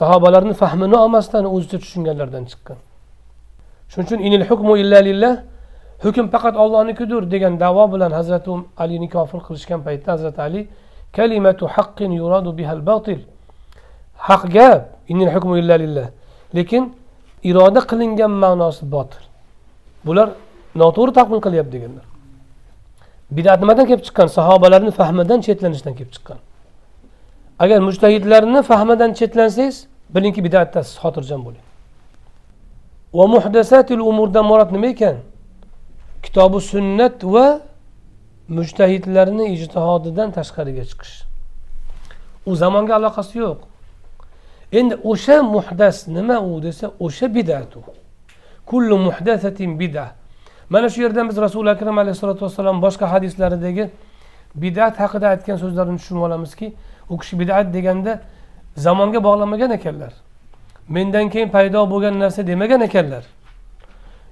Sahobalarni 0.00 0.54
fahmini 0.62 0.96
olmasdan 1.04 1.44
o'zicha 1.54 1.78
tushunganlardan 1.84 2.44
chiqqan. 2.50 2.78
Shuning 3.90 4.06
uchun 4.06 4.20
inil 4.26 4.44
hukmu 4.50 4.72
illa 4.82 4.98
lillah 5.08 5.34
hukm 6.04 6.26
faqat 6.34 6.54
ollohnikidir 6.64 7.22
degan 7.34 7.60
davo 7.64 7.84
bilan 7.92 8.10
hazrati 8.18 8.50
alini 8.82 9.08
kofir 9.14 9.40
qilishgan 9.46 9.80
paytda 9.86 10.08
hazrati 10.14 10.40
ali 10.48 10.60
kalimatu 11.16 11.64
haqqin 11.74 12.10
yuradu 12.20 12.50
bihal 12.58 12.80
batil 12.90 13.20
haq 14.28 14.42
gap 14.56 14.82
inil 15.12 15.30
hukmu 15.34 15.54
illa 15.60 15.74
lillah 15.82 16.08
lekin 16.56 16.84
iroda 17.50 17.80
qilingan 17.90 18.32
ma'nosi 18.42 18.84
botil 18.94 19.24
bular 20.06 20.28
noto'g'ri 20.80 21.12
taqdim 21.18 21.40
qilyapti 21.46 21.72
deganlar 21.76 22.06
bidat 23.36 23.58
nimadan 23.62 23.84
kelib 23.90 24.02
chiqqan 24.06 24.28
sahobalarni 24.36 24.92
fahmidan 25.00 25.38
chetlanishdan 25.46 25.94
kelib 25.98 26.12
chiqqan 26.16 26.38
agar 27.64 27.78
mujtahidlarni 27.88 28.60
fahmidan 28.70 29.10
chetlansangiz 29.18 29.76
bilingki 30.14 30.40
bidatdasiz 30.46 30.94
xotirjam 31.02 31.40
bo'ling 31.46 31.64
va 33.18 33.24
muhdasatil 33.34 34.02
umurdan 34.10 34.44
murod 34.50 34.70
nima 34.76 34.88
ekan 34.94 35.16
kitobi 36.24 36.58
sunnat 36.72 37.16
va 37.34 37.46
mujtahidlarni 38.48 39.46
ijtihodidan 39.54 40.30
tashqariga 40.30 40.84
chiqish. 40.90 41.24
U 42.46 42.56
zamonga 42.56 42.94
aloqasi 42.94 43.38
yo'q. 43.38 43.58
Endi 44.72 44.94
o'sha 44.94 45.42
muhdas 45.42 46.06
nima 46.08 46.40
u 46.40 46.62
desa 46.62 46.90
o'sha 47.00 47.34
bidat 47.34 47.76
u. 47.76 47.82
Kullu 48.66 48.98
muhdasatin 48.98 49.78
bida 49.80 50.06
mana 50.70 50.88
shu 50.88 51.02
yerdan 51.02 51.28
biz 51.28 51.36
rasuli 51.36 51.70
akram 51.70 51.98
alayhissalotu 51.98 52.44
vassalom 52.44 52.82
boshqa 52.82 53.12
hadislaridagi 53.12 53.90
bidat 54.54 55.00
haqida 55.00 55.28
aytgan 55.28 55.56
so'zlarini 55.56 55.98
tushunib 55.98 56.22
olamizki 56.22 56.74
u 57.10 57.18
kishi 57.18 57.38
bidat 57.40 57.74
deganda 57.74 58.20
zamonga 58.76 59.24
bog'lamagan 59.24 59.70
ekanlar. 59.70 60.12
Mendan 60.88 61.30
keyin 61.30 61.48
paydo 61.48 61.90
bo'lgan 61.90 62.18
narsa 62.18 62.46
demagan 62.46 62.80
ekanlar. 62.80 63.24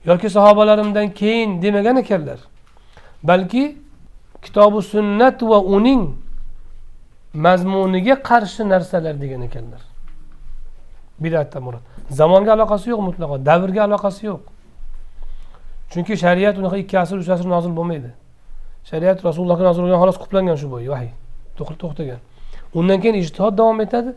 Yoki 0.05 0.31
sahobalarimdan 0.31 1.11
keyin 1.11 1.63
demagan 1.63 1.97
ekanlar. 1.97 2.39
Balki 3.23 3.84
kitobi 4.45 4.81
sunnat 4.93 5.43
va 5.43 5.59
uning 5.77 6.03
mazmuniga 7.35 8.15
qarshi 8.29 8.63
narsalar 8.73 9.15
degan 9.23 9.43
ekanlar. 9.49 9.83
Bidatda 11.23 11.59
murod 11.67 11.85
zamonga 12.19 12.53
aloqasi 12.57 12.91
yo'q 12.93 13.01
mutlaqo 13.09 13.37
davrga 13.49 13.83
aloqasi 13.89 14.23
yo'q. 14.31 14.43
Chunki 15.91 16.15
shariat 16.25 16.59
unaqa 16.61 16.77
ikki 16.83 16.97
asr 17.03 17.17
uch 17.23 17.31
asr 17.35 17.47
nozil 17.55 17.73
bo'lmaydi. 17.79 18.11
Shariat 18.91 19.19
rasulullohga 19.29 19.65
nozil 19.69 19.83
bo'lgan 19.85 20.01
xolos 20.03 20.19
quplangan 20.23 20.57
shu 20.61 20.69
bo'yi 20.75 20.89
vahiy. 20.95 21.13
To'xtagan. 21.59 22.21
Undan 22.79 22.99
keyin 23.03 23.17
ijtihod 23.23 23.55
davom 23.61 23.81
etadi. 23.87 24.11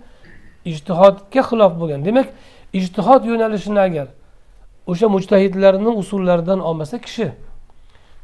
Ijtihodga 0.72 1.42
xilof 1.50 1.74
bo'lgan. 1.82 2.00
Demak 2.08 2.28
ijtihod 2.80 3.22
yo'nalishini 3.30 3.80
agar 3.88 4.08
o'sha 4.92 5.08
mujtahidlarni 5.16 5.92
usullaridan 6.02 6.60
olmasa 6.70 6.98
kishi 7.06 7.28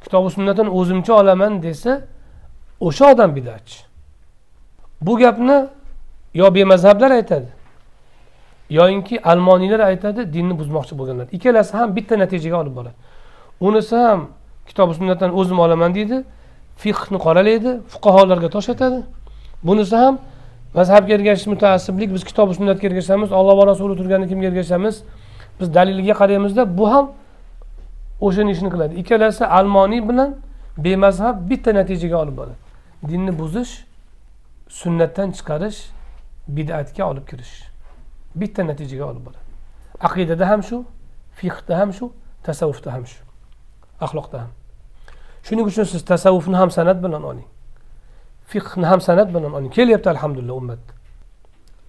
kitobi 0.04 0.30
sunnatdan 0.30 0.68
o'zimcha 0.80 1.14
olaman 1.14 1.64
desa 1.64 2.02
o'sha 2.80 3.12
odam 3.12 3.36
bidatchi. 3.36 3.80
Bu 5.02 5.18
gapni 5.18 5.58
yo 6.34 6.56
bemazhablar 6.56 7.12
aytadi 7.12 7.50
yoyinki 8.70 9.22
almoniylar 9.32 9.80
aytadi 9.80 10.34
dinni 10.34 10.60
buzmoqchi 10.60 10.98
bo'lganlar. 11.00 11.28
Ikkalasi 11.32 11.78
ham 11.78 11.96
bitta 11.96 12.20
natijaga 12.20 12.58
olib 12.62 12.76
boradi. 12.76 12.96
Unisi 13.60 13.96
ham 13.96 14.28
kitobi 14.68 14.94
sunnatdan 14.94 15.38
o'zim 15.40 15.60
olaman 15.60 15.96
deydi 15.96 16.24
fiqni 16.82 17.18
qoralaydi 17.26 17.72
fuqarolarga 17.94 18.50
tosh 18.56 18.70
bunisi 19.64 19.96
ham 19.96 20.20
mazhabga 20.74 21.14
ergashish 21.14 21.48
mutaassiblik 21.48 22.14
biz 22.14 22.24
kitobi 22.24 22.54
sunnatga 22.54 22.88
ergashamiz 22.88 23.32
olloh 23.32 23.58
va 23.58 23.68
rasuli 23.72 23.98
turgani 23.98 24.28
kimga 24.28 24.48
ergashamiz 24.48 24.96
biz 25.60 25.74
daliliga 25.74 26.14
qaraymizda 26.22 26.78
bu 26.78 26.86
ham 26.94 27.06
o'shani 28.22 28.52
ishini 28.52 28.70
qiladi. 28.70 28.94
Ikkalasi 29.02 29.46
almoniy 29.46 30.10
bilan 30.10 30.36
bemazhab 30.78 31.50
bitta 31.50 31.74
natijaga 31.74 32.18
olib 32.24 32.38
boradi. 32.38 32.56
Dinni 33.10 33.40
buzish 33.40 33.74
sunnatdan 34.70 35.32
chiqarish 35.38 35.80
bid'atga 36.48 37.04
olib 37.12 37.26
kirish. 37.30 37.54
Bitta 38.36 38.68
natijaga 38.68 39.06
olib 39.12 39.26
boradi. 39.26 39.44
Aqidada 40.08 40.50
ham 40.50 40.64
shu 40.64 40.86
fiqda 41.40 41.78
ham 41.80 41.94
shu 41.94 42.12
tasavvufda 42.44 42.94
ham 42.94 43.06
shu 43.06 43.20
axloqda 44.02 44.38
ham. 44.42 44.52
Shuning 45.44 45.66
uchun 45.72 45.84
siz 45.84 46.06
tasavvufni 46.06 46.56
ham 46.56 46.72
san'at 46.72 47.04
bilan 47.04 47.24
oling. 47.24 47.48
Fiqhni 48.52 48.86
ham 48.86 49.02
san'at 49.02 49.30
bilan 49.36 49.54
oling. 49.54 49.72
Kelyapti 49.78 50.10
alhamdulillah 50.10 50.56
ummat. 50.62 50.80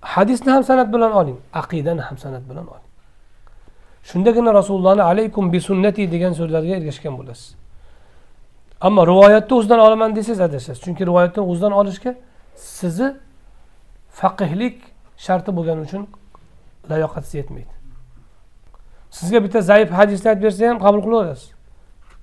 Hadisni 0.01 0.51
ham 0.53 0.65
san'at 0.65 0.89
bilan 0.95 1.13
oling 1.13 1.39
aqidani 1.53 2.03
ham 2.09 2.19
san'at 2.19 2.45
bilan 2.51 2.67
oling. 2.67 2.91
Shundagina 4.11 4.55
rasulullohni 4.55 5.03
alaykum 5.03 5.53
bi 5.53 5.61
sunnati 5.61 6.03
degan 6.15 6.33
so'zlarga 6.39 6.73
ergashgan 6.79 7.15
bo'lasiz 7.19 7.49
ammo 8.87 9.03
rivoyatni 9.07 9.55
o'zidan 9.59 9.81
olaman 9.87 10.17
desangiz 10.17 10.41
adashasiz 10.41 10.83
chunki 10.85 11.03
rivoyatni 11.07 11.43
o'zidan 11.51 11.73
olishga 11.81 12.15
sizni 12.57 13.09
faqihlik 14.21 14.77
sharti 15.27 15.51
bo'lgani 15.57 15.81
uchun 15.87 16.03
layoqatingiz 16.91 17.35
yetmaydi 17.41 17.75
sizga 19.15 19.45
bitta 19.45 19.61
zaif 19.61 19.91
hadisni 19.91 20.29
aytib 20.31 20.43
bersa 20.43 20.69
ham 20.69 20.79
qabul 20.79 21.03
qilaverasiz. 21.07 21.51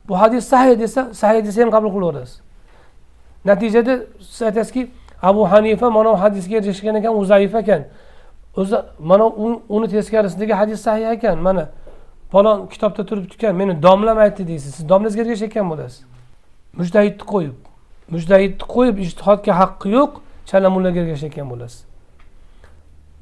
Bu 0.08 0.22
hadis 0.22 0.45
sahiy 0.48 0.80
desa 0.80 1.14
sahiy 1.14 1.45
desa 1.45 1.62
ham 1.62 1.72
qabul 1.72 1.91
qilaverasiz. 1.95 2.41
Natijada 3.45 3.99
siz 4.20 4.41
aytasizki 4.41 4.91
abu 5.22 5.52
hanifa 5.52 5.90
mana 5.90 6.10
bu 6.10 6.22
hadisga 6.22 6.56
erishgan 6.58 6.95
ekan 6.95 7.18
u 7.20 7.26
zaif 7.26 7.56
o'zi 8.57 8.76
mana 8.99 9.26
uni 9.69 9.88
teskarisidagi 9.88 10.53
hadis 10.53 10.82
sahiy 10.82 11.11
ekan. 11.14 11.38
Mana 11.40 11.69
falon 12.32 12.68
kitobda 12.68 13.06
turibdikan 13.06 13.56
meni 13.56 13.84
domlam 13.84 14.18
aytdi 14.18 14.48
deysiz. 14.48 14.76
Siz 14.76 14.90
domlangizga 14.90 15.22
ergashayotgan 15.22 15.69
bo'lasiz. 15.69 16.03
Mujdahidni 16.80 17.26
qo'yib 17.34 17.57
mujdahidni 18.14 18.65
qo'yib 18.76 18.98
ijtihodga 19.06 19.53
haqqi 19.61 19.90
yo'q 19.98 20.11
chala 20.49 20.69
mullaga 20.76 20.99
ergashayotgan 21.03 21.48
bo'lasiz. 21.52 21.82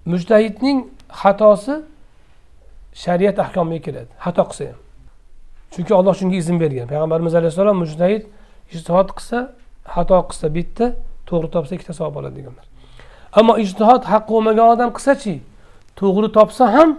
Mujdahidning 0.06 0.77
xatosi 1.22 1.76
shariat 3.03 3.39
ahkomiga 3.39 3.81
kiradi. 3.85 4.11
Xato 4.26 4.43
qilsa 4.49 4.64
ham. 4.69 4.80
Chunki 5.73 5.93
olloh 5.99 6.14
shunga 6.19 6.35
izn 6.43 6.57
bergan. 6.64 6.88
Payg'ambarimiz 6.91 7.34
alayhissalom 7.39 7.77
mujtahid 7.84 8.23
ijtihod 8.76 9.10
qilsa 9.18 9.38
xato 9.95 10.18
qilsa 10.30 10.47
bitta 10.57 10.85
to'g'ri 11.30 11.49
topsa 11.56 11.73
ikkita 11.77 11.93
savob 11.99 12.15
oladi 12.19 12.35
deganlar 12.39 12.68
ammo 13.34 13.57
ijtihod 13.64 14.03
haqqi 14.11 14.31
bo'lmagan 14.34 14.68
odam 14.73 14.89
qilsachi 14.97 15.35
to'g'ri 15.99 16.30
topsa 16.38 16.73
ham 16.73 16.89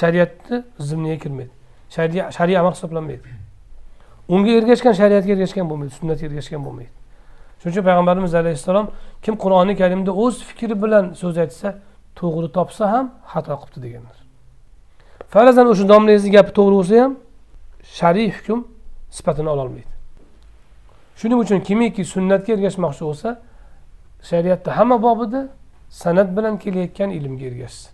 shariatni 0.00 0.56
zimniga 0.78 1.18
kirmaydi. 1.24 1.52
Shariy 2.36 2.58
amal 2.58 2.72
hisoblanmaydi. 2.76 3.28
Unga 4.28 4.50
ergashgan 4.58 4.94
shariatga 5.00 5.32
ergashgan 5.36 5.66
bo'lmaydi 5.70 5.92
sunnatga 6.00 6.24
ergashgan 6.30 6.62
bo'lmaydi. 6.66 6.92
Shuning 7.60 7.74
uchun 7.74 7.84
payg'ambarimiz 7.88 8.34
alayhissalom 8.34 8.86
kim 9.24 9.34
qur'oni 9.44 9.74
karimda 9.80 10.12
o'z 10.24 10.34
fikri 10.48 10.74
bilan 10.82 11.04
so'z 11.20 11.36
aytsa 11.44 11.68
to'g'ri 12.18 12.48
topsa 12.56 12.84
ham 12.92 13.06
xato 13.32 13.54
qilibdi 13.60 13.78
deganlar. 13.86 14.16
Farazan 15.32 15.66
o'sha 15.72 15.84
domlangizni 15.92 16.30
gapi 16.36 16.52
to'g'ri 16.58 16.74
bo'lsa 16.80 16.94
ham 17.02 17.12
shar'iy 17.98 18.30
hukm 18.36 18.58
sifatini 19.16 19.48
ololmaydi. 19.54 19.92
Shuning 21.20 21.38
uchun 21.44 21.58
kimiki 21.68 22.02
sunnatga 22.14 22.50
ergashmoqchi 22.56 23.02
bo'lsa 23.08 23.28
shariatda 24.22 24.76
hamma 24.78 25.02
bobida 25.02 25.48
san'at 25.90 26.36
bilan 26.36 26.58
kelayotgan 26.58 27.10
ilmga 27.10 27.44
ergashsin. 27.44 27.90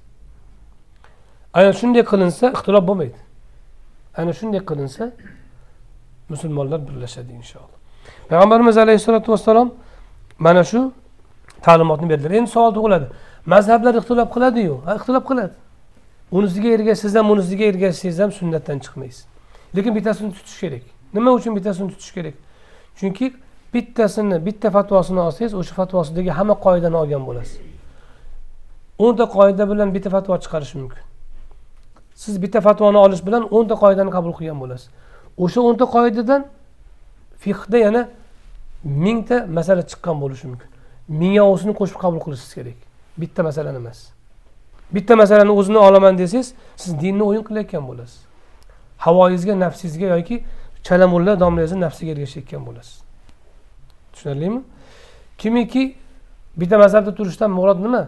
Ana 1.54 1.72
shunday 1.72 2.02
qilinsa 2.02 2.44
ixtilof 2.56 2.84
bo'lmaydi. 2.88 3.18
Ana 4.16 4.32
shunday 4.32 4.60
qilinsa 4.70 5.12
musulmonlar 6.28 6.80
birlashadi 6.88 7.32
inshaalloh. 7.32 7.78
Payg'ambarimiz 8.28 8.76
alayhissalotu 8.78 9.32
vassalom 9.32 9.74
mana 10.38 10.64
shu 10.64 10.92
ta'limotni 11.62 12.08
berdilar. 12.10 12.30
Endi 12.30 12.50
savol 12.50 12.72
tug'iladi. 12.78 13.06
Mazhablar 13.46 13.94
ixtilof 14.00 14.28
qiladiyu? 14.34 14.74
Ha 14.86 14.94
ixtilof 14.98 15.24
qiladi. 15.30 15.54
Unisiga 16.32 16.68
ergashsangiz 16.68 17.14
ham 17.18 17.28
bunisiga 17.28 17.64
ergashsangiz 17.64 18.18
ham 18.18 18.32
sunnatdan 18.32 18.78
chiqmaysiz. 18.84 19.24
Lekin 19.76 19.94
bittasini 19.96 20.32
tutish 20.32 20.60
kerak. 20.60 20.82
Nima 21.14 21.30
uchun 21.32 21.56
bittasini 21.56 21.88
tutish 21.92 22.12
kerak? 22.16 22.34
Chunki 22.96 23.26
bittasini 23.74 24.46
bitta 24.46 24.70
fatvosini 24.70 25.20
olsangiz 25.20 25.54
o'sha 25.54 25.74
fatvosidagi 25.74 26.30
hamma 26.30 26.54
qoidani 26.66 26.96
olgan 27.02 27.26
bo'lasiz. 27.28 27.58
O'nta 28.98 29.24
qoida 29.36 29.64
bilan 29.70 29.94
bitta 29.94 30.10
fatvo 30.10 30.34
chiqarish 30.44 30.74
mumkin. 30.74 31.02
Siz 32.14 32.42
bitta 32.42 32.60
fatvoni 32.60 32.98
olish 32.98 33.22
bilan 33.26 33.42
o'nta 33.56 33.74
qoidani 33.82 34.10
qabul 34.16 34.32
qilgan 34.38 34.58
bo'lasiz. 34.62 34.88
O'sha 35.44 35.60
o'nta 35.68 35.84
qoidadan 35.94 36.42
fiqda 37.44 37.78
yana 37.86 38.02
mingta 39.04 39.46
masala 39.58 39.82
chiqqan 39.90 40.16
bo'lishi 40.22 40.46
mumkin. 40.50 40.68
Mingovisini 41.20 41.72
qo'shib 41.80 41.98
qabul 42.04 42.20
qilishingiz 42.24 42.54
kerak. 42.58 42.78
Bitta 43.20 43.40
masalani 43.48 43.78
emas. 43.82 43.98
Bitta 44.94 45.16
masalani 45.22 45.52
o'zini 45.60 45.78
olaman 45.78 46.18
desangiz 46.18 46.48
siz 46.76 47.00
dinni 47.00 47.22
o'yin 47.22 47.42
qilayotgan 47.48 47.84
bo'lasiz. 47.90 48.18
Havoyingizga 49.04 49.54
nafsingizga 49.64 50.06
yoki 50.16 50.36
chalamulla 50.86 51.40
domlangizni 51.40 51.80
nafsiga 51.86 52.10
ergashayotgan 52.14 52.62
bo'lasiz. 52.66 53.07
Tushunarlimi? 54.18 54.60
Kimiki 55.38 55.94
bitta 56.60 56.76
mazhabda 56.78 57.14
turishdan 57.18 57.50
murod 57.58 57.78
nima? 57.86 58.02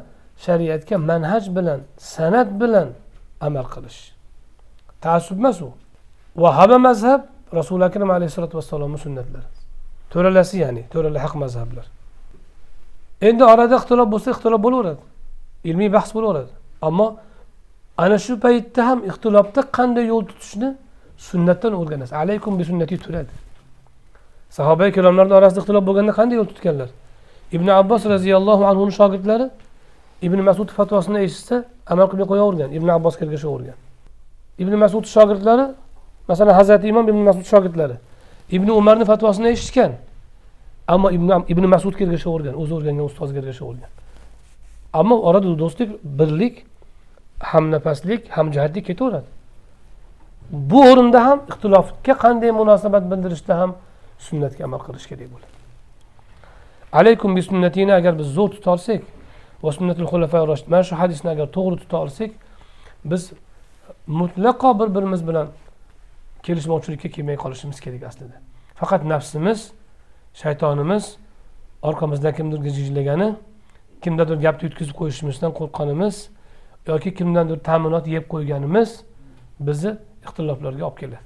Shariatga 0.45 0.97
manhaj 1.11 1.45
bilan 1.57 1.81
san'at 2.15 2.49
bilan 2.61 2.89
amal 3.47 3.67
qilish. 3.75 4.01
Taassub 5.05 5.39
emas 5.39 5.63
u. 5.63 5.71
Vahaba 6.37 6.79
mazhab 6.79 7.21
rasuli 7.59 7.85
akram 7.85 8.11
alayhissalotu 8.11 8.55
vassalomni 8.59 8.99
sunnatlari. 8.99 9.49
To'ralasi 10.13 10.57
ya'ni 10.65 10.83
to'rala 10.93 11.19
haq 11.25 11.35
mazhablar. 11.45 11.87
Endi 13.29 13.45
orada 13.53 13.75
ixtilof 13.81 14.09
bo'lsa 14.15 14.29
ixtilof 14.35 14.61
bo'laveradi. 14.67 15.03
Ilmiy 15.71 15.91
bahs 15.97 16.11
bo'laveradi. 16.17 16.53
Ammo 16.89 17.07
ana 18.03 18.19
shu 18.25 18.33
paytda 18.45 18.81
ham 18.89 18.99
ixtilofda 19.11 19.61
qanday 19.77 20.05
yo'l 20.13 20.25
tutishni 20.31 20.69
sunnatdan 21.29 21.73
o'rganasiz. 21.81 22.15
Alaykum 22.23 22.53
bi 22.59 22.65
sunnati 22.71 22.97
turadi. 23.05 23.33
Sahoba 24.57 24.85
ikromlarni 24.91 25.35
orasida 25.39 25.61
ixtilof 25.63 25.85
bo'lganda 25.89 26.13
qanday 26.19 26.37
yo'l 26.41 26.49
tutganlar? 26.53 26.91
Ibn 27.57 27.69
abbos 27.81 28.03
roziyallohu 28.15 28.63
anhuni 28.71 28.93
shogirdlari 28.99 29.47
ibn 30.23 30.39
masud 30.49 30.69
fatvosini 30.79 31.19
eshitsa 31.27 31.57
amal 31.93 32.07
qilmay 32.11 32.27
qo'yavergan 32.33 32.71
ibn 32.79 32.89
abbosga 32.97 33.23
ergashavergan 33.27 33.79
ibn 34.63 34.75
masud 34.85 35.05
shogirdlari 35.15 35.67
masalan 36.31 36.55
hazrati 36.61 36.85
imom 36.93 37.07
ibn 37.13 37.21
masud 37.29 37.47
shogirdlari 37.53 37.97
ibn 38.57 38.69
umarni 38.81 39.05
fatvosini 39.13 39.49
eshitgan 39.57 39.93
ammo 40.95 41.09
ibn 41.17 41.29
ibn 41.53 41.65
masudga 41.75 42.03
ergashavergan 42.07 42.55
o'zi 42.63 42.73
o'rgangan 42.79 43.05
ustoziga 43.11 43.39
ergashavergan 43.43 43.91
ammo 45.01 45.17
orada 45.29 45.51
do'stlik 45.63 45.91
birlik 46.19 46.55
hamnafaslik 47.41 48.29
hamjihatlik 48.37 48.87
ketaveradi. 48.87 49.29
Bu 50.53 50.79
o'rinda 50.91 51.25
ham 51.27 51.39
ixtilofga 51.51 52.15
qanday 52.25 52.51
munosabat 52.61 53.05
bildirishda 53.11 53.59
ham 53.61 53.71
sunnatga 54.27 54.65
amal 54.65 54.81
qilish 54.87 55.07
kerak 55.11 55.29
bo'ladi. 55.35 55.57
Alaykum 56.93 57.37
bi 57.37 57.43
sunnatini 57.43 57.93
agar 58.01 58.19
biz 58.19 58.29
zo'r 58.37 58.51
tuta 58.57 58.71
olsak 58.77 59.03
va 59.63 59.73
sunnatul 59.73 60.07
mana 60.67 60.83
shu 60.83 60.95
hadisni 61.03 61.31
agar 61.31 61.47
to'g'ri 61.57 61.77
tuta 61.83 61.97
olsak 62.05 62.31
biz 63.05 63.33
mutlaqo 64.07 64.71
bir 64.81 64.89
birimiz 64.95 65.29
bilan 65.29 65.49
kelishmovchilikka 66.43 67.09
kelmay 67.09 67.37
qolishimiz 67.37 67.81
kerak 67.81 68.03
aslida. 68.03 68.37
Faqat 68.75 69.05
nafsimiz 69.05 69.73
shaytonimiz 70.35 71.17
orqamizdan 71.83 72.33
kimdir 72.35 72.59
gijillagani 72.67 73.29
kimdadir 74.03 74.37
gapni 74.47 74.65
yutkazib 74.69 74.95
qo'yishimizdan 75.01 75.53
qo'rqqanimiz 75.59 76.17
yoki 76.87 77.15
kimdandir 77.15 77.59
ta'minot 77.69 78.07
yeb 78.07 78.25
qo'yganimiz 78.33 78.91
bizni 79.61 79.93
ixtiloflarga 80.25 80.85
olib 80.89 80.99
keladi. 80.99 81.25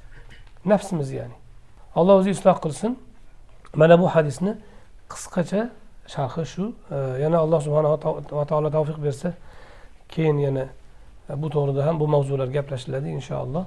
Nafsimiz 0.65 1.13
ya'ni. 1.13 1.44
alloh 1.96 2.16
o'zi 2.20 2.30
isloh 2.30 2.58
qilsin 2.66 2.92
mana 3.76 3.96
bu 4.02 4.08
hadisni 4.16 4.52
qisqacha 5.12 5.70
sharhi 6.14 6.46
shu 6.46 6.64
yana 7.24 7.38
alloh 7.46 7.60
subhanava 7.66 7.98
taolo 8.52 8.70
tavfiq 8.78 8.98
bersa 9.06 9.34
keyin 10.14 10.38
yana 10.38 10.66
bu 11.42 11.48
to'g'rida 11.50 11.82
ham 11.88 12.00
bu 12.00 12.08
mavzular 12.08 12.48
gaplashiladi 12.48 13.10
inshaalloh 13.18 13.66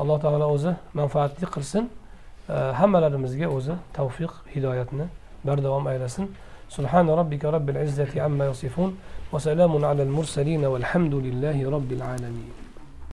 alloh 0.00 0.16
taolo 0.24 0.46
o'zi 0.56 0.72
manfaatli 1.00 1.46
qilsin 1.54 1.84
hammalarimizga 2.80 3.48
o'zi 3.56 3.74
tavfiq 3.98 4.32
hidoyatni 4.54 5.06
bardavom 5.46 5.86
aylasin 5.86 6.26
سبحان 6.78 7.06
ربك 7.20 7.44
رب 7.56 7.68
العزة 7.70 8.12
عما 8.24 8.44
يصفون 8.50 8.90
وسلام 9.32 9.84
على 9.84 10.02
المرسلين 10.08 10.64
والحمد 10.72 11.14
لله 11.26 11.70
رب 11.76 11.90
العالمين 11.92 12.57